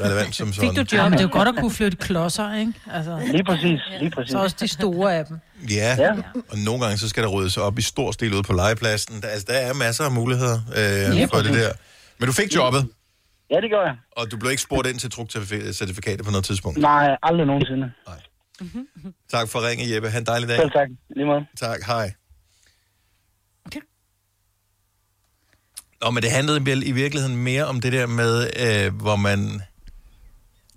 [0.05, 0.69] relevant som sådan.
[0.71, 1.13] Fik du job?
[1.13, 2.73] Det er jo godt at kunne flytte klodser, ikke?
[2.93, 4.33] Altså, Lige præcis, lige præcis.
[4.33, 5.39] så også de store af dem.
[5.71, 6.11] Ja, Ja.
[6.51, 9.23] og nogle gange så skal der ryddes op i stor stil ude på legepladsen.
[9.23, 11.63] Der, altså, der er masser af muligheder øh, Lige for det præcis.
[11.63, 11.73] der.
[12.21, 12.89] Men du fik jobbet,
[13.51, 13.97] Ja, det gør jeg.
[14.17, 16.79] og du blev ikke spurgt ind til trukcertifikatet på noget tidspunkt.
[16.79, 17.93] Nej, aldrig nogensinde.
[19.31, 20.11] Tak for ringe, Jeppe.
[20.11, 20.57] Ha' en dejlig dag.
[20.57, 20.89] Selv tak.
[21.17, 21.47] Lige måde.
[21.59, 22.13] Tak, hej.
[26.03, 29.63] Nå, men det handlede vel i virkeligheden mere om det der med, øh, hvor man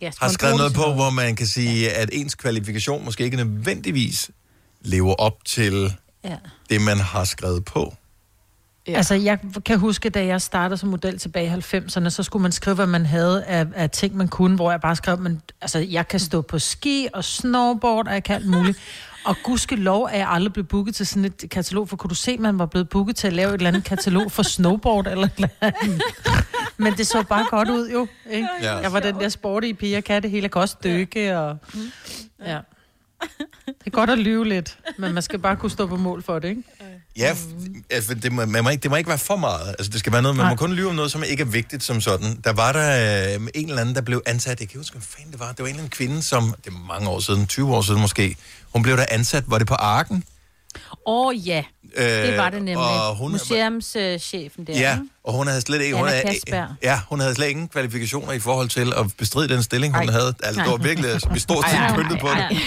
[0.01, 4.31] Ja, har skrevet noget på, hvor man kan sige, at ens kvalifikation måske ikke nødvendigvis
[4.81, 6.37] lever op til Ja.
[6.69, 7.95] det, man har skrevet på.
[8.87, 8.93] Ja.
[8.93, 12.51] Altså, jeg kan huske, da jeg startede som model tilbage i 90'erne, så skulle man
[12.51, 15.79] skrive, hvad man havde af, af ting, man kunne, hvor jeg bare skrev, men, altså,
[15.79, 18.79] jeg kan stå på ski og snowboard, og jeg kan alt muligt.
[19.25, 22.31] Og gudskelov er jeg aldrig blevet booket til sådan et katalog, for kunne du se,
[22.31, 25.25] at man var blevet booket til at lave et eller andet katalog for snowboard eller
[25.25, 26.01] et eller andet.
[26.77, 28.07] Men det så bare godt ud, jo.
[28.31, 28.47] Ikke?
[28.61, 28.77] Ja.
[28.77, 31.57] Jeg var den der sportige pige, jeg kan det hele, jeg kan også dykke, og...
[32.45, 32.59] Ja.
[33.67, 36.39] Det er godt at lyve lidt, men man skal bare kunne stå på mål for
[36.39, 36.63] det, ikke?
[37.17, 37.35] Ja,
[37.89, 39.67] altså, det, må, man må ikke, det må ikke være for meget.
[39.67, 40.51] Altså, det skal være noget, man Nej.
[40.51, 42.41] må kun lyve om noget, som ikke er vigtigt som sådan.
[42.43, 45.01] Der var der øh, en eller anden, der blev ansat, jeg kan ikke huske, hvad
[45.01, 45.47] fanden det var.
[45.51, 48.01] Det var en eller anden kvinde, som, det er mange år siden, 20 år siden
[48.01, 48.35] måske,
[48.73, 50.23] hun blev der ansat, var det på Arken?
[51.05, 51.63] Åh oh, ja,
[51.97, 52.77] det Øh, var det nemlig.
[52.77, 54.79] og hun- Museumschefen der.
[54.79, 55.95] Ja, og hun havde slet ikke...
[55.97, 59.95] Hun havde, ja, hun havde slet ingen kvalifikationer i forhold til at bestride den stilling,
[59.97, 60.13] hun Ej.
[60.13, 60.33] havde.
[60.43, 62.57] Altså, det var virkelig, altså, vi stod set pyntet på det.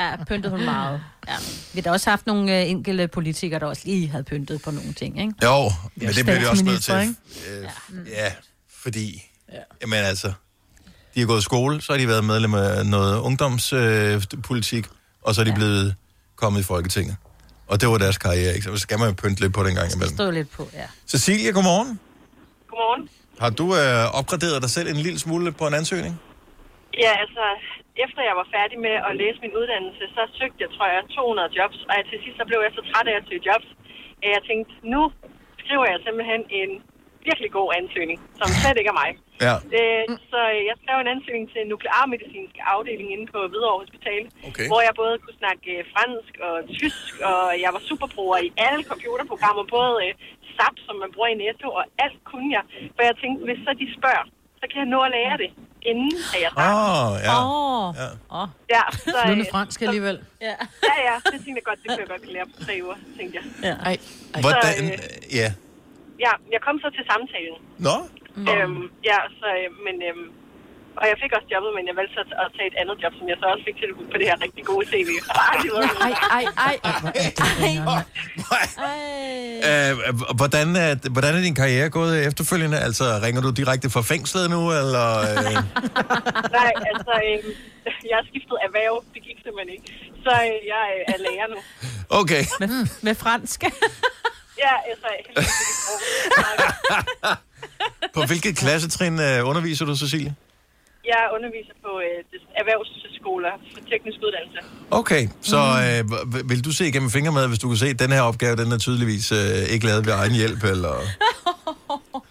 [0.00, 1.00] Ja, pyntet hun meget.
[1.28, 1.34] Ja.
[1.72, 4.92] Vi har også haft nogle øh, enkelte politikere, der også lige havde pyntet på nogle
[4.92, 5.32] ting, ikke?
[5.44, 6.94] Jo, men det bliver de også nødt til.
[6.94, 7.66] Øh,
[8.10, 8.32] ja,
[8.82, 9.22] fordi...
[9.82, 10.32] Jamen altså,
[11.14, 14.86] de har gået i skole, så har de været medlem af noget ungdomspolitik, øh, politik,
[15.22, 15.94] og så er de blevet
[16.36, 17.16] kommet i Folketinget.
[17.70, 18.64] Og det var deres karriere, ikke?
[18.68, 20.16] Så skal man jo pynte lidt på den gang Det imellem.
[20.20, 20.86] stod lidt på, ja.
[21.12, 21.90] Cecilia, godmorgen.
[22.70, 23.02] Godmorgen.
[23.42, 26.14] Har du øh, opgraderet dig selv en lille smule på en ansøgning?
[27.04, 27.44] Ja, altså,
[28.04, 31.48] efter jeg var færdig med at læse min uddannelse, så søgte jeg, tror jeg, 200
[31.58, 33.68] jobs, og til sidst så blev jeg så træt af at søge jobs,
[34.24, 35.02] at jeg tænkte, nu
[35.62, 36.70] skriver jeg simpelthen en
[37.28, 39.10] virkelig god ansøgning, som slet ikke er mig.
[39.46, 39.54] Ja.
[39.78, 44.66] Øh, så jeg skrev en ansøgning til nuklearmedicinsk afdeling inde på Hvidovre Hospital, Okay.
[44.70, 48.82] hvor jeg både kunne snakke øh, fransk og tysk, og jeg var superbruger i alle
[48.92, 50.12] computerprogrammer, både øh,
[50.56, 52.64] SAP, som man bruger i Netto, og alt kunne jeg.
[52.96, 54.24] For jeg tænkte, hvis så de spørger,
[54.60, 55.50] så kan jeg nå at lære det,
[55.90, 57.08] inden at jeg starter.
[57.08, 57.34] Åh, ja.
[57.40, 57.88] Åh.
[58.00, 58.08] Ja.
[58.76, 60.16] Ja, så, Flydende øh, fransk alligevel.
[60.48, 60.54] Ja.
[60.90, 63.34] ja, ja, det tænkte jeg godt, det kunne jeg godt lære på tre uger, tænkte
[63.38, 63.44] jeg.
[63.68, 63.74] Ja.
[63.88, 63.96] Ej,
[64.44, 64.62] Hvordan...
[64.62, 65.48] Så, øh, Ja.
[66.24, 67.58] Ja, jeg kom så til samtalen.
[67.86, 67.96] Nå?
[68.36, 68.46] Mm.
[68.50, 70.28] Øhm, ja, så, øh, men, øhm,
[71.00, 73.26] og jeg fik også jobbet, men jeg valgte så at tage et andet job, som
[73.32, 75.10] jeg så også fik tilbudt på det her rigtig gode CV.
[75.50, 75.58] Ej,
[76.38, 77.04] Ej, ej, ej.
[79.68, 79.92] Øh,
[80.40, 82.78] hvordan, er, hvordan er din karriere gået efterfølgende?
[82.86, 85.06] Altså, ringer du direkte fra fængslet nu, eller...
[85.30, 85.52] Øh...
[86.58, 87.38] Nej, altså, øh,
[88.10, 88.94] jeg har skiftet erhverv.
[89.14, 89.86] Det gik simpelthen ikke.
[90.24, 91.58] Så øh, jeg øh, er lærer nu.
[92.20, 92.42] Okay.
[92.60, 92.68] Med,
[93.06, 93.60] med fransk.
[94.64, 94.74] Ja,
[95.18, 95.30] ikke
[98.14, 100.34] På hvilket klassetrin øh, underviser du, Cecilie?
[101.04, 104.58] Jeg underviser på øh, erhvervsskoler for teknisk uddannelse.
[104.90, 106.00] Okay, så øh,
[106.32, 108.56] v- vil du se igennem fingre med, hvis du kan se, at den her opgave,
[108.56, 109.38] den er tydeligvis øh,
[109.74, 110.94] ikke lavet ved egen hjælp, eller...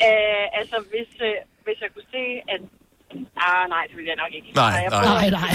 [0.09, 2.23] Øh, altså, hvis, øh, hvis jeg kunne se,
[2.53, 2.61] at...
[3.47, 4.49] Ah, nej, det vil jeg nok ikke.
[4.55, 5.03] Nej, nej.
[5.05, 5.49] Nej, nej.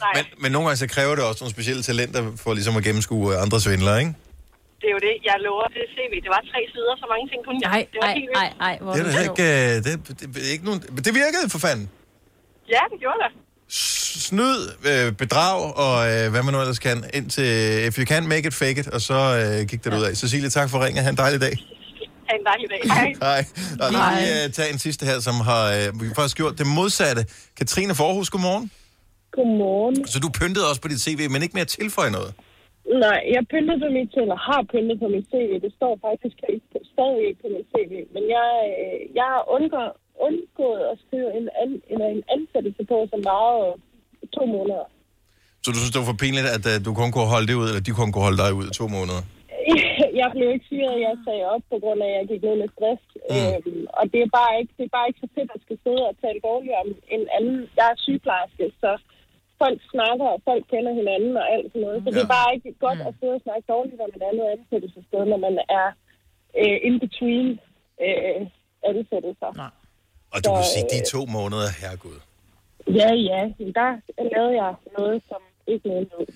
[0.00, 0.12] Nej.
[0.16, 3.34] Men, men nogle gange så kræver det også nogle specielle talenter for ligesom at gennemskue
[3.36, 4.14] øh, andre svindlere, ikke?
[4.80, 5.14] Det er jo det.
[5.28, 6.12] Jeg lover det CV.
[6.24, 7.70] Det var tre sider, så mange ting kunne jeg.
[7.76, 8.44] Ej, det var ej, helt vildt.
[8.44, 8.74] ej, ej.
[8.82, 11.60] Hvor Det er da ikke, øh, det, det, det, ikke nogen, men det virkede for
[11.66, 11.86] fanden.
[12.74, 13.30] Ja, det gjorde det.
[14.28, 14.60] Snyd,
[14.90, 17.50] øh, bedrag og øh, hvad man nu ellers kan, indtil
[17.88, 19.98] if you can make it, fake it, og så øh, gik det ja.
[19.98, 20.16] ud af.
[20.16, 21.02] Cecilie, tak for ringen.
[21.04, 21.54] Ha' en dejlig dag.
[22.28, 22.80] Ha' en dejlig dag.
[22.84, 23.14] Hej.
[23.28, 23.44] Hej.
[23.80, 27.26] Os lige tage en sidste her, som har uh, faktisk gjort det modsatte.
[27.58, 28.70] Katrine Forhus, godmorgen.
[29.32, 30.08] Godmorgen.
[30.08, 32.34] Så du pyntede også på dit CV, men ikke med at tilføje noget.
[33.04, 35.50] Nej, jeg pyntede på mit, eller har pyntet på mit CV.
[35.64, 37.92] Det står faktisk ikke stadig ikke på mit CV.
[38.14, 39.82] Men jeg, øh, jeg har undgå,
[40.26, 43.46] undgået at skrive en, an, en, en ansættelse på, som var
[44.36, 44.86] to måneder.
[45.62, 47.66] Så du synes, det var for pinligt, at uh, du kun kunne holde det ud,
[47.70, 49.22] eller de kun kunne holde dig ud i to måneder?
[50.20, 52.70] jeg blev ikke fyret, jeg sagde op på grund af, at jeg gik ned med
[52.76, 53.02] stress.
[53.30, 53.36] Mm.
[53.36, 56.02] Øhm, og det er, bare ikke, det er bare ikke så fedt at skal sidde
[56.10, 57.58] og tale dårligt om en anden.
[57.78, 58.90] Jeg er sygeplejerske, så
[59.62, 61.98] folk snakker, og folk kender hinanden og alt sådan noget.
[62.04, 62.14] Så ja.
[62.16, 65.40] det er bare ikke godt at sidde og snakke dårligt om et andet ansættelsessted, når
[65.46, 65.88] man er
[66.60, 67.48] øh, in between
[68.04, 68.40] øh,
[68.90, 69.50] ansættelser.
[69.62, 69.72] Nej.
[70.34, 72.18] Og du Så, kan sige, øh, de to måneder, herregud.
[73.00, 73.40] Ja, ja.
[73.78, 73.90] Der
[74.34, 75.40] lavede jeg noget, som
[75.72, 76.26] ikke nåede ud.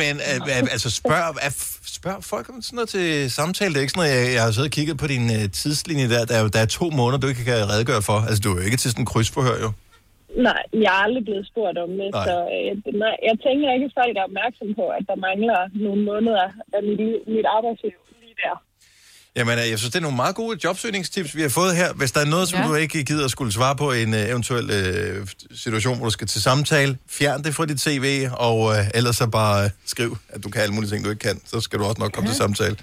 [0.00, 1.52] Men øh, øh, altså spørg,
[1.98, 3.70] spørg folk om sådan noget til samtale.
[3.72, 6.08] Det er ikke sådan noget, jeg, jeg har siddet og kigget på din øh, tidslinje
[6.14, 6.24] der.
[6.24, 8.18] Der er, der er to måneder, du ikke kan redegøre for.
[8.28, 9.70] Altså, du er jo ikke til sådan en krydsforhør, jo.
[10.36, 12.24] Nej, jeg er aldrig blevet spurgt om det, Nej.
[12.26, 12.72] så øh,
[13.02, 16.82] nej, jeg tænker ikke, at folk er opmærksom på, at der mangler nogle måneder af
[16.88, 17.00] mit,
[17.34, 18.56] mit arbejdsliv lige der.
[19.36, 21.92] Jamen, øh, jeg synes, det er nogle meget gode jobsøgningstips, vi har fået her.
[21.92, 22.68] Hvis der er noget, som ja.
[22.68, 25.26] Du ikke gider at skulle svare på i en øh, eventuel øh,
[25.64, 28.06] situation, hvor du skal til samtale, fjern det fra dit CV,
[28.48, 31.24] og øh, ellers så bare øh, skriv, at du kan alle mulige ting, du ikke
[31.28, 31.40] kan.
[31.46, 32.32] Så skal du også nok komme ja.
[32.32, 32.76] til samtale.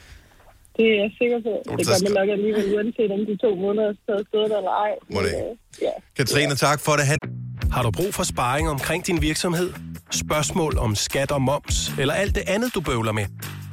[0.79, 1.53] Det er jeg sikker på.
[1.71, 4.75] Jo, Det gør man nok alligevel, uanset om de to måneder er stået der eller
[4.87, 4.93] ej.
[5.13, 5.49] Må det ikke.
[5.49, 5.93] øh, Ja.
[6.17, 7.05] Katrine, tak for det.
[7.71, 9.69] Har du brug for sparring omkring din virksomhed?
[10.11, 13.25] Spørgsmål om skat og moms, eller alt det andet, du bøvler med?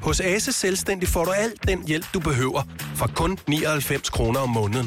[0.03, 2.63] Hos Ase Selvstændig får du alt den hjælp, du behøver,
[2.97, 4.87] for kun 99 kroner om måneden.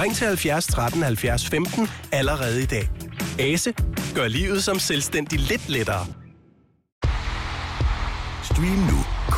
[0.00, 2.88] Ring til 70 13 70 15 allerede i dag.
[3.38, 3.72] Ase
[4.14, 6.06] gør livet som selvstændig lidt lettere.
[8.50, 8.98] Stream nu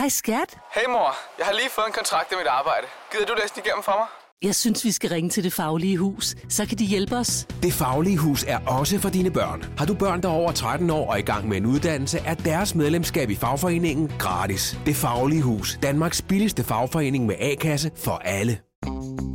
[0.00, 0.58] Hej skat.
[0.74, 2.86] Hey mor, jeg har lige fået en kontrakt i mit arbejde.
[3.12, 4.06] Gider du læse den igennem for mig?
[4.42, 6.36] Jeg synes, vi skal ringe til Det Faglige Hus.
[6.48, 7.46] Så kan de hjælpe os.
[7.62, 9.64] Det Faglige Hus er også for dine børn.
[9.78, 12.34] Har du børn, der er over 13 år og i gang med en uddannelse, er
[12.34, 14.78] deres medlemskab i fagforeningen gratis.
[14.86, 15.78] Det Faglige Hus.
[15.82, 18.60] Danmarks billigste fagforening med A-kasse for alle.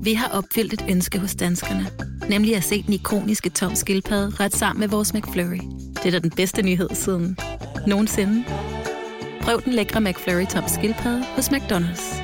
[0.04, 1.88] Vi har opfyldt et ønske hos danskerne.
[2.30, 5.60] Nemlig at se den ikoniske tom skildpadde ret sammen med vores McFlurry.
[5.96, 7.38] Det er da den bedste nyhed siden
[7.88, 8.46] nogensinde.
[9.46, 12.16] Prøv den lækre McFlurry tom skildpadde hos McDonald's.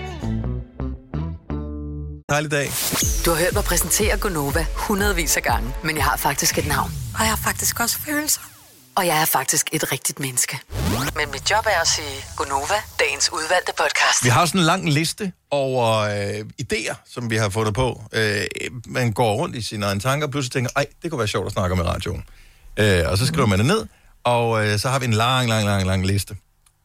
[2.29, 2.67] Dejlig dag.
[3.25, 6.91] Du har hørt mig præsentere Gonova hundredvis af gange, men jeg har faktisk et navn.
[7.13, 8.41] Og jeg har faktisk også følelser.
[8.95, 10.59] Og jeg er faktisk et rigtigt menneske.
[11.15, 14.23] Men mit job er at sige Gonova, dagens udvalgte podcast.
[14.23, 18.01] Vi har sådan en lang liste over øh, idéer, som vi har fundet på.
[18.13, 18.43] Øh,
[18.87, 21.45] man går rundt i sine egne tanker, og pludselig tænker, ej, det kunne være sjovt
[21.45, 22.23] at snakke om i radioen.
[22.77, 23.85] Øh, og så skriver man det ned,
[24.23, 26.35] og øh, så har vi en lang, lang, lang, lang liste.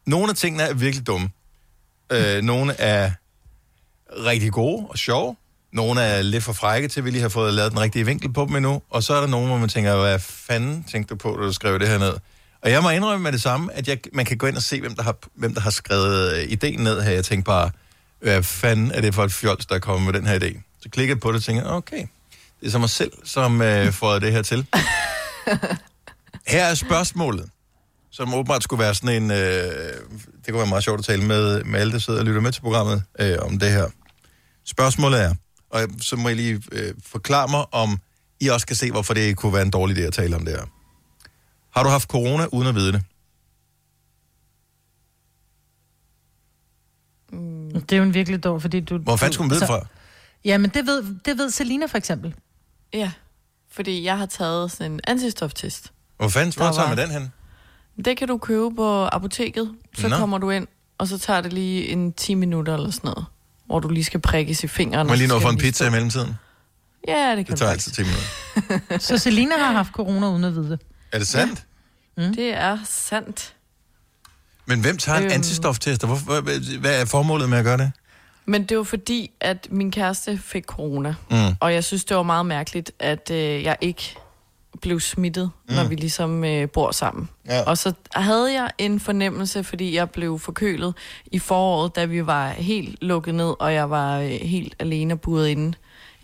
[0.07, 1.29] Nogle af tingene er virkelig dumme.
[2.11, 3.11] Øh, nogle er
[4.25, 5.35] rigtig gode og sjove.
[5.71, 8.33] Nogle er lidt for frække til, at vi lige har fået lavet den rigtige vinkel
[8.33, 8.81] på dem endnu.
[8.89, 11.53] Og så er der nogle, hvor man tænker, hvad fanden tænkte du på, da du
[11.53, 12.13] skrev det her ned?
[12.61, 14.79] Og jeg må indrømme med det samme, at jeg, man kan gå ind og se,
[14.79, 17.11] hvem der har, hvem der har skrevet øh, ideen ned her.
[17.11, 17.71] Jeg tænkte bare,
[18.19, 20.61] hvad fanden er det for et fjols, der er kommet med den her idé?
[20.81, 22.07] Så klikkede jeg på det og tænkte, okay,
[22.59, 24.65] det er så mig selv, som øh, får det her til.
[26.47, 27.49] Her er spørgsmålet,
[28.11, 29.31] som åbenbart skulle være sådan en...
[29.31, 32.41] Øh, det kunne være meget sjovt at tale med, med alle, der sidder og lytter
[32.41, 33.87] med til programmet øh, om det her.
[34.65, 35.35] Spørgsmålet er,
[35.69, 37.99] og så må I lige øh, forklare mig, om
[38.39, 40.53] I også kan se, hvorfor det kunne være en dårlig idé at tale om det
[40.53, 40.65] her.
[41.77, 43.03] Har du haft corona uden at vide det?
[47.81, 48.97] Det er jo en virkelig dårlig, fordi du...
[48.97, 49.85] Hvor fanden skulle man vide det fra?
[50.45, 52.35] Jamen, det ved, det ved Selina for eksempel.
[52.93, 53.11] Ja,
[53.71, 55.93] fordi jeg har taget sådan en antistoftest.
[56.17, 57.31] Hvor fanden hvor tager var- man den hen?
[58.05, 59.71] Det kan du købe på apoteket.
[59.97, 60.17] Så Nå.
[60.17, 60.67] kommer du ind,
[60.97, 63.25] og så tager det lige en 10 minutter eller sådan noget.
[63.65, 65.07] Hvor du lige skal prikkes i fingeren.
[65.07, 66.35] Man og lige nå for en pizza i mellemtiden?
[67.07, 68.99] Ja, det kan Det du tager altid 10 minutter.
[69.07, 70.79] Så Selina har haft corona uden at vide det.
[71.11, 71.63] Er det sandt?
[72.17, 72.23] Mm.
[72.35, 73.53] Det er sandt.
[74.65, 75.33] Men hvem tager en Øhm.
[75.33, 76.03] antistoftest?
[76.03, 77.91] og Hvorfor, hvad, hvad er formålet med at gøre det?
[78.45, 81.15] Men det var fordi, at min kæreste fik corona.
[81.31, 81.37] Mm.
[81.59, 84.15] Og jeg synes, det var meget mærkeligt, at øh, jeg ikke
[84.81, 85.75] blev smittet, mm.
[85.75, 87.29] når vi ligesom øh, bor sammen.
[87.49, 87.61] Ja.
[87.63, 90.93] Og så havde jeg en fornemmelse, fordi jeg blev forkølet
[91.31, 95.21] i foråret, da vi var helt lukket ned, og jeg var øh, helt alene og
[95.21, 95.73] buret inde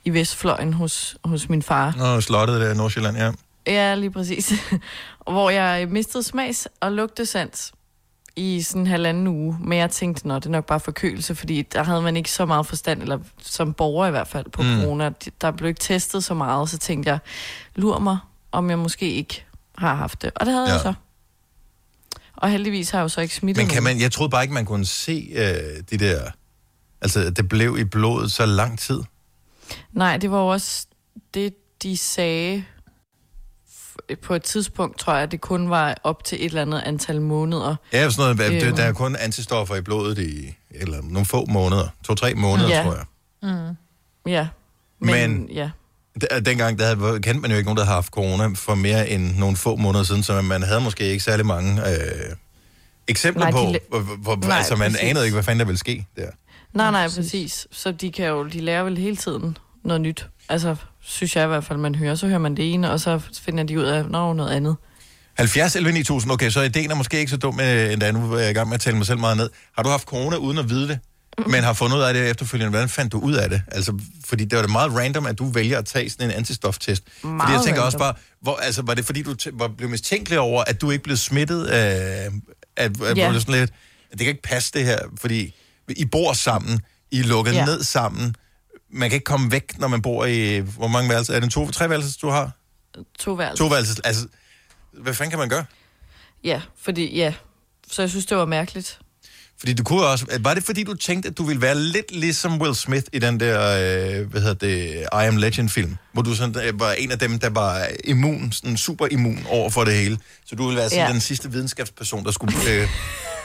[0.06, 1.93] i Vestfløjen hos, hos min far.
[1.97, 3.32] Nå, slottet der i Nordsjælland, ja.
[3.68, 4.54] Ja, lige præcis.
[5.32, 7.72] Hvor jeg mistede smags og lugtesans
[8.36, 9.58] i sådan en halvanden uge.
[9.62, 12.45] Men jeg tænkte, nå, det er nok bare forkølelse, fordi der havde man ikke så
[12.45, 14.68] meget forstand, eller som borger i hvert fald, på Mm.
[14.68, 14.82] mm.
[14.82, 15.12] corona.
[15.41, 17.20] Der blev ikke testet så meget, så tænkte jeg,
[17.76, 18.18] lur mig,
[18.54, 19.45] om jeg måske ikke
[19.78, 20.32] har haft det.
[20.36, 20.74] Og det havde Ja.
[20.74, 20.93] jeg så.
[22.38, 24.54] Og heldigvis har jeg jo så ikke smittet Men kan man, jeg troede bare ikke,
[24.54, 26.22] man kunne se øh, de der...
[27.01, 28.99] Altså, det blev i blodet så lang tid.
[29.91, 30.88] Nej, det var jo også
[31.34, 32.64] det, de sagde
[34.22, 37.22] på et tidspunkt, tror jeg, at det kun var op til et eller andet antal
[37.22, 37.76] måneder.
[37.93, 38.76] Ja, sådan noget, det, Øhm.
[38.76, 41.88] der er kun antistoffer i blodet i eller nogle få måneder.
[42.04, 42.84] To-tre måneder, Ja.
[42.84, 43.06] tror jeg.
[43.41, 43.76] Mm.
[44.32, 44.47] Ja.
[44.99, 45.70] Men- Men, ja.
[46.24, 49.09] D- dengang, der havde, kendte man jo ikke nogen, der havde haft corona for mere
[49.09, 52.36] end nogle få måneder siden, så man havde måske ikke særlig mange øh,
[53.07, 53.55] eksempler Nej, de
[53.91, 55.09] på, la- hvor, hvor, Nej, altså man præcis.
[55.09, 56.28] anede ikke, hvad fanden der ville ske der.
[56.74, 57.68] Nej, nej, præcis.
[57.72, 60.28] Så de kan jo, de lærer vel hele tiden noget nyt.
[60.49, 62.16] Altså, synes jeg i hvert fald, man hører.
[62.16, 64.76] Så hører man det ene, og så finder de ud af nå, noget andet.
[65.38, 68.39] 70 11 9000, okay, så ideen er måske ikke så dum øh, endda, nu er
[68.39, 69.49] jeg i gang med at tale mig selv meget ned.
[69.76, 70.99] Har du haft corona uden at vide det,
[71.47, 72.69] men har fundet ud af det efterfølgende?
[72.69, 73.61] Hvordan fandt du ud af det?
[73.67, 77.03] Altså, fordi det var da meget random, at du vælger at tage sådan en antistoftest.
[77.05, 78.15] Fordi jeg Meget tænker også random.
[78.15, 81.03] bare, hvor, altså, var det fordi, du t- var blevet mistænkelig over, at du ikke
[81.03, 82.29] blev smittet af...
[82.75, 83.39] At, at, Ja.
[83.39, 83.71] sådan lidt,
[84.11, 85.55] det kan ikke passe det her, fordi
[85.89, 86.79] I bor sammen,
[87.11, 87.57] I er lukket Ja.
[87.59, 87.65] ja.
[87.65, 88.36] ned sammen,
[88.89, 90.57] man kan ikke komme væk, når man bor i...
[90.59, 91.34] Hvor mange værelser?
[91.34, 92.51] Er det en to, tre værelser, du har?
[93.19, 93.63] To værelser.
[93.63, 93.95] To værelser.
[94.03, 94.27] Altså,
[94.93, 95.65] hvad fanden kan man gøre?
[96.43, 97.34] Ja, fordi, ja.
[97.91, 98.99] Så jeg synes, det var mærkeligt.
[99.64, 100.26] Fordi du kunne også...
[100.39, 103.39] Var det fordi, du tænkte, at du ville være lidt ligesom Will Smith i den
[103.39, 103.59] der,
[104.20, 105.97] øh, hvad hedder det, I Am Legend-film?
[106.14, 109.70] Hvor du sådan, øh, var en af dem, der var immun, sådan super immun over
[109.70, 110.18] for det hele.
[110.45, 111.11] Så du ville være sådan Ja.
[111.14, 112.88] den sidste videnskabsperson, der skulle øh,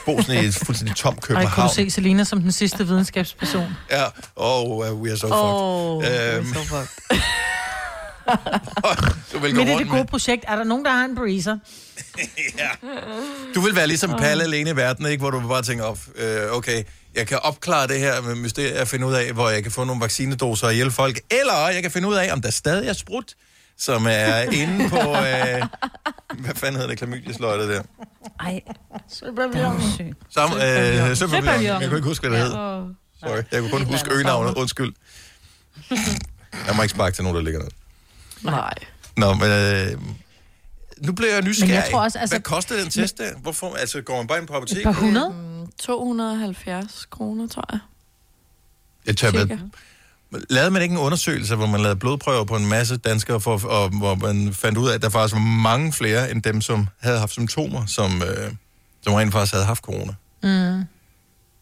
[0.05, 1.69] bo sådan i et fuldstændig tom Og kunne København.
[1.69, 3.65] du se Selina som den sidste videnskabsperson?
[3.91, 4.03] Ja,
[4.35, 6.13] oh, uh, we are so Oh, fucked.
[6.13, 7.21] we are Øhm, so fucked.
[9.33, 9.97] du vil gå Midt i rundt det med...
[9.97, 11.57] gode projekt, er der nogen, der har en breezer?
[13.55, 15.21] Du vil være ligesom Palle alene i verden, ikke?
[15.21, 16.83] Hvor du bare tænker, op, øh, okay,
[17.15, 19.83] jeg kan opklare det her med mysteriet at finde ud af, hvor jeg kan få
[19.83, 21.19] nogle vaccinedoser og hjælpe folk.
[21.29, 23.35] Eller jeg kan finde ud af, om der stadig er sprut,
[23.77, 24.97] som er inde på...
[24.97, 25.67] Øh,
[26.45, 27.83] hvad fanden hedder det, klamydiesløjtet der?
[28.39, 28.61] Ej,
[29.09, 29.81] Søpavillon.
[30.29, 31.15] Sam, øh.
[31.17, 31.63] Søpavillon.
[31.63, 32.53] Jeg kunne ikke huske, hvad det hed.
[33.19, 34.53] Sorry, jeg kunne kun huske øgenavnet.
[34.57, 34.93] Undskyld.
[36.67, 37.69] Jeg må ikke sparke til nogen, der ligger ned.
[38.41, 38.73] Nej.
[39.17, 39.51] Nå, men...
[39.51, 39.97] Øh,
[41.01, 41.69] nu bliver jeg nysgerrig.
[41.69, 43.29] Men jeg tror også, altså- Hvad koster den test der?
[43.41, 43.75] Hvorfor?
[43.75, 44.79] Altså, går man bare ind på apoteket?
[44.79, 45.29] Et par hundrede?
[45.29, 47.79] Mm, 270 kroner, tror jeg.
[49.05, 49.57] Jeg tør med.
[50.49, 53.89] Lavede man ikke en undersøgelse, hvor man lavede blodprøver på en masse danskere, for, og
[53.89, 57.19] hvor man fandt ud af, at der faktisk var mange flere end dem, som havde
[57.19, 58.51] haft symptomer, som, øh,
[59.01, 60.13] som rent faktisk havde haft corona?
[60.43, 60.83] Mm.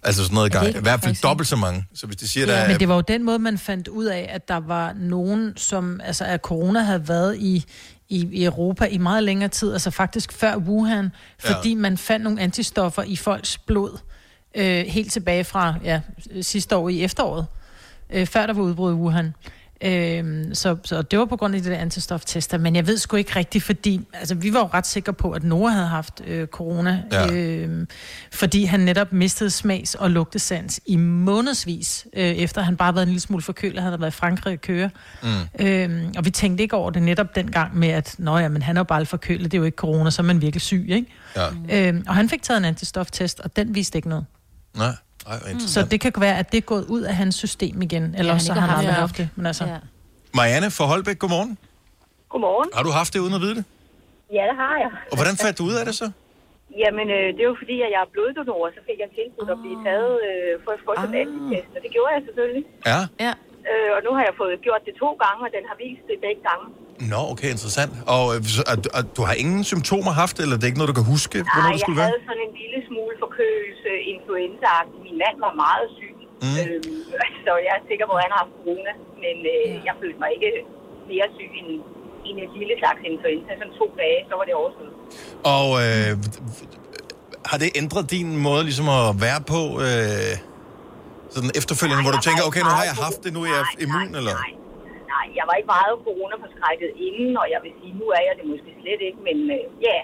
[0.04, 0.68] Altså sådan noget gang.
[0.68, 1.86] I hvert fald faktisk- dobbelt så mange.
[1.96, 2.68] Så hvis de siger, der Ja, er...
[2.68, 6.02] men det var jo den måde, man fandt ud af, at der var nogen, som,
[6.04, 7.66] altså at corona havde været i,
[8.10, 12.42] i, i Europa i meget længere tid, altså faktisk før Wuhan, fordi man fandt nogle
[12.42, 13.98] antistoffer i folks blod,
[14.56, 16.02] øh, helt tilbage fra ja,
[16.42, 17.46] sidste år i efteråret,
[18.10, 19.34] øh, før der var udbrud i Wuhan.
[19.82, 23.16] Øhm, så, så det var på grund af de der antistoftester, men jeg ved sgu
[23.18, 26.48] ikke rigtigt, fordi altså, vi var jo ret sikre på, at Nora havde haft øh,
[26.48, 27.34] corona, Ja.
[27.34, 27.88] øh,
[28.32, 33.04] fordi han netop mistede smags- og lugtesans i månedsvis, øh, efter han bare havde været
[33.06, 34.90] en lille smule forkølet, han havde været i Frankrig at køre.
[35.24, 35.66] Mm.
[35.66, 38.78] Øhm, og vi tænkte ikke over det netop dengang med, at Nå ja, men han
[38.78, 41.08] er jo bare forkølet, det er jo ikke corona, så er man virkelig syg, ikke?
[41.70, 41.88] Ja.
[41.90, 44.26] Øhm, og han fik taget en antistoftest, og den viste ikke noget.
[44.78, 44.96] Nej,
[45.28, 48.16] Ej, hvor Så det kan være, at det er gået ud af hans system igen,
[48.20, 49.30] eller ja, så har han aldrig haft det.
[49.36, 49.78] Men altså, ja.
[50.34, 51.58] Marianne fra Holbæk, godmorgen.
[52.30, 52.70] Godmorgen.
[52.78, 53.66] Har du haft det uden at vide det?
[54.38, 54.92] Ja, det har jeg.
[55.12, 56.08] Og hvordan fandt du ud af det så?
[56.84, 59.60] Jamen, øh, det er jo fordi, at jeg er bloddonor, så fik jeg tilbudt at
[59.64, 62.64] blive taget øh, for at få sådan en antitest, og det gjorde jeg selvfølgelig.
[62.92, 63.00] Ja.
[63.26, 63.34] Ja.
[63.72, 66.18] Øh, og nu har jeg fået gjort det to gange, og den har vist det
[66.26, 66.66] begge gange.
[67.12, 67.92] Nå, okay, interessant.
[68.16, 68.40] Og, øh,
[68.72, 71.38] og, og du har ingen symptomer haft, eller det er ikke noget, du kan huske,
[71.48, 72.12] hvornår Nej, det jeg skulle være?
[72.14, 75.00] havde sådan en lille smule forkølelse, influenza -agtig.
[75.08, 76.14] Min mand var meget syg,
[76.46, 76.58] Mm.
[76.62, 76.80] øh,
[77.46, 78.92] så jeg er sikker på, at han har haft corona.
[79.24, 80.52] Men øh, jeg følte mig ikke
[81.12, 81.70] mere syg end,
[82.28, 83.52] end et lille slags influenza.
[83.60, 84.94] Sådan to dage, så var det overstået.
[85.56, 86.12] Og øh,
[87.52, 90.34] har det ændret din måde ligesom at være på øh,
[91.36, 94.10] sådan efterfølgende, hvor du tænker, okay, nu har jeg haft det, nu er jeg immun,
[94.20, 94.36] eller?
[95.14, 98.46] Nej, jeg var ikke meget corona-forskrækket inden, og jeg vil sige, nu er jeg det
[98.54, 99.98] måske slet ikke, men øh, ja,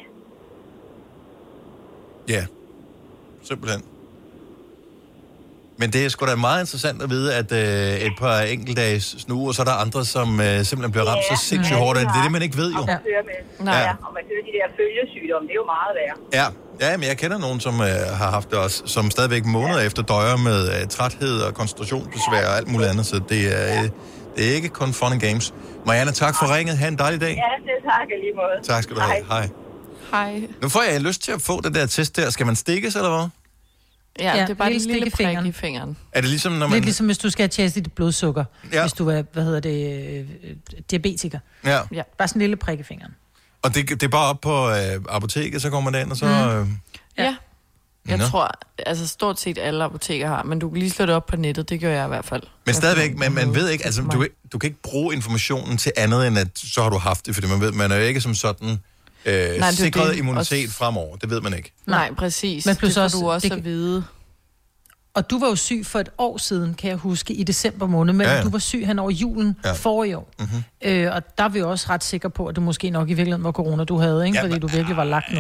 [2.36, 2.44] Ja,
[3.44, 3.82] simpelthen.
[5.78, 9.48] Men det er sgu da meget interessant at vide, at øh, et par enkeltdages snue,
[9.50, 11.98] og så er der andre, som øh, simpelthen bliver ramt så sindssygt hårdt.
[12.00, 12.82] af Det Det er det, man ikke ved jo.
[12.82, 13.40] Og man hører med.
[13.70, 13.80] Nej.
[13.88, 13.92] Ja.
[14.08, 16.16] og man hører de der følgesygdomme, det er jo meget værre.
[16.40, 16.48] Ja,
[16.82, 20.02] ja men jeg kender nogen, som øh, har haft det også, som stadigvæk måneder efter
[20.04, 23.90] døjer med øh, træthed og koncentrationsbesvær og alt muligt andet, så det er, øh,
[24.38, 25.54] det er ikke kun fun and games.
[25.86, 26.78] Marianne, tak for ringet.
[26.78, 27.30] Ha' en dejlig dag.
[27.36, 28.68] Ja, selv tak lige måde.
[28.76, 29.26] Tak skal du have.
[29.26, 29.50] Hej.
[30.12, 30.42] Hej.
[30.62, 32.30] Nu får jeg lyst til at få det der test der.
[32.30, 33.28] Skal man stikkes, eller hvad?
[34.20, 35.46] Ja, Ja, det er bare lille en lille fingeren.
[35.46, 35.98] i fingeren.
[36.12, 36.82] Er det ligesom, når Lidt man...
[36.82, 38.78] ligesom hvis du skal have tjekket dit blodsukker, Ja.
[38.78, 38.84] ja.
[38.84, 40.56] hvis du er, hvad hedder det, øh,
[40.92, 41.40] diabetiker.
[41.66, 41.80] Ja.
[41.94, 42.02] ja.
[42.18, 43.16] Bare sådan en lille prik i fingeren.
[43.64, 44.76] Og det, det er bare op på øh,
[45.10, 46.26] apoteket, så kommer man derind, og så...
[46.26, 46.32] Mm.
[46.62, 46.68] Øh,
[47.18, 47.36] Ja.
[48.08, 48.26] Jeg Nå.
[48.28, 48.52] tror,
[48.86, 51.70] altså stort set alle apoteker har, men du kan lige slå det op på nettet,
[51.70, 52.42] det gør jeg i hvert fald.
[52.66, 56.28] Men stadigvæk, man, man ved ikke, altså, du, du kan ikke bruge informationen til andet,
[56.28, 58.36] end at så har du haft det, fordi man ved, man er jo ikke som
[58.36, 58.70] sådan
[59.26, 60.18] øh, er sikret det.
[60.18, 61.16] immunitet Også- fremover.
[61.18, 61.72] Det ved man ikke.
[61.86, 62.66] Nej, præcis.
[62.66, 64.04] Men plus det får også- du også det at vide.
[65.16, 68.14] Og du var jo syg for et år siden, kan jeg huske, i december måned,
[68.14, 68.38] men Ja, ja, ja.
[68.38, 68.44] ja.
[68.44, 69.70] du var syg hen over julen Ja.
[69.70, 69.76] ja.
[69.76, 70.32] for i år.
[70.40, 70.64] Mm-hmm.
[70.82, 73.14] Øh, og der er vi jo også ret sikre på, at det måske nok i
[73.14, 74.38] virkeligheden var corona, du havde, ikke?
[74.38, 75.40] Ja, Fordi du virkelig var lagt nu.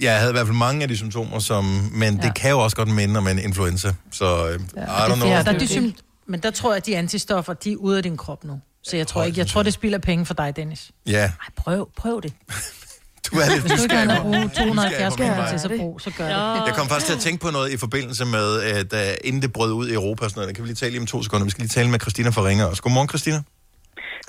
[0.00, 2.32] Jeg havde i hvert fald mange af de symptomer, som, men det Ja.
[2.32, 3.94] kan jo også godt minde om en influenza.
[4.12, 5.28] Så øh, I don't know.
[5.28, 7.96] Ja, der er de sym- men der tror jeg, at de antistoffer, de er ude
[7.96, 8.60] af din krop nu.
[8.82, 10.90] Så jeg tror ikke, jeg tror, det spilder penge for dig, Dennis.
[11.06, 12.32] Ja, Prøv, prøv det.
[13.26, 15.58] du er lidt Hvis du ikke nysgerrig på- bruge nysgerrig 270 på min kroner til,
[15.66, 16.60] så brug, så gør det.
[16.68, 18.46] Jeg kom faktisk til at tænke på noget i forbindelse med,
[18.78, 20.92] at uh, inden det brød ud i Europa og sådan noget, kan vi lige tale
[20.94, 21.44] lige om to sekunder.
[21.48, 22.82] Vi skal lige tale med Christina fra Ringer også.
[22.84, 23.38] Godmorgen, Christina.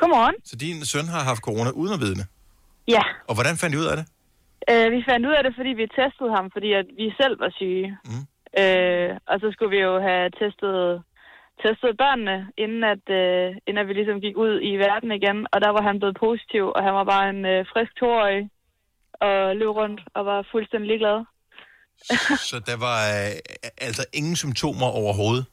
[0.01, 0.35] Godmorgen.
[0.49, 2.25] Så din søn har haft corona uden at vide det.
[2.95, 4.05] Ja, Og hvordan fandt I ud af det?
[4.71, 7.51] øh, vi fandt ud af det, fordi vi testede ham, fordi at vi selv var
[7.59, 7.87] syge.
[8.09, 8.23] Mm.
[8.61, 10.79] Øh, og så skulle vi jo have testet,
[11.63, 15.37] testet børnene, inden at, øh, inden at vi ligesom gik ud i verden igen.
[15.53, 18.41] Og der var han blevet positiv, og han var bare en øh, frisk toårig
[19.21, 21.25] og løb rundt og var fuldstændig ligeglad.
[22.49, 23.31] Så der var øh,
[23.77, 25.45] altså ingen symptomer overhovedet?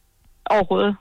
[0.46, 0.96] Overhovedet.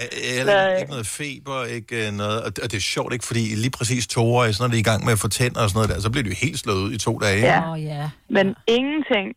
[0.00, 2.42] Øh, Eller ikke noget feber, ikke øh, noget.
[2.42, 3.24] Og det, og det er sjovt, ikke?
[3.24, 5.70] Fordi lige præcis toårige, så når de er i gang med at få tænder og
[5.70, 7.40] sådan noget der, så bliver de jo helt slået ud i to dage.
[7.40, 7.74] Ja.
[7.74, 8.10] ja.
[8.28, 9.36] Men ingenting.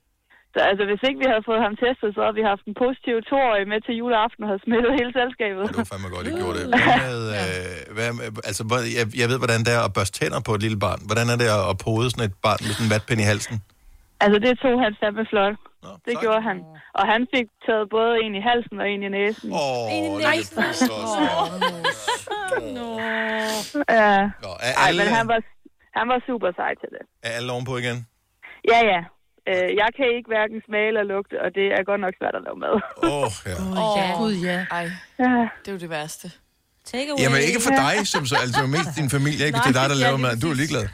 [0.56, 3.16] Så altså, hvis ikke vi havde fået ham testet, så havde vi haft en positiv
[3.32, 5.64] toårig med til juleaften og havde smittet hele selskabet.
[5.70, 6.66] Det var fandme godt, I gjorde det.
[6.76, 8.62] Hvad med, øh, hvad med, altså,
[8.98, 11.00] jeg, jeg ved, hvordan det er at børste tænder på et lille barn.
[11.10, 13.56] Hvordan er det at, at pode sådan et barn med sådan en vatpind i halsen?
[14.24, 15.56] Altså, det tog han fandme flot.
[16.08, 16.58] det gjorde han.
[17.00, 19.48] Og han fik taget både en i halsen og en i næsen.
[19.62, 20.64] Åh, en i næsen.
[24.00, 24.14] Ja.
[24.46, 25.40] Nå, er Ej, alle- men han var,
[26.00, 27.04] han var super sej til det.
[27.24, 27.98] Er alle ovenpå igen?
[28.72, 29.02] Ja, ja.
[29.50, 32.44] Øh, jeg kan ikke hverken smage eller lugte, og det er godt nok svært at
[32.48, 32.76] lave mad.
[33.04, 33.56] Åh, oh, ja.
[33.82, 34.08] Åh, ja.
[34.22, 34.60] Gud, ja.
[34.80, 34.86] Ej,
[35.24, 35.32] Ja.
[35.62, 36.28] det er jo det værste.
[36.92, 39.58] Take Jamen ikke for dig, som så, altså mest din familie, ikke?
[39.58, 40.38] Hvis det er dig, der Nej, ja, laver mad.
[40.44, 40.86] Du er ligeglad.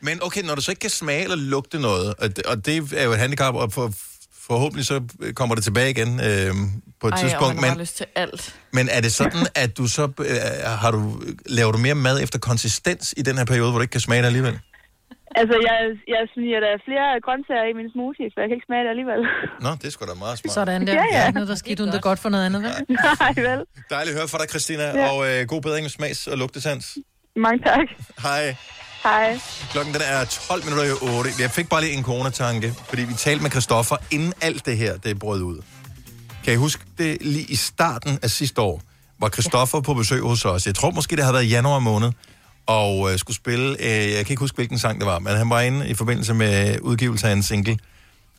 [0.00, 2.92] Men okay, når du så ikke kan smage eller lugte noget, og det, og det
[2.96, 3.92] er jo et handicap, og for,
[4.46, 5.02] forhåbentlig så
[5.34, 6.54] kommer det tilbage igen øh,
[7.00, 7.54] på et Ej, tidspunkt.
[7.54, 8.54] har Men, bare lyst til alt.
[8.72, 10.26] men er det sådan, at du så øh,
[10.78, 13.92] har du, laver du mere mad efter konsistens i den her periode, hvor du ikke
[13.92, 14.58] kan smage det alligevel?
[15.40, 15.78] Altså, jeg,
[16.14, 19.20] jeg smiger der flere grøntsager i min smoothie, for jeg kan ikke smage det alligevel.
[19.64, 20.54] Nå, det er sgu da meget smart.
[20.58, 20.92] Sådan der.
[20.92, 21.18] Ja, ja.
[21.18, 21.30] Ja, ja.
[21.36, 22.72] Noget, der skete uden det godt for noget andet, vel?
[23.20, 23.60] Nej, vel.
[23.94, 25.08] Dejligt at høre fra dig, Christina, Ja.
[25.10, 26.84] og øh, god bedring med smags- og lugtesans.
[27.46, 27.86] Mange tak.
[28.26, 28.44] Hej.
[29.08, 29.38] Hej.
[29.72, 31.30] Klokken den er 12 minutter i 8.
[31.44, 34.96] Jeg fik bare lige en coronatanke, fordi vi talte med Christoffer, inden alt det her
[34.96, 35.58] det brød ud.
[36.44, 38.80] Kan I huske det lige i starten af sidste år,
[39.20, 40.66] var Christoffer på besøg hos os.
[40.66, 42.10] Jeg tror måske, det har været i januar måned,
[42.68, 45.50] og øh, skulle spille, øh, jeg kan ikke huske, hvilken sang det var, men han
[45.50, 47.78] var inde i forbindelse med udgivelse af en single.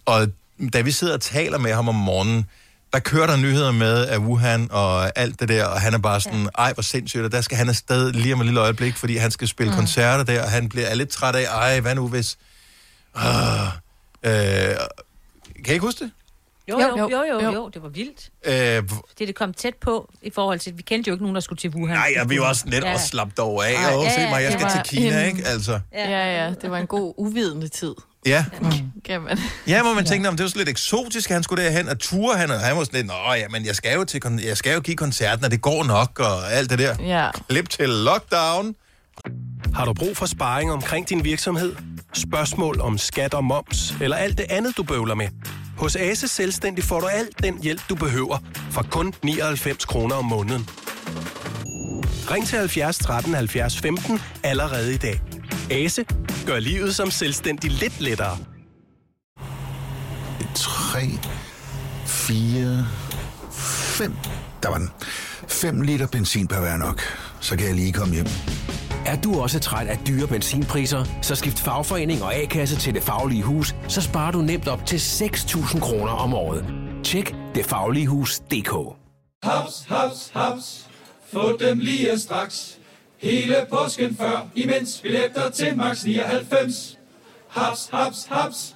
[0.06, 0.28] Og
[0.74, 2.46] da vi sidder og taler med ham om morgenen,
[2.94, 6.22] der kører der nyheder med af Wuhan og alt det der, og han er bare
[6.22, 9.18] sådan, ej, hvor sindssygt, og der skal han afsted lige om et lille øjeblik, fordi
[9.18, 9.78] han skal spille mm.
[9.78, 12.38] koncerter der, og han bliver er lidt træt af, ej, hvad nu hvis...
[13.16, 13.22] Uh,
[14.24, 14.76] øh,
[15.56, 16.12] kan I ikke huske det?
[16.70, 18.30] Jo, jo, jo, jo, jo, jo, det var vildt.
[18.46, 21.42] Øh, Det, det kom tæt på i forhold til, vi kendte jo ikke nogen, der
[21.42, 21.98] skulle til Wuhan.
[21.98, 22.94] nej, jeg vil jo også lidt Ja.
[22.94, 25.28] også slappe over af, Ej, og ja, se mig, jeg skal var til Kina, en-
[25.38, 25.48] ikke?
[25.48, 27.96] Altså, Ja, ja, det var en god uvidende tid.
[28.26, 28.46] ja.
[29.06, 29.38] Kan man.
[29.68, 32.00] Ja, hvor man tænkte, om det var så lidt eksotisk, at han skulle derhen, og
[32.00, 34.58] ture han, og han var sådan lidt, nå ja, men jeg skal jo, til, jeg
[34.58, 36.96] skal jo give koncerten, og det går nok, og alt det der.
[37.04, 37.30] Ja.
[37.50, 38.76] Klip til lockdown.
[39.74, 41.76] Har du brug for sparring omkring din virksomhed?
[42.14, 45.28] Spørgsmål om skat og moms, eller alt det andet, du bøvler med?
[45.80, 48.38] Hos Ase Selvstændig får du alt den hjælp, du behøver,
[48.72, 50.70] for kun 99 kroner om måneden.
[52.32, 55.22] Ring til 70 13 70 15 allerede i dag.
[55.72, 56.06] Ase
[56.46, 58.38] gør livet som selvstændig lidt lettere.
[60.56, 61.00] 3,
[62.06, 62.88] 4,
[63.52, 64.14] 5.
[64.64, 64.90] Der var den.
[65.48, 67.02] 5 liter benzin per hver nok.
[67.40, 68.28] Så kan jeg lige komme hjem.
[69.06, 73.44] Er du også træt af dyre benzinpriser, så skift fagforening og A-kasse til Det Faglige
[73.44, 76.66] Hus, så sparer du nemt op til 6.000 kroner om året.
[77.04, 78.96] Tjek detfagligehus.dk
[79.44, 80.88] Haps, haps, haps.
[81.34, 82.78] Få dem lige straks.
[83.18, 86.98] Hele påsken før, imens billetter til max 99.
[87.48, 88.76] Haps, haps, haps.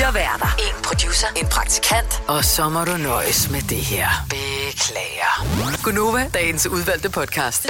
[0.00, 0.46] Fire værter.
[0.58, 1.26] En producer.
[1.36, 2.22] En praktikant.
[2.28, 4.08] Og så må du nøjes med det her.
[4.30, 5.82] Beklager.
[5.84, 7.66] Gunova, dagens udvalgte podcast.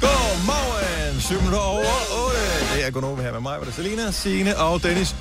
[0.00, 1.84] Godmorgen, 7 minutter over
[2.26, 2.38] 8.
[2.76, 5.16] Det er Gunova her med mig, hvor det er Selina, Signe og Dennis.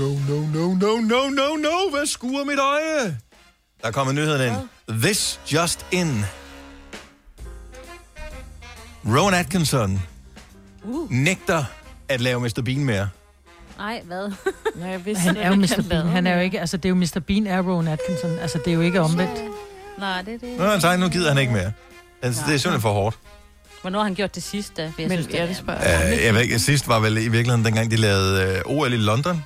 [0.00, 1.90] No, no, no, no, no, no, no.
[1.90, 3.18] Hvad skuer mit øje?
[3.82, 4.56] Der kommer nyheden ind.
[5.02, 6.24] This just in.
[9.06, 10.02] Rowan Atkinson
[10.84, 11.10] Uh.
[11.10, 11.64] nægter
[12.08, 12.62] at lave Mr.
[12.64, 13.08] Bean mere.
[13.78, 14.32] Nej, hvad?
[14.74, 15.82] Nej, jeg Men han er jo Mr.
[15.88, 16.06] Bean.
[16.06, 17.20] Han er jo ikke, altså det er jo Mr.
[17.26, 18.38] Bean er Rowan Atkinson.
[18.38, 19.40] Altså det er jo ikke omvendt.
[19.98, 20.58] Nej, det er det.
[20.58, 21.72] Nå, han sagde, nu gider han ikke mere.
[22.22, 23.18] Altså, det er simpelthen for hårdt.
[23.80, 24.82] Hvornår har han gjort det sidst, da?
[24.82, 25.54] Jeg Men synes, det det er...
[25.54, 28.92] spørger Uh, jeg ved ikke, sidst var vel i virkeligheden, dengang de lavede uh, OL
[28.92, 29.44] i London.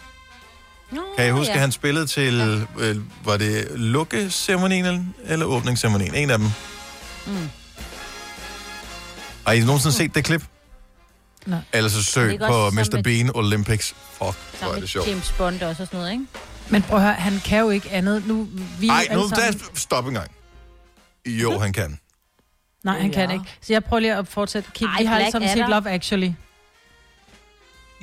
[0.93, 1.55] Nå, Kan I huske, ja.
[1.55, 6.15] at han spillede til, øh, var det lukkeceremonien eller, eller åbningsceremonien?
[6.15, 6.49] En af dem.
[7.27, 7.49] Mm.
[9.47, 10.43] Har I nogensinde set det klip?
[11.49, 11.61] Nej.
[11.73, 13.01] Eller så søg på Mr.
[13.05, 13.89] Bean Olympics.
[13.89, 15.09] Fuck, hvor er det sjovt.
[15.09, 16.25] James Bond også og sådan noget, ikke?
[16.69, 18.27] Men prøv at høre, han kan jo ikke andet.
[18.27, 18.49] Nu,
[18.81, 20.31] vi Nej, nu sammen- der, stop en gang.
[21.27, 21.99] Jo, han kan.
[22.85, 23.35] Nej, han kan Ja.
[23.35, 23.45] ikke.
[23.61, 24.71] Så jeg prøver lige at fortsætte.
[24.75, 25.69] Kig, Ej, vi har alle sammen set.
[25.69, 26.31] Love Actually.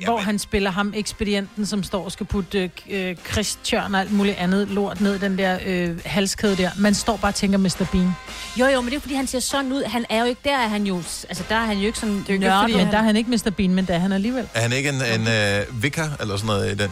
[0.04, 4.36] Hvor han spiller ham, ekspedienten, som står og skal putte øh, Christian og alt muligt
[4.36, 6.70] andet lort ned i den der øh, halskæde der.
[6.78, 7.86] Man står bare og tænker Mr.
[7.92, 8.10] Bean.
[8.60, 9.82] Jo, jo, men det er fordi, han ser sådan ud.
[9.84, 12.14] Han er jo ikke, der er han jo, altså der er han jo ikke sådan
[12.14, 12.60] Det er jo ikke, nørdet.
[12.62, 13.50] fordi, men der er han ikke Mr.
[13.56, 14.48] Bean, men der er han alligevel.
[14.54, 16.90] Er han ikke en, en uh, vicar eller sådan noget i den?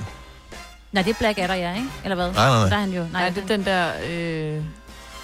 [0.93, 1.87] Nej, det er Black Adder, ja, ikke?
[2.05, 2.33] Eller hvad?
[2.33, 2.69] Nej, nej, nej.
[2.69, 3.01] Der er han jo.
[3.03, 3.89] Nej, Nej, det er den der...
[4.11, 4.63] Øh,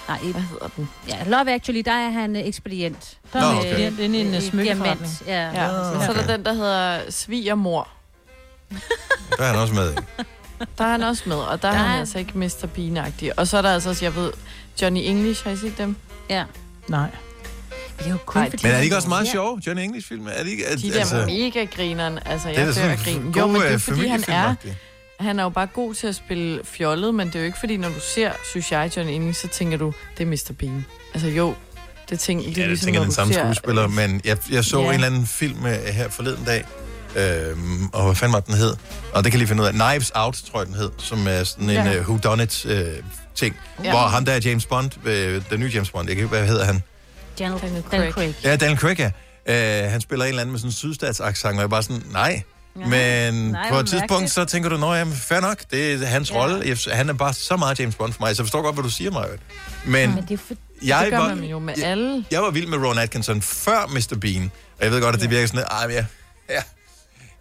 [0.07, 0.31] nej, ikke.
[0.33, 0.89] hvad hedder den?
[1.07, 3.17] Ja, Love Actually, der er han øh, ekspedient.
[3.33, 3.71] Der er Nå, okay.
[3.91, 4.03] okay.
[4.03, 5.11] inde i en øh, smykkeforretning.
[5.27, 5.41] Ja.
[5.43, 6.27] Ja, Ah, så er okay.
[6.27, 7.87] der den, der hedder Svigermor.
[9.37, 9.95] Der er han også med i.
[10.77, 12.67] Der er han også med, og der, Der er han altså ikke Mr.
[12.77, 13.31] Bean-agtig.
[13.37, 14.31] Og så er der altså også, jeg ved,
[14.81, 15.95] Johnny English, har I set dem?
[16.29, 16.43] Ja.
[16.87, 17.07] Nej.
[17.99, 18.65] Det er jo kun Nej, fordi...
[18.65, 19.31] Men er de ikke også meget Ja.
[19.31, 20.27] sjove, Johnny English-film?
[20.27, 20.65] Er de ikke?
[20.65, 22.19] Er, De der altså, mega grineren.
[22.25, 23.33] Altså, det er jeg dør sådan grin.
[23.37, 24.55] Jo, men det er øh, fordi, han er.
[25.23, 27.77] Han er jo bare god til at spille fjollet, men det er jo ikke fordi,
[27.77, 30.53] når du ser, synes jeg, Johnny English, så tænker du, det er Mr.
[30.59, 30.85] Bean.
[31.13, 31.55] Altså jo,
[32.09, 34.37] det, tænker, det er Ja, jeg ligesom, tænker den du samme ser, skuespiller, men jeg,
[34.51, 34.87] jeg så Ja.
[34.87, 36.65] en eller anden film øh, her forleden dag,
[37.15, 38.75] øhm, og hvad fanden var den hed?
[39.13, 39.73] Og det kan jeg lige finde ud af.
[39.73, 41.99] Knives Out, tror jeg den hed, som er sådan en Ja.
[41.99, 42.71] uh, whodunit uh,
[43.35, 43.89] ting, Ja.
[43.91, 46.47] hvor ham der er James Bond, øh, den nye James Bond, jeg kan ikke, hvad
[46.47, 46.83] hedder han?
[47.39, 48.35] Daniel, Craig.
[48.43, 49.85] Ja, Daniel Craig, ja.
[49.85, 52.03] Uh, han spiller en eller anden med sådan en sydstatsaksang, og jeg er bare sådan,
[52.11, 52.41] nej.
[52.79, 52.85] Ja.
[52.85, 54.31] Men Nej, på et tidspunkt, mærkeligt.
[54.31, 56.37] så tænker du, jamen, fair nok, det er hans Ja.
[56.37, 56.61] rolle.
[56.65, 58.83] Jeg, han er bare så meget James Bond for mig, så jeg forstår godt, hvad
[58.83, 59.27] du siger, Maja.
[59.85, 60.53] Men, Men det er for...
[60.83, 62.25] jeg Det gør var, man jo med alle.
[62.31, 64.17] jeg var vild med Ron Atkinson før Mr.
[64.21, 64.51] Bean.
[64.79, 66.05] Og jeg ved godt, at det virker sådan men jeg,
[66.49, 66.61] ja,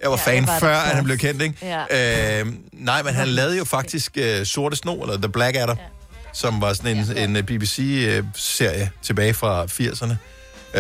[0.02, 1.54] jeg var Ja, fan jeg var før, at han blev kendt, ikke?
[1.90, 2.40] Ja.
[2.40, 5.84] Øh, nej, men han lavede jo faktisk uh, Sorte Sno, eller The Black Adder, ja.
[6.32, 7.24] som var sådan en, ja.
[7.24, 10.14] en BBC-serie tilbage fra 80'erne.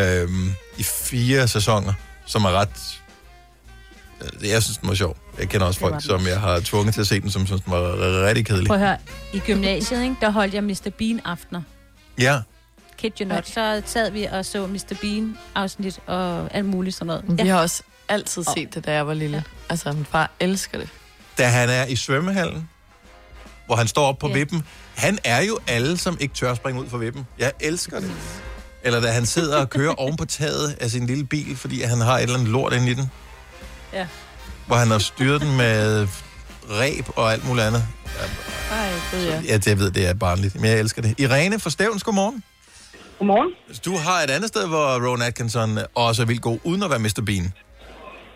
[0.00, 0.28] Øh,
[0.78, 1.92] I fire sæsoner,
[2.26, 2.68] som er ret...
[4.42, 5.16] øh, Jeg synes, den var sjov.
[5.38, 7.72] Jeg kender også folk, som jeg har tvunget til at se den, som synes, den
[7.72, 7.80] var
[8.26, 8.66] rigtig kedelig.
[8.66, 8.96] Prøv at høre,
[9.32, 10.90] i gymnasiet, ikke, der holdt jeg Mr.
[10.98, 11.62] Bean-aftener.
[12.18, 12.40] Ja,
[12.98, 13.48] Kid you not.
[13.48, 14.94] Så sad vi og så Mr.
[15.00, 17.42] Bean-afsnit og alt muligt sådan noget.
[17.44, 19.44] Vi har også altid set det, da jeg var lille.
[19.68, 20.88] Altså, min far elsker det.
[21.38, 22.68] da han er i svømmehallen,
[23.66, 24.34] hvor han står op på Ja.
[24.34, 24.62] vippen.
[24.96, 27.26] Han er jo alle, som ikke tør springe ud fra vippen.
[27.38, 28.12] Jeg elsker det.
[28.82, 32.00] Eller da han sidder og kører oven på taget af sin lille bil, fordi han
[32.00, 33.10] har et eller andet lort inde i den.
[33.92, 34.06] Ja.
[34.66, 36.06] Hvor han har styret den med
[36.70, 37.82] ræb og alt muligt andet.
[38.72, 39.40] Ej, gud ja.
[39.48, 41.14] Ja, det jeg ved, det er barnligt, men jeg elsker det.
[41.20, 42.44] Irene fra Stævns, godmorgen.
[43.18, 43.52] Godmorgen.
[43.84, 46.98] Du har et andet sted, hvor Ron Atkinson også er vildt god, uden at være
[46.98, 47.22] Mr.
[47.26, 47.52] Bean.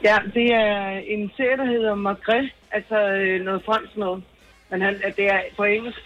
[0.05, 4.22] Ja, det er en serie, der hedder Magret, altså øh, noget fransk noget.
[4.70, 5.98] Men han, at det er på engelsk.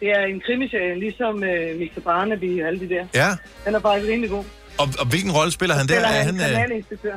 [0.00, 2.00] Det er en krimiserie, ligesom øh, Mr.
[2.04, 3.04] Barnaby og alle de der.
[3.14, 3.30] Ja,
[3.64, 4.44] Den er faktisk rimelig god.
[4.78, 5.94] og, og hvilken rolle spiller han der?
[5.94, 7.16] Spiller Er han han, øh, kanalinspektør.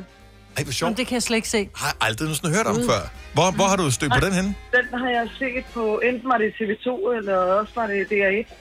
[0.58, 0.98] Ej, hvor Jamen, sjovt.
[0.98, 1.70] det kan jeg slet ikke se.
[1.76, 3.02] Har jeg aldrig nogensinde hørt om før.
[3.34, 4.56] Hvor, hvor har du stødt på den henne?
[4.78, 8.54] Den har jeg set på, enten var det TV2, eller også var det DR1.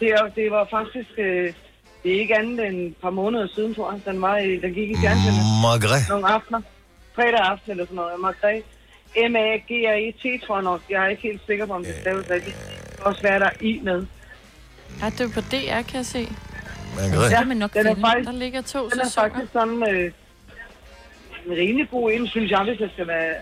[0.00, 1.52] Det, er, det var faktisk, øh,
[2.02, 4.00] det er ikke andet end et par måneder siden, tror jeg.
[4.06, 6.02] Den, var i, den gik i fjernsynet Magret.
[6.08, 6.60] nogle aftener.
[7.16, 8.20] Fredag aften eller sådan noget.
[8.20, 8.62] Magret.
[9.30, 10.80] M-A-G-R-E-T, tror jeg nok.
[10.90, 12.56] Jeg er ikke helt sikker på, om det staves rigtigt.
[12.88, 14.06] Det kan også være, der er I med.
[15.02, 16.28] Er det på DR, kan jeg se?
[16.96, 17.30] Magret.
[17.30, 19.28] Ja, kan man nok den er faktisk, Der ligger to den er sæsoner.
[19.28, 20.12] faktisk sådan øh,
[21.46, 23.34] en rimelig god en, synes jeg, hvis jeg skal være...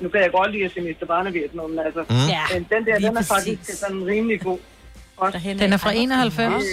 [0.00, 1.06] Nu kan jeg godt lide at se Mr.
[1.06, 2.02] Barnaby og sådan noget, men altså...
[2.10, 2.28] Mm.
[2.36, 3.78] Ja, Men den der, den er faktisk præcis.
[3.78, 4.58] sådan rimelig god.
[5.16, 5.40] Også.
[5.58, 6.64] Den er fra 91.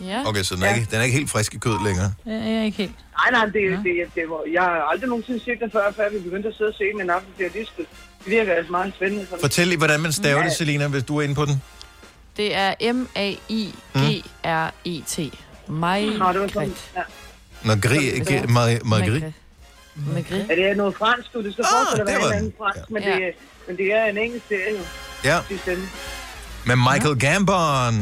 [0.00, 0.22] Ja.
[0.26, 2.12] Okay, så den er, ikke, den er ikke helt frisk i kød længere.
[2.26, 2.92] Ja, er ikke helt.
[3.18, 6.18] Nej, nej, det, det, det, var, jeg har aldrig nogensinde set den før, før vi
[6.18, 7.86] begyndte at sidde og se den en aften til det, det
[8.26, 9.26] virker altså meget spændende.
[9.26, 9.40] Sådan.
[9.40, 11.62] Fortæl lige, hvordan man staver det, Selina, hvis du er inde på den.
[12.36, 13.98] Det er M-A-I-G-R-E-T.
[15.68, 16.04] Mig.
[16.18, 17.02] Nå, det var sådan, ja.
[17.62, 18.50] Margrit.
[18.84, 19.24] Margrit.
[20.14, 20.46] Magret.
[20.48, 21.42] ja, det er noget fransk, du.
[21.42, 22.52] Det skal Ah, forestille det at var være en den.
[22.52, 23.16] anden fransk, men, Ja.
[23.16, 23.34] det,
[23.66, 24.80] men det er en engelsk serie.
[25.24, 25.76] Ja, Det er
[26.66, 27.94] med Michael Gambon.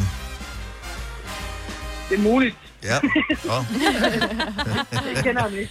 [2.09, 2.57] Det er muligt.
[2.83, 2.97] Ja.
[3.55, 3.65] Oh.
[5.15, 5.71] Det kender jeg ikke.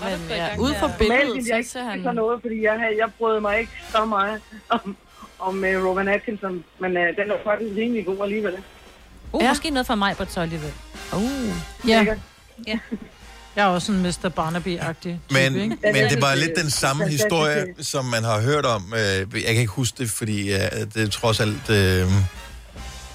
[0.00, 2.02] Men ja, ud fra billedet, jeg så ikke ser han...
[2.02, 4.96] sådan noget, fordi jeg, jeg brød mig ikke så meget om,
[5.38, 8.54] om uh, Rowan Atkinson, men uh, den er faktisk rimelig god alligevel.
[9.32, 9.48] Uh, ja.
[9.48, 10.72] Måske noget for mig på så alligevel.
[11.12, 11.88] Uh.
[11.88, 12.06] Ja.
[12.66, 12.78] Ja.
[13.56, 14.28] Jeg er også en Mr.
[14.28, 15.76] Barnaby-agtig type, Men, ikke?
[15.82, 18.94] men det var lidt den samme historie, som man har hørt om.
[18.96, 20.58] Øh, Jeg kan ikke huske det, fordi øh,
[20.94, 22.06] det er trods alt, øh,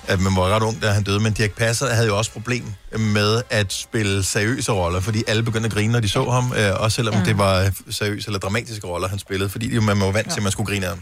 [0.08, 1.20] at man var ret ung, da han døde.
[1.20, 2.64] Men Dirk Passer havde jo også problem
[3.00, 6.54] med at spille seriøse roller, fordi alle begyndte at grine, når de så ham.
[6.58, 9.50] øh, Også selvom det var seriøse eller dramatiske roller, han spillede.
[9.50, 11.02] Fordi jo, man var vant til, at man skulle grine af ham.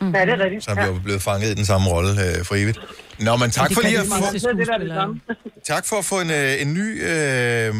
[0.00, 0.14] Mm.
[0.14, 0.64] Ja, det er rigtigt.
[0.64, 2.78] Så han blev blevet fanget i den samme rolle øh, for evigt.
[3.18, 5.14] Nå, men tak for lige at få...
[5.66, 7.04] Tak for at få en, øh, en ny...
[7.08, 7.74] Øh,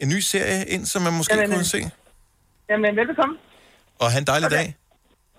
[0.00, 1.64] en ny serie ind, som man måske Jamen, kunne øh.
[1.64, 1.90] se.
[2.70, 3.36] Jamen, velbekomme.
[3.98, 4.56] Og have en dejlig okay.
[4.56, 4.76] dag.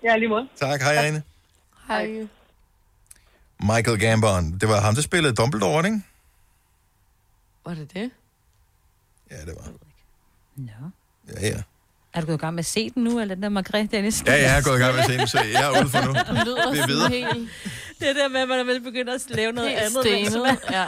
[0.04, 0.48] Ja, lige måde.
[0.60, 1.22] Tak, hej Irene.
[1.88, 2.28] Hej.
[3.62, 4.58] Michael Gambon.
[4.58, 6.02] Det var ham, der spillede Dumbledore, ikke?
[7.66, 8.10] Var det det?
[9.30, 9.70] Ja, det var.
[10.56, 10.90] Nå.
[11.40, 11.62] Ja, ja.
[12.14, 14.22] Er du gået i gang med at se den nu, eller den der Margrethe Dennis?
[14.26, 16.00] Ja, jeg er gået i gang med at se den, så jeg er ude for
[16.04, 16.12] nu.
[16.28, 17.10] Du lyder Vi er sådan videre.
[17.10, 17.50] helt...
[18.00, 20.02] Det der med, at man vel begynder at lave noget Helt andet.
[20.02, 20.86] stenet, man- ja.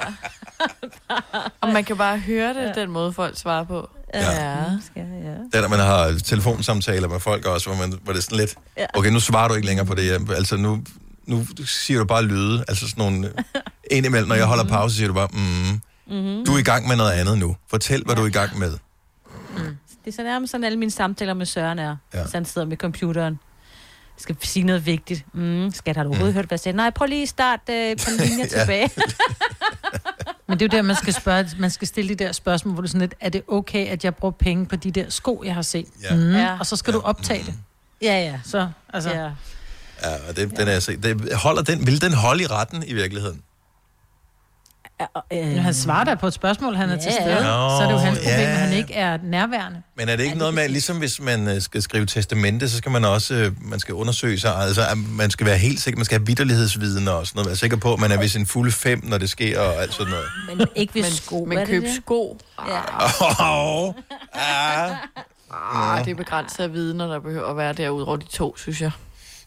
[1.60, 3.90] Og man kan bare høre det, den måde folk svarer på.
[4.14, 4.20] Ja.
[4.50, 4.64] ja.
[4.86, 5.30] Skal, ja.
[5.30, 8.38] Det er, når man har telefonsamtaler med folk også, hvor, man, hvor det er sådan
[8.38, 8.86] lidt, Ja.
[8.94, 10.30] okay, nu svarer du ikke længere på det.
[10.36, 10.82] Altså, nu,
[11.26, 12.64] nu siger du bare lyde.
[12.68, 13.32] Altså sådan nogle...
[13.90, 16.44] Indimellem, når jeg holder pause, siger du bare, mm, Mm-hmm.
[16.46, 17.56] du er i gang med noget andet nu.
[17.70, 18.70] Fortæl, hvad du er i gang med.
[20.04, 21.96] Det er så nærmest sådan, alle mine samtaler med Søren er.
[22.14, 22.18] Ja.
[22.18, 22.24] Ja.
[22.26, 23.38] Så han sidder med computeren.
[24.20, 25.24] Skal sige noget vigtigt.
[25.34, 26.38] Mm, skat, har du overhovedet mm.
[26.38, 26.76] hørt, hvad jeg sagde?
[26.76, 28.60] Nej, prøv lige at starte øh, på linje Ja.
[28.60, 28.90] tilbage.
[30.48, 32.82] Men det er jo der, man skal, spørge, man skal stille de der spørgsmål, hvor
[32.82, 35.54] du sådan lidt, er det okay, at jeg bruger penge på de der sko, jeg
[35.54, 35.86] har set?
[36.02, 36.14] Ja.
[36.14, 36.56] Mm, Ja.
[36.58, 37.54] Og så skal du optage det.
[38.02, 38.40] ja, ja.
[38.44, 39.10] Så, altså.
[39.10, 39.30] Ja.
[40.02, 41.02] Ja, og det, den er jeg set.
[41.02, 43.42] Det, holder den, vil den holde i retten i virkeligheden?
[45.32, 47.22] Øh, han svarer da på et spørgsmål, han er til Ja.
[47.22, 47.34] stede.
[47.34, 48.50] Nå, så er det jo hans problem, ja.
[48.50, 49.82] at han ikke er nærværende.
[49.96, 52.92] Men er det ikke noget med, ligesom hvis man øh, skal skrive testamente, så skal
[52.92, 56.04] man også øh, man skal undersøge sig, altså at man skal være helt sikker, man
[56.04, 58.72] skal have vidderlighedsviden og sådan noget, være sikker på, at man er ved sin fulde
[58.72, 60.26] fem, når det sker og alt sådan noget.
[60.58, 61.44] Men ikke ved Men- sko.
[61.48, 61.94] men køb det?
[62.04, 62.38] sko.
[62.68, 62.80] Ja.
[63.86, 63.94] Oh,
[64.32, 64.90] ah.
[65.74, 68.80] Ah, det er begrænset af vidner, der behøver at være derude over de to, synes
[68.80, 68.90] jeg.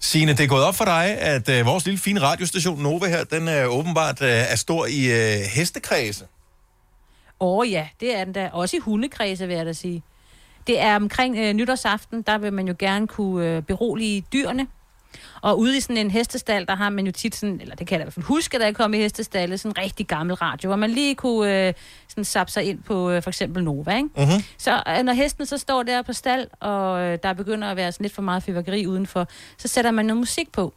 [0.03, 3.23] Signe, det er gået op for dig, at øh, vores lille fine radiostation Nova her,
[3.23, 6.25] den er åbenbart øh, er stor i øh, hestekredse.
[7.39, 8.49] Åh oh, ja, det er den da.
[8.53, 10.03] Også i hundekredse, vil jeg da sige.
[10.67, 14.67] Det er omkring øh, nytårsaften, der vil man jo gerne kunne øh, berolige dyrene.
[15.41, 17.95] Og ude i sådan en hestestal, der har man jo tit sådan, eller det kan
[17.95, 20.67] jeg i hvert fald huske, da jeg kom i hestestallet, sådan en rigtig gammel radio,
[20.69, 21.73] hvor man lige kunne øh,
[22.07, 24.09] sådan sappe sig ind på øh, for eksempel Nova, ikke?
[24.17, 24.43] Mm-hmm.
[24.57, 27.91] Så øh, når hesten så står der på stald, og øh, der begynder at være
[27.91, 30.73] sådan lidt for meget fyrværkeri udenfor, så sætter man noget musik på.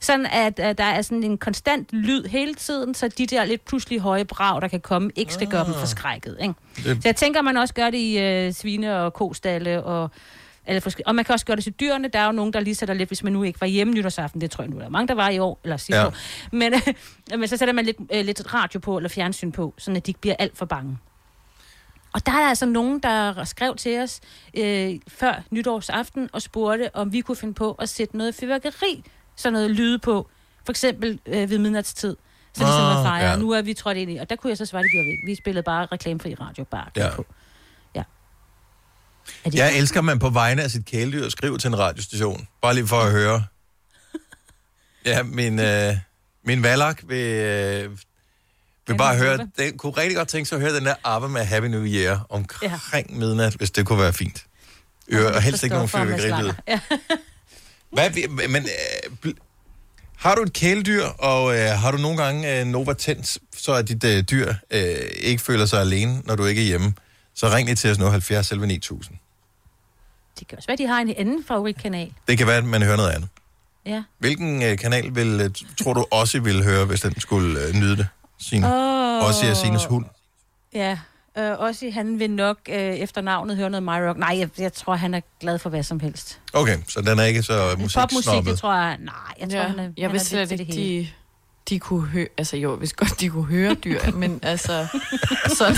[0.00, 3.64] Sådan at øh, der er sådan en konstant lyd hele tiden, så de der lidt
[3.64, 6.36] pludselig høje brag, der kan komme, ikke skal gøre dem forskrækket.
[6.40, 6.54] Ikke?
[6.76, 10.10] Det- Så jeg tænker, man også gør det i øh, svine- og kostalle, og,
[10.68, 12.08] eller forske- og man kan også gøre det til dyrene.
[12.08, 14.40] Der er jo nogen, der lige sætter lidt, hvis man nu ikke var hjemme nytårsaften,
[14.40, 16.06] det tror jeg nu, der er mange, der var i år, eller sidste Ja.
[16.06, 16.14] år.
[16.52, 16.80] Men, øh,
[17.40, 20.20] men så sætter man lidt, øh, lidt radio på, eller fjernsyn på, så de ikke
[20.20, 20.98] bliver alt for bange.
[22.12, 24.20] Og der er altså nogen, der skrev til os
[24.54, 29.04] øh, før nytårsaften og spurgte, om vi kunne finde på at sætte noget fyrværkeri,
[29.36, 30.28] sådan noget lyde på,
[30.64, 32.16] for eksempel øh, ved midnatstid.
[32.54, 33.30] Så ligesom Ah, at fejre, ja.
[33.30, 33.36] ja.
[33.38, 34.16] nu er vi trådt ind i.
[34.16, 35.22] Og der kunne jeg så svare, det gjorde vi ikke.
[35.26, 37.08] Vi spillede bare reklamefri radio, bare Ja.
[37.16, 37.26] på.
[39.52, 42.48] Jeg elsker, at man på vegne af sit kæledyr skriver til en radiostation.
[42.62, 43.44] Bare lige for at høre.
[45.04, 45.96] Ja, min, øh,
[46.44, 47.90] min valak vil, øh,
[48.86, 51.44] vil bare høre, den kunne rigtig godt tænke sig at høre den der ABBA med
[51.44, 53.16] Happy New Year omkring ja.
[53.16, 54.44] midnat, hvis det kunne være fint.
[55.12, 56.52] Øre, og helst ikke nogen fyrværkerilyd.
[56.68, 56.80] Ja.
[57.92, 58.62] Hvad, men,
[59.24, 59.32] øh,
[60.16, 63.88] har du et kæledyr, og øh, har du nogle gange øh, Nova Tændt, så at
[63.88, 66.94] dit øh, dyr øh, ikke føler sig alene, når du ikke er hjemme,
[67.38, 69.16] så ring lige til os nu 70 selv 9000.
[70.38, 72.12] Det kan også være, de har en anden favoritkanal.
[72.28, 73.28] Det kan være, at man hører noget andet.
[73.86, 74.02] Ja.
[74.18, 75.50] Hvilken øh, kanal vil, øh,
[75.84, 78.06] tror du også ville høre, hvis den skulle øh, nyde det?
[78.38, 78.66] Signe?
[78.66, 79.24] Åh.
[79.28, 80.04] Også i Sines hund.
[80.74, 80.98] Ja,
[81.38, 84.18] øh, også han vil nok øh, efter navnet høre noget My Rock.
[84.18, 86.40] Nej, jeg, jeg tror, han er glad for hvad som helst.
[86.52, 88.50] Okay, så den er ikke så Popmusik, musiksnobbet.
[88.50, 88.98] det tror jeg...
[89.00, 91.00] Nej, jeg tror, ja, han er, jeg han vil er slet ikke, til det hele.
[91.00, 91.08] de,
[91.68, 92.26] de kunne høre...
[92.38, 94.86] Altså jo, hvis godt de kunne høre dyr, men altså...
[95.56, 95.76] Sådan,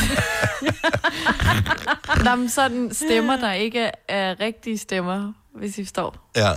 [2.25, 6.31] Jamen, sådan stemmer, der ikke er rigtige stemmer, hvis I forstår.
[6.37, 6.51] Ja,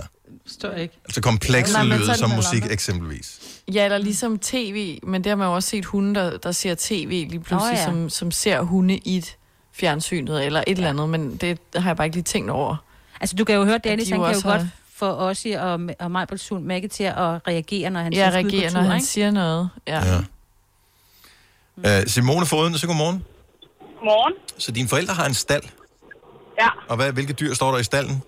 [0.46, 0.98] Står ikke.
[1.04, 2.72] altså komplekse men lyde som musik lamper.
[2.72, 3.40] eksempelvis.
[3.72, 6.74] Ja, eller ligesom tv, men det har man jo også set hunde, der, der ser
[6.78, 7.84] tv lige pludselig, Åh, ja.
[7.84, 9.36] som, som ser hunde i et
[9.72, 12.76] fjernsynet eller et eller andet, men det har jeg bare ikke lige tænkt over.
[13.20, 14.62] Altså, du kan jo høre, Dennis, de han jo kan jo godt
[14.96, 17.16] få Ossi og, og Majbels hund Maggie til at
[17.48, 19.06] reagere, når han Jeg siger, "Skud på reagerer, når tur", han ikke?
[19.06, 19.70] siger noget.
[19.86, 20.00] Ja.
[21.84, 22.00] ja.
[22.00, 23.24] Uh, Simone Foden, så godmorgen.
[23.98, 24.34] Godmorgen.
[24.58, 25.62] Så dine forældre har en stald,
[26.60, 28.22] Ja, og hvad, hvilke dyr står der i stallen?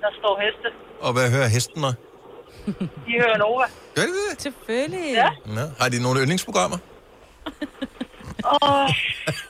[0.00, 0.76] der står heste.
[1.00, 1.92] Og hvad hører hesten når?
[2.66, 3.64] De hører Nova.
[3.94, 4.42] Gør de det?
[4.42, 5.12] Selvfølgelig.
[5.14, 5.28] Ja.
[5.46, 5.60] Nå.
[5.80, 6.78] Har de nogle yndlingsprogrammer?
[8.54, 8.88] Åh,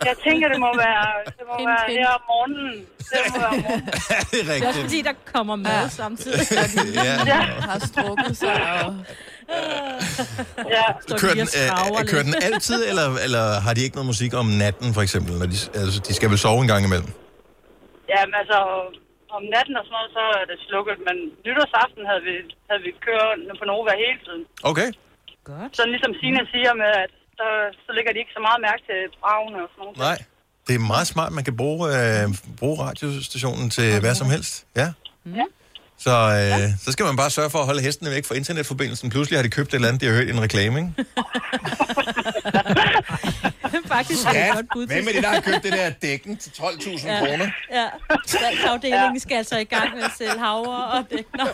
[0.08, 1.06] jeg tænker, det må være,
[1.38, 2.74] det må være her om morgenen.
[3.12, 3.88] Det må være om morgenen.
[4.30, 5.88] det er Det er også fordi, der kommer mad ja.
[6.00, 6.44] samtidig.
[7.08, 7.14] Ja.
[7.32, 7.40] Ja.
[7.68, 8.88] Har strukket sig og...
[10.76, 10.86] ja.
[11.22, 11.68] Kører den, øh,
[12.12, 15.32] kører den altid, eller, eller har de ikke noget musik om natten, for eksempel?
[15.40, 17.10] Når de, altså, de skal vel sove en gang imellem?
[18.12, 18.58] Ja, men altså,
[19.36, 20.96] om natten og sådan noget, så er det slukket.
[21.08, 22.34] Men nytårsaften havde vi,
[22.68, 24.42] havde vi kørende på Nova hele tiden.
[24.70, 24.88] Okay.
[25.50, 25.70] Godt.
[25.78, 27.46] Så ligesom Signe siger med, at så,
[27.86, 29.98] så lægger de ikke så meget mærke til bragene og sådan noget.
[30.08, 30.18] Nej.
[30.66, 32.24] Det er meget smart, man kan bruge, øh,
[32.60, 34.66] bruge radiostationen til hvad som helst.
[34.76, 34.88] Ja.
[35.40, 35.44] Ja.
[35.98, 39.10] Så, øh, så skal man bare sørge for at holde hestene væk fra internetforbindelsen.
[39.10, 40.92] Pludselig har de købt et eller andet, de har hørt en reklame, ikke?
[43.94, 44.86] Faktisk er det et godt bud.
[44.86, 47.18] hvem er det, der har købt det der dækken til 12.000 Ja.
[47.18, 47.50] kroner?
[47.72, 47.86] Ja,
[48.26, 51.24] salgsafdelingen skal altså i gang med at sælge havre og det.
[51.38, 51.44] Nå.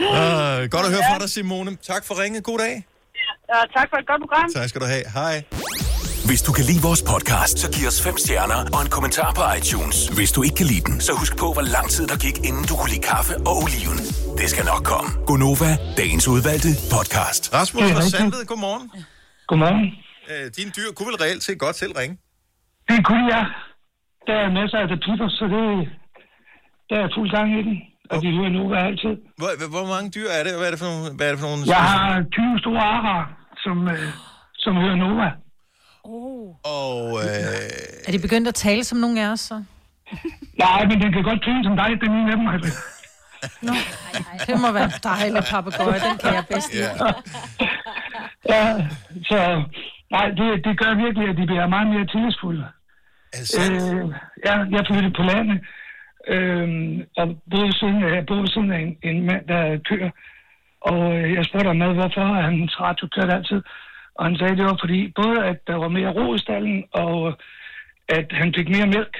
[0.00, 1.76] Uh, godt at høre fra dig, Simone.
[1.76, 2.44] Tak for ringet.
[2.44, 2.84] God dag.
[3.52, 4.46] Ja, tak for et godt program.
[4.58, 5.04] Tak skal du have.
[5.18, 5.34] Hej.
[6.28, 9.42] Hvis du kan lide vores podcast, så giv os fem stjerner og en kommentar på
[9.58, 9.96] iTunes.
[10.18, 12.64] Hvis du ikke kan lide den, så husk på, hvor lang tid der gik, inden
[12.70, 13.98] du kunne lide kaffe og oliven.
[14.40, 15.08] Det skal nok komme.
[15.28, 15.70] Gonova,
[16.00, 17.42] dagens udvalgte podcast.
[17.58, 18.02] Rasmus fra.
[18.14, 18.84] Sandved, godmorgen.
[19.50, 19.86] Godmorgen.
[20.30, 22.14] Øh, dine dyr kunne vel reelt set godt selv ringe?
[22.90, 23.44] Det kunne jeg.
[24.28, 25.66] Der er masser af det piper, så det,
[26.90, 27.76] der er fuld gang i den.
[28.10, 29.14] Og de hører nu hver altid.
[29.40, 30.52] Hvor, hvor- mange dyr er det?
[30.58, 31.04] Hvad er det for nogle...
[31.16, 33.20] Hvad er det for nogle Jeg har 20 store arer,
[33.64, 34.08] som, øh,
[34.64, 35.28] som hører Nova.
[36.78, 36.96] Og...
[37.24, 39.56] Øh, Er de begyndt at tale som nogen af os, så?
[40.64, 42.48] Nej, men den kan godt grine som dig, den ene af dem.
[42.48, 42.72] Altså.
[43.62, 43.72] Nå,
[44.46, 46.00] det må være dejligt, papegøje.
[46.08, 46.90] Den kan jeg bedst lide.
[48.52, 48.88] Ja,
[49.30, 49.38] så
[50.10, 52.64] nej, det, det gør virkelig, at de bliver meget mere tillidsfulde.
[53.60, 54.04] Øh,
[54.46, 55.58] ja, jeg flyttede på landet,
[56.28, 60.10] Øhm, og boede ved siden af, boede siden af en, en mand, der kører.
[60.80, 63.62] Og øh, jeg spurgte ham med, hvorfor hans radio kørte altid.
[64.14, 67.38] Og han sagde, det var fordi, både at der var mere ro i stallen, og
[68.08, 69.16] at han fik mere mælk.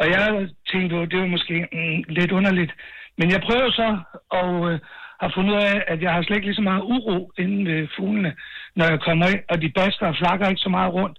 [0.00, 2.72] Og jeg tænkte, det var måske mm, lidt underligt.
[3.18, 3.98] Men jeg prøver så,
[4.30, 4.80] og øh,
[5.20, 7.88] har fundet ud af, at jeg har slet ikke lige så meget uro inde ved
[7.96, 8.36] fuglene,
[8.76, 11.18] når jeg kommer ind, og de baster og flakker ikke så meget rundt.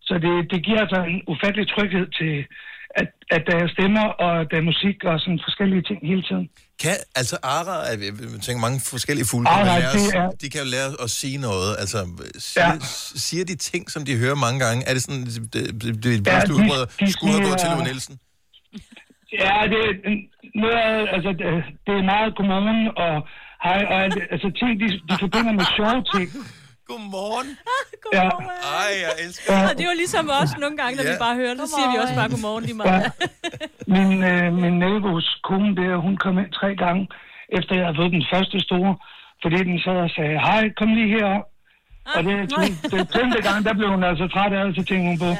[0.00, 2.46] Så det, det giver altså en ufattelig tryghed til,
[3.00, 6.46] at, at der er stemmer, og der er musik og sådan forskellige ting hele tiden.
[6.82, 8.12] Kan, altså arer, jeg
[8.46, 11.10] tænker mange forskellige fugle, Arer, kan man lære det er- de kan jo lære at
[11.20, 11.70] sige noget.
[11.82, 11.98] Altså,
[12.38, 12.78] siger, ja.
[13.26, 14.80] siger de ting, som de hører mange gange?
[14.88, 17.84] Er det sådan, det, det, det, Ja, de- udbrud, de skulle have gået til Louis
[17.88, 18.14] Nielsen?
[19.42, 20.22] Ja, det, er-
[20.62, 21.46] noget, af- altså, det,
[21.86, 23.14] det er meget godmorgen, og
[23.66, 23.98] hej, og
[24.34, 26.28] altså ting, de, de forbinder med sjove ting.
[26.92, 27.48] Godmorgen.
[28.18, 28.28] Ja.
[28.80, 29.62] Ej, jeg elsker Ja.
[29.70, 31.12] Og det var ligesom os nogle gange, når Ja.
[31.12, 33.02] vi bare hører det, så siger vi også bare godmorgen lige meget.
[33.96, 37.02] Min, øh, min nabos kone der, hun kom ind tre gange,
[37.58, 38.92] efter jeg havde fået den første store,
[39.42, 41.44] fordi den sad og sagde, hej, kom lige herop.
[42.16, 45.06] Og det, det, det femte gang, der blev hun altså træt af, og så tænkte
[45.10, 45.30] hun på,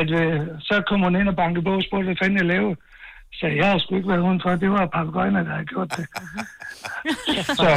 [0.00, 2.76] at øh, så kom hun ind og bankede på og spurgte, hvad fanden jeg lavede.
[3.38, 6.06] Så jeg har sgu ikke været udenfor, det var papagøjerne, der havde gjort det.
[7.60, 7.68] Så,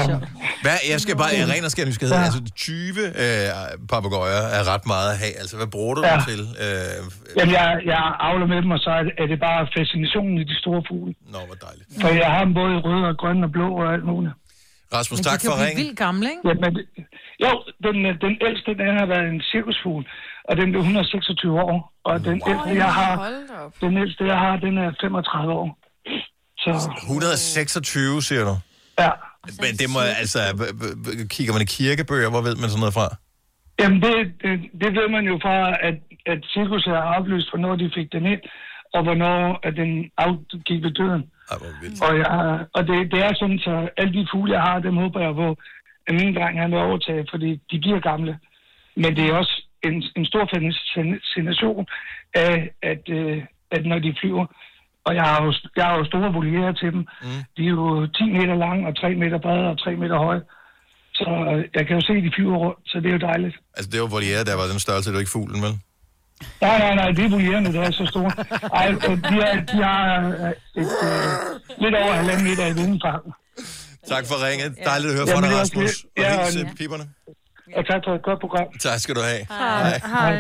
[0.64, 2.26] Hvad, jeg skal bare, jeg ren og skær nysgerrighed, ja.
[2.26, 5.34] altså 20 øh, papegøjer er ret meget at have.
[5.42, 6.08] Altså, hvad bruger du ja.
[6.08, 6.16] Ja.
[6.18, 6.42] dem til?
[6.66, 6.98] Øh,
[7.38, 8.90] jamen, jeg, jeg avler med dem, og så
[9.22, 11.14] er det, bare fascinationen i de store fugle.
[11.34, 11.88] Nå, hvor dejligt.
[12.02, 14.34] For jeg har dem både i røde og grønne og blå og alt muligt.
[14.98, 15.82] Rasmus, Men de tak kan for jo blive ringen.
[15.86, 16.42] vildt gamle, ikke?
[16.50, 16.74] Jamen,
[17.46, 17.52] jo,
[17.86, 17.96] den,
[18.26, 20.04] den ældste, den har været en cirkusfugl,
[20.50, 21.78] og den blev 126 år.
[22.10, 23.12] Og den ældste, jeg har,
[23.82, 25.70] den ældste, jeg har, den er 35 år.
[26.64, 28.56] Så, 126, siger du?
[29.02, 29.12] Ja.
[29.64, 30.40] Men det må, altså,
[31.36, 33.08] kigger man i kirkebøger, hvor ved man sådan noget fra?
[33.80, 35.56] Jamen, det, det, det ved man jo fra,
[35.88, 35.98] at,
[36.34, 38.44] at cirkus er oplyst, hvornår de fik den ind,
[38.94, 41.24] og hvornår at den afgik ved døden.
[41.52, 41.58] Ej.
[42.06, 42.30] Og, jeg,
[42.74, 45.50] og det, det er sådan, så alle de fugle, jeg har, dem håber jeg på,
[46.08, 48.40] at min dreng han vil overtage, fordi de bliver gamle.
[48.96, 51.88] Men det er også en, en stor fascination
[52.34, 54.46] af, at, øh, at når de flyver,
[55.06, 57.04] og jeg har jo, jeg har jo store voliere til dem.
[57.22, 57.40] Mm.
[57.58, 60.42] De er jo 10 meter lange og 3 meter brede og 3 meter høje.
[61.20, 63.56] Så øh, jeg kan jo se, at de flyver rundt, så det er jo dejligt.
[63.78, 65.74] Altså, det var voliere, der var den størrelse, det var ikke fuglen, vel?
[66.62, 68.32] Nej, nej, nej, det er volierende, der er så store.
[68.80, 71.28] Ej, øh, de, er, de har øh, et, øh,
[71.84, 73.24] lidt over halvanden meter i vindfang.
[74.14, 74.70] Tak for ringet.
[74.92, 75.94] Dejligt at høre fra Jamen, dig, det er Rasmus.
[76.04, 76.10] Og.
[76.24, 77.06] Ja, og- øh, piberne.
[77.78, 78.68] Og tak for et godt program.
[78.80, 79.42] Tak skal du have.
[79.50, 80.00] Hej.
[80.16, 80.34] Hej.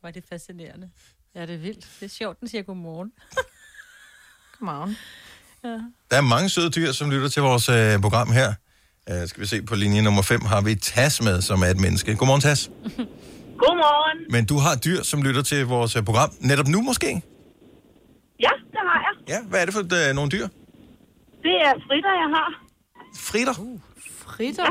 [0.00, 0.86] Hvor er det fascinerende.
[1.36, 1.88] Ja, det er vildt.
[2.00, 3.12] Det er sjovt, den siger godmorgen.
[4.58, 4.96] godmorgen.
[5.64, 5.68] Ja.
[6.10, 8.48] Der er mange søde dyr, som lytter til vores øh, program her.
[9.10, 11.80] Uh, skal vi se, på linje nummer 5 har vi Tas med, som er et
[11.80, 12.16] menneske.
[12.16, 12.70] Godmorgen, Tas.
[13.62, 14.18] Godmorgen.
[14.30, 16.30] Men du har dyr, som lytter til vores øh, program.
[16.40, 17.06] Netop nu måske?
[18.40, 19.28] Ja, det har jeg.
[19.28, 20.46] Ja, hvad er det for uh, nogle dyr?
[21.42, 22.48] Det er fritter, jeg har.
[23.16, 23.54] Fritter?
[23.58, 23.80] Uh,
[24.26, 24.70] fritter?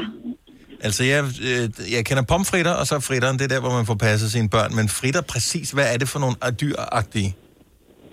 [0.81, 3.95] Altså, jeg, øh, jeg kender pomfritter, og så fritteren, det er der, hvor man får
[3.95, 4.76] passet sine børn.
[4.76, 7.35] Men fritter, præcis, hvad er det for nogle dyragtige?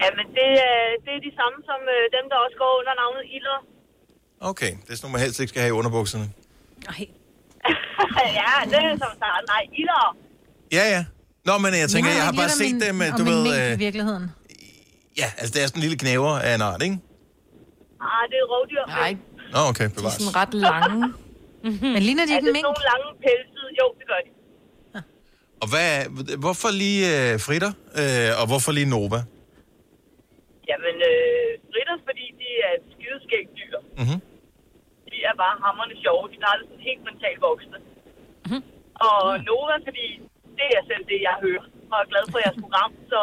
[0.02, 3.22] Jamen, det, er, det er de samme som øh, dem, der også går under navnet
[3.36, 3.58] Ilder.
[4.50, 6.24] Okay, det er sådan nogle, man helst ikke skal have i underbukserne.
[8.40, 9.44] ja, det er som sagt.
[9.52, 10.16] Nej, Ilder.
[10.72, 11.04] Ja, ja.
[11.44, 13.40] Nå, men jeg tænker, jeg har bare set dem, øh, du ved...
[13.56, 14.30] i Øh, virkeligheden.
[15.18, 16.98] ja, altså, det er sådan en lille knæver af en art, ikke?
[18.00, 18.84] Ah, det er rovdyr.
[18.88, 19.16] Nej,
[19.52, 20.14] Nå, okay, bevares.
[20.14, 21.12] sådan ret lange.
[21.94, 22.66] Men ligner de er ikke en mink?
[22.68, 23.68] nogle lange pelsede?
[23.80, 24.30] Jo, det gør de.
[25.62, 26.08] Og hvad, er-
[26.44, 29.20] hvorfor lige øh, fritter, øh, og hvorfor lige Nova?
[30.70, 33.76] Jamen, øh, fritter, fordi de er et skideskægt dyr.
[34.02, 34.18] Mhm.
[35.12, 36.24] De er bare hammerne sjove.
[36.32, 37.78] De er sådan helt mentalt voksne.
[38.48, 38.60] Mhm.
[39.08, 40.06] Og Nova, fordi
[40.58, 41.64] det er selv det, jeg hører.
[41.90, 43.18] Og er glad for jeres program, så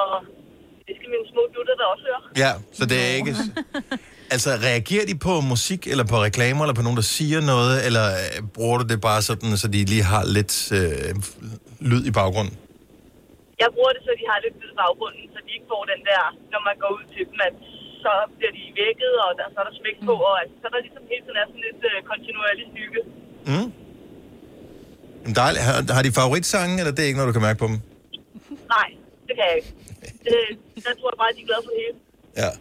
[0.88, 2.22] det skal mine små dutter da også høre.
[2.44, 3.34] Ja, så det er ikke...
[4.36, 8.06] Altså, reagerer de på musik, eller på reklamer, eller på nogen, der siger noget, eller
[8.24, 11.12] øh, bruger du det bare sådan, så de lige har lidt øh,
[11.90, 12.54] lyd i baggrunden?
[13.64, 16.02] Jeg bruger det, så de har lidt lyd i baggrunden, så de ikke får den
[16.12, 16.24] der,
[16.54, 17.56] når man går ud til dem, at
[18.04, 20.74] så bliver de vækket, og der, så er der smæk på, og altså, så er
[20.76, 23.00] der ligesom hele tiden er sådan lidt øh, kontinuerlig stykke.
[23.50, 23.68] Mm.
[25.22, 25.64] Jamen, dejligt.
[25.68, 27.78] Har, har de favoritsange, eller det er ikke noget, du kan mærke på dem?
[28.76, 28.90] Nej,
[29.28, 29.72] det kan jeg ikke.
[30.26, 30.38] Det,
[30.86, 31.98] der tror jeg bare, at de er glade for det hele.
[32.44, 32.52] Ja.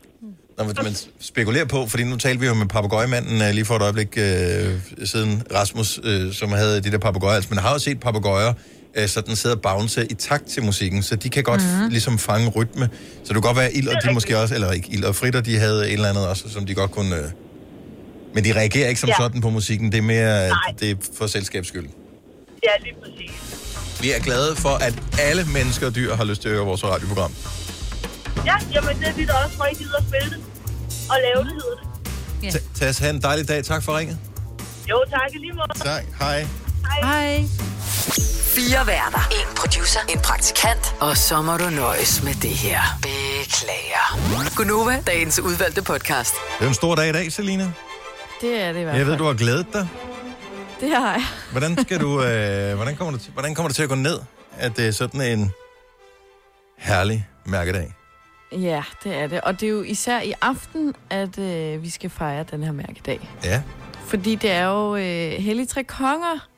[0.58, 3.76] Nå, men man spekulerer på, fordi nu talte vi jo med papegøjemanden øh, lige for
[3.76, 4.74] et øjeblik øh,
[5.04, 7.34] siden, Rasmus, øh, som havde de der papegøjer.
[7.36, 8.52] Altså, man har jo set papegøjer
[8.96, 11.88] øh, sådan sidde og bounce i takt til musikken, så de kan godt mm-hmm.
[11.88, 12.88] ligesom fange rytme.
[12.92, 15.40] Så det kunne godt være, ild og de måske også, eller ikke ild og fritter,
[15.40, 17.16] de havde et eller andet også, som de godt kunne...
[17.16, 17.24] Øh,
[18.34, 19.14] men de reagerer ikke som Ja.
[19.18, 20.58] sådan på musikken, det er mere, Nej.
[20.80, 21.86] det er for selskabs skyld.
[22.64, 23.30] Ja, lige præcis.
[24.02, 26.84] Vi er glade for, at alle mennesker og dyr har lyst til at høre vores
[26.84, 27.34] radioprogram.
[28.46, 30.40] Ja, jamen det er vi da også, for ikke gider at spille det.
[31.10, 31.76] Og lave det, hedder
[32.42, 32.54] det.
[32.54, 32.58] Ja.
[32.74, 33.64] Tas, have en dejlig dag.
[33.64, 34.18] Tak for ringet.
[34.90, 35.78] Jo, tak i lige måde.
[35.78, 36.04] Tak.
[36.18, 36.46] Hej.
[37.02, 37.44] Hej.
[38.56, 39.28] Fire værter.
[39.30, 40.00] En producer.
[40.08, 40.94] En praktikant.
[41.00, 42.80] Og så må du nøjes med det her.
[43.02, 44.54] Beklager.
[44.56, 46.34] Gunova, dagens udvalgte podcast.
[46.58, 47.72] Det er en stor dag i dag, Selina.
[48.40, 48.96] Det er det i hvert fald.
[48.98, 49.88] Jeg ved, du har glædet dig.
[50.80, 51.24] Det har jeg.
[51.50, 54.20] Hvordan, skal du, øh, hvordan, kommer det til, hvordan kommer det til at gå ned,
[54.58, 55.52] at det er sådan en
[56.78, 57.94] herlig mærkedag?
[58.52, 59.40] Ja, det er det.
[59.40, 63.30] Og det er jo især i aften, at øh, vi skal fejre den her mærkedag.
[63.44, 63.62] Ja,
[64.06, 66.48] Fordi det er jo øh, Hellig Tre Konger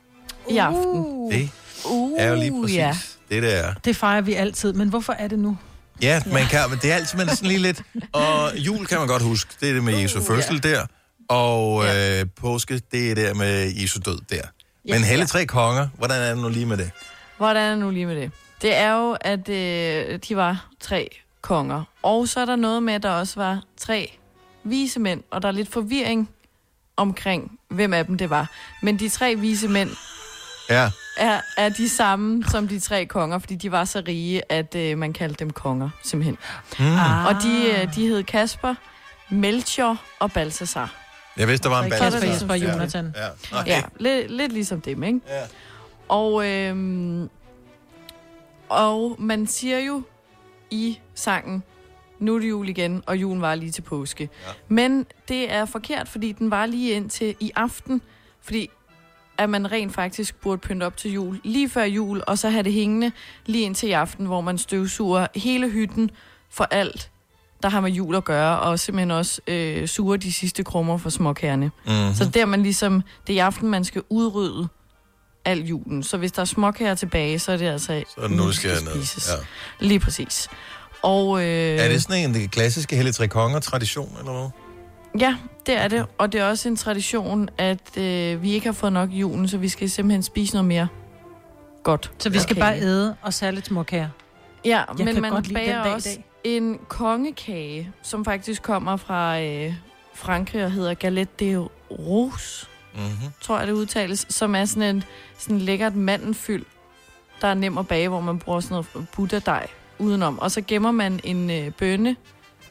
[0.49, 1.31] i aften.
[1.31, 1.49] det
[1.85, 2.95] Uh, er jo lige præcis ja.
[3.29, 3.73] det, det er.
[3.85, 5.57] Det fejrer vi altid, men hvorfor er det nu?
[6.01, 7.83] Ja, man kan, men det er altid man er sådan lige lidt...
[8.13, 10.85] Og jul kan man godt huske, det er det med Jesu fødsel der.
[11.29, 14.41] Og øh, påske, det er der med Jesu død der.
[14.85, 15.05] Men Ja.
[15.05, 16.91] Helle Tre Konger, hvordan er det nu lige med det?
[17.37, 18.31] Hvordan er det nu lige med det?
[18.61, 21.83] Det er jo, at øh, de var tre konger.
[22.03, 24.17] Og så er der noget med, at der også var tre
[24.63, 26.29] vise mænd, og der er lidt forvirring
[26.97, 28.49] omkring, hvem af dem det var.
[28.81, 29.89] Men de tre vise mænd
[30.69, 34.75] Ja, er, er de samme som de tre konger, fordi de var så rige, at
[34.75, 36.37] øh, man kaldte dem konger, simpelthen.
[36.79, 36.85] Mm.
[36.85, 37.25] Ah.
[37.25, 38.75] Og de, øh, de hed Kasper,
[39.29, 40.93] Melchior og Balthasar.
[41.37, 42.19] jeg vidste, der var en er balance.
[42.19, 43.15] ligesom Jesper og Jonathan.
[43.51, 43.59] Ja.
[43.59, 43.71] Okay.
[43.71, 45.19] Ja, lidt, lidt ligesom dem, ikke?
[45.27, 45.41] Ja.
[46.09, 47.29] Og, øhm,
[48.69, 50.03] og man siger jo
[50.71, 51.63] i sangen,
[52.19, 54.29] nu er det jul igen, og julen var lige til påske.
[54.47, 54.51] Ja.
[54.67, 58.01] Men det er forkert, fordi den var lige indtil i aften,
[58.41, 58.69] fordi
[59.37, 62.63] at man rent faktisk burde pynte op til jul lige før jul, og så have
[62.63, 63.11] det hængende
[63.45, 66.11] lige indtil i aften, hvor man støvsuger hele hytten
[66.49, 67.11] for alt,
[67.63, 71.09] der har med jul at gøre, og simpelthen også øh, suger de sidste krummer for
[71.09, 71.71] småkærne.
[71.85, 72.13] Mhm.
[72.13, 74.67] Så der man ligesom, det er i aften, man skal udrydde
[75.45, 76.03] al julen.
[76.03, 78.03] Så hvis der er småkager tilbage, så er det altså...
[78.15, 78.91] Så det nu, det skal ned.
[78.91, 79.29] spises.
[79.29, 79.85] Ja.
[79.85, 80.47] Lige præcis.
[81.01, 84.49] Og, øh, Er det sådan en klassiske Helle Tre Konger-tradition, eller hvad?
[85.21, 85.35] Ja,
[85.65, 86.05] det er det.
[86.17, 89.47] Og det er også en tradition, at øh, vi ikke har fået nok i julen,
[89.47, 90.87] så vi skal simpelthen spise noget mere
[91.83, 92.11] godt.
[92.17, 92.61] Så vi skal Okay.
[92.61, 94.09] bare æde og særligt småkager.
[94.65, 96.25] Ja, Jeg men man bager dag også dag.
[96.43, 99.73] en kongekage, som faktisk kommer fra øh,
[100.15, 101.57] Frankrig og hedder Galette de
[101.91, 102.65] Rose,
[102.95, 103.31] Mm-hmm.
[103.41, 105.03] tror jeg det udtales, som er sådan en
[105.37, 106.65] sådan lækkert mandelfyld,
[107.41, 109.67] der er nem at bage, hvor man bruger sådan noget butterdej
[109.99, 110.39] udenom.
[110.39, 112.15] Og så gemmer man en øh, bønne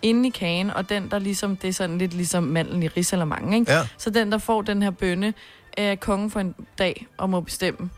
[0.02, 3.54] inde i kagen, og den der ligesom, det er sådan lidt ligesom mandlen i risalamang,
[3.54, 3.72] ikke?
[3.72, 3.86] Ja.
[3.98, 5.34] Så den, der får den her bønne,
[5.76, 7.90] er kongen for en dag og må bestemme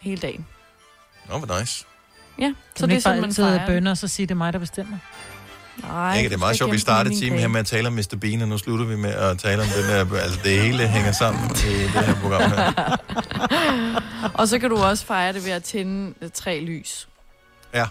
[0.00, 0.46] hele dagen.
[1.28, 1.84] Nå, hvor nice.
[2.38, 3.66] Ja, Så så det er sådan, man fejrer.
[3.66, 4.98] bønder, og så sige, det er mig, der bestemmer.
[5.76, 7.52] Nej, Ikke, det er meget sjovt, vi startede timen her med.
[7.52, 8.16] med at tale om Mr.
[8.20, 10.20] Bean, og nu slutter vi med at tale om den der...
[10.20, 12.96] Altså, det hele hænger sammen i det her program her.
[14.40, 17.08] Og så kan du også fejre det ved at tænde øh, tre lys,
[17.74, 17.86] Ja.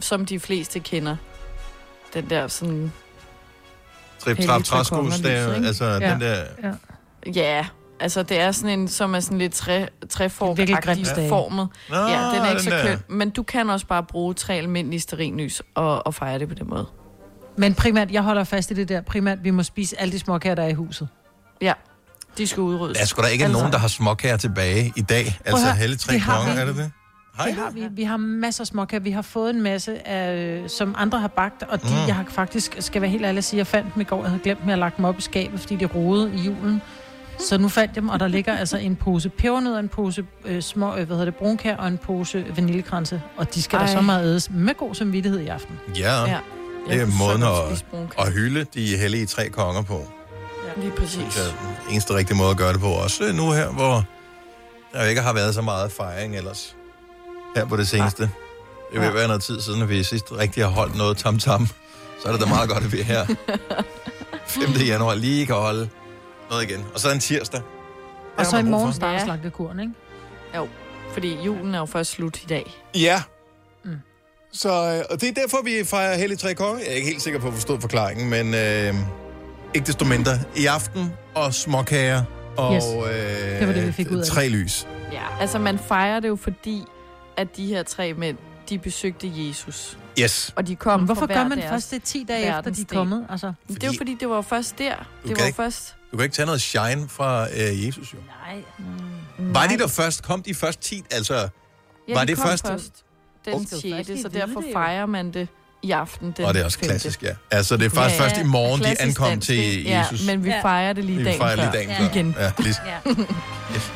[0.00, 1.16] som de fleste kender.
[2.14, 2.92] Den der sådan
[4.18, 6.10] Trip, trap, tre træskus, det er, altså Ja.
[6.12, 6.44] den der...
[6.62, 6.72] Ja.
[7.34, 7.66] Ja,
[8.00, 10.30] altså det er sådan en, som er sådan lidt træ, stage.
[11.28, 11.68] formet.
[11.90, 12.98] Nå, ja, den er ikke den så køn.
[13.08, 16.68] Men du kan også bare bruge tre almindelige sterinlys og, og fejre det på den
[16.70, 16.86] måde.
[17.60, 19.00] Men primært, jeg holder fast i det der.
[19.00, 21.08] Primært, vi må spise alle de småkager, der er i huset.
[21.62, 21.72] Ja,
[22.38, 22.96] de skal udryddes.
[22.96, 25.38] Der er sgu da ikke nogen, der har småkager tilbage i dag.
[25.44, 26.60] Altså høre, hele tre konger, vi.
[26.60, 26.90] er det det?
[27.44, 27.86] Det har vi.
[27.90, 29.00] Vi har masser af småkager.
[29.00, 32.06] Vi har fået en masse, af, som andre har bagt, og de, Mm.
[32.06, 34.20] jeg har faktisk, skal være helt ærlig at sige, jeg fandt dem i går.
[34.20, 36.82] Jeg havde glemt dem, jeg lagt dem op i skabet, fordi de rodede i julen.
[37.48, 40.62] Så nu fandt jeg dem, og der ligger altså en pose pebernødder, en pose øh,
[40.62, 43.22] små, øh, hvad hedder det, brunkær og en pose vaniljekranse.
[43.36, 43.86] Og de skal Ej.
[43.86, 45.78] Der så meget ædes med god samvittighed i aften.
[45.98, 46.38] Ja, Ja.
[46.88, 47.84] Det er måden at,
[48.26, 50.06] at hylde de hellige tre konger på.
[50.76, 50.80] Ja.
[50.82, 51.34] Lige præcis.
[51.34, 51.52] Det er
[51.86, 52.86] den eneste rigtige måde at gøre det på.
[52.88, 54.04] Også nu her, hvor
[54.92, 56.76] der jo ikke har været så meget fejring ellers.
[57.56, 58.30] Her på det seneste.
[58.92, 61.66] Det vil være noget tid siden, at vi sidst rigtig har holdt noget tam-tam.
[62.22, 63.26] Så er det da meget godt, at vi er her
[64.46, 64.70] 5.
[64.86, 65.88] januar lige kan holde
[66.50, 66.86] noget igen.
[66.94, 67.60] Og så en tirsdag.
[68.38, 69.24] Og så i morgen starter Ja.
[69.24, 69.92] slagtekuren, ikke?
[70.56, 70.68] Jo,
[71.12, 72.72] fordi julen er jo først slut i dag.
[72.94, 73.22] Ja.
[74.52, 76.78] Så, øh, og det er derfor, vi fejrer Hellig Tre Konger.
[76.78, 78.94] Jeg er ikke helt sikker på at forstå forklaringen, men øh,
[79.74, 80.32] ikke desto mindre.
[80.56, 82.22] I aften og småkager
[82.56, 82.84] og Yes.
[82.84, 84.86] øh, Det var det, vi fik ud af tre lys.
[85.12, 86.82] Ja, altså man fejrer det jo fordi,
[87.36, 88.36] at de her tre mænd,
[88.68, 89.98] de besøgte Jesus.
[90.20, 90.52] Yes.
[90.56, 93.26] Og de kom Men hvorfor gør man først det 10 dage efter, de er kommet?
[93.30, 94.94] Altså, Det er jo fordi, det var først der.
[94.94, 95.96] Du Det kan var ikke- først...
[96.12, 98.18] Du kan ikke tage noget shine fra øh, Jesus, jo.
[98.46, 98.62] Nej.
[99.38, 99.54] Mm.
[99.54, 100.22] Var de der først?
[100.22, 101.04] Kom de først 10?
[101.10, 101.48] Altså,
[102.08, 102.66] Ja, var de det kom først?
[102.66, 102.92] først
[103.44, 103.64] den Okay.
[103.64, 103.82] 6.
[103.94, 105.48] Først i Så derfor fejrer man det
[105.82, 106.34] i aften.
[106.36, 106.88] Den og det er også femte.
[106.88, 107.28] klassisk, ja.
[107.50, 109.84] Altså, det er faktisk Ja, først i morgen, de ankom dansk, til?
[109.84, 110.26] Jesus.
[110.26, 110.62] Ja, men vi Ja.
[110.62, 111.72] fejrer det lige Vi dagen fejrer lige før.
[111.72, 111.98] dagen Ja.
[112.00, 112.04] før.
[112.10, 112.34] Igen.
[112.38, 113.10] Ja, lige, Ja.
[113.74, 113.92] yes.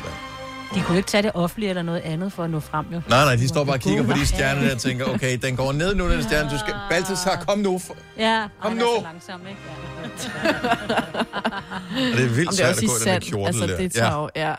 [0.75, 3.01] De kunne ikke tage det offentlige eller noget andet for at nå frem, jo.
[3.09, 5.55] nej, nej, de står bare og kigger på de stjerner der og tænker, okay, den
[5.55, 6.49] går ned nu, den stjerne.
[6.49, 6.73] Du skal...
[6.89, 7.81] Balthasar, kom nu.
[8.19, 8.85] Ja, Kom han nu.
[8.85, 9.61] er så langsom, ikke?
[10.43, 10.49] Ja.
[12.11, 13.77] Og det er vildt er svært at gå i den der kjortel Altså, der.
[13.77, 14.53] det tager jo, ja.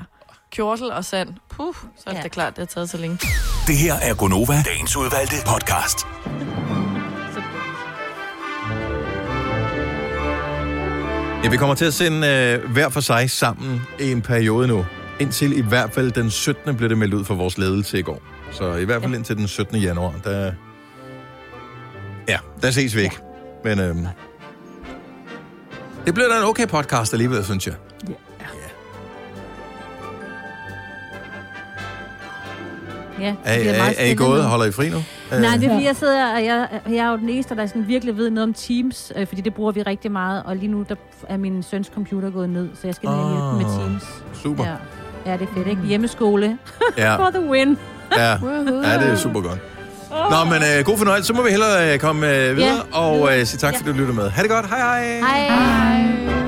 [0.56, 1.28] Kjortel og sand.
[1.50, 2.22] Puh, så er det Ja.
[2.22, 3.18] da klart, det har taget så længe.
[3.66, 6.06] Det her er Gonova, dagens udvalgte podcast.
[11.44, 14.86] Ja, vi kommer til at sende øh, hver for sig sammen i en periode nu.
[15.20, 16.76] Indtil i hvert fald den 17.
[16.76, 18.22] blev det meldt ud for vores ledelse i går.
[18.52, 19.76] Så i hvert fald indtil den 17.
[19.76, 20.52] januar, der...
[22.28, 23.18] Ja, der ses vi ikke.
[23.64, 24.06] Men øhm,
[26.06, 27.74] det bliver da en okay podcast alligevel, synes jeg.
[33.20, 34.44] Ja, Er, det er, meget er I gået?
[34.44, 34.96] Holder I fri nu?
[35.30, 37.66] Nej, Øh, det er fordi, jeg sidder, og jeg, jeg er jo den eneste, der
[37.66, 40.68] sådan virkelig ved noget om Teams, øh, fordi det bruger vi rigtig meget, og lige
[40.68, 40.94] nu der
[41.28, 44.22] er min søns computer gået ned, så jeg skal ned og hjælpe med Ah, Teams.
[44.42, 44.64] Super.
[44.64, 44.72] Ja.
[45.32, 45.82] ja, det er fedt, ikke?
[45.82, 46.58] Hjemmeskole.
[46.98, 47.16] Ja.
[47.16, 47.78] For the win.
[48.16, 48.30] Ja,
[48.90, 49.58] ja det er super godt.
[50.10, 51.26] Nå, men øh, god fornøjelse.
[51.26, 52.98] Så må vi hellere øh, komme øh, videre, Ja.
[53.00, 54.30] og øh, sige tak, fordi du lyttede med.
[54.30, 54.66] Ha' det godt.
[54.66, 55.20] Hej hej.
[55.48, 56.45] Hej.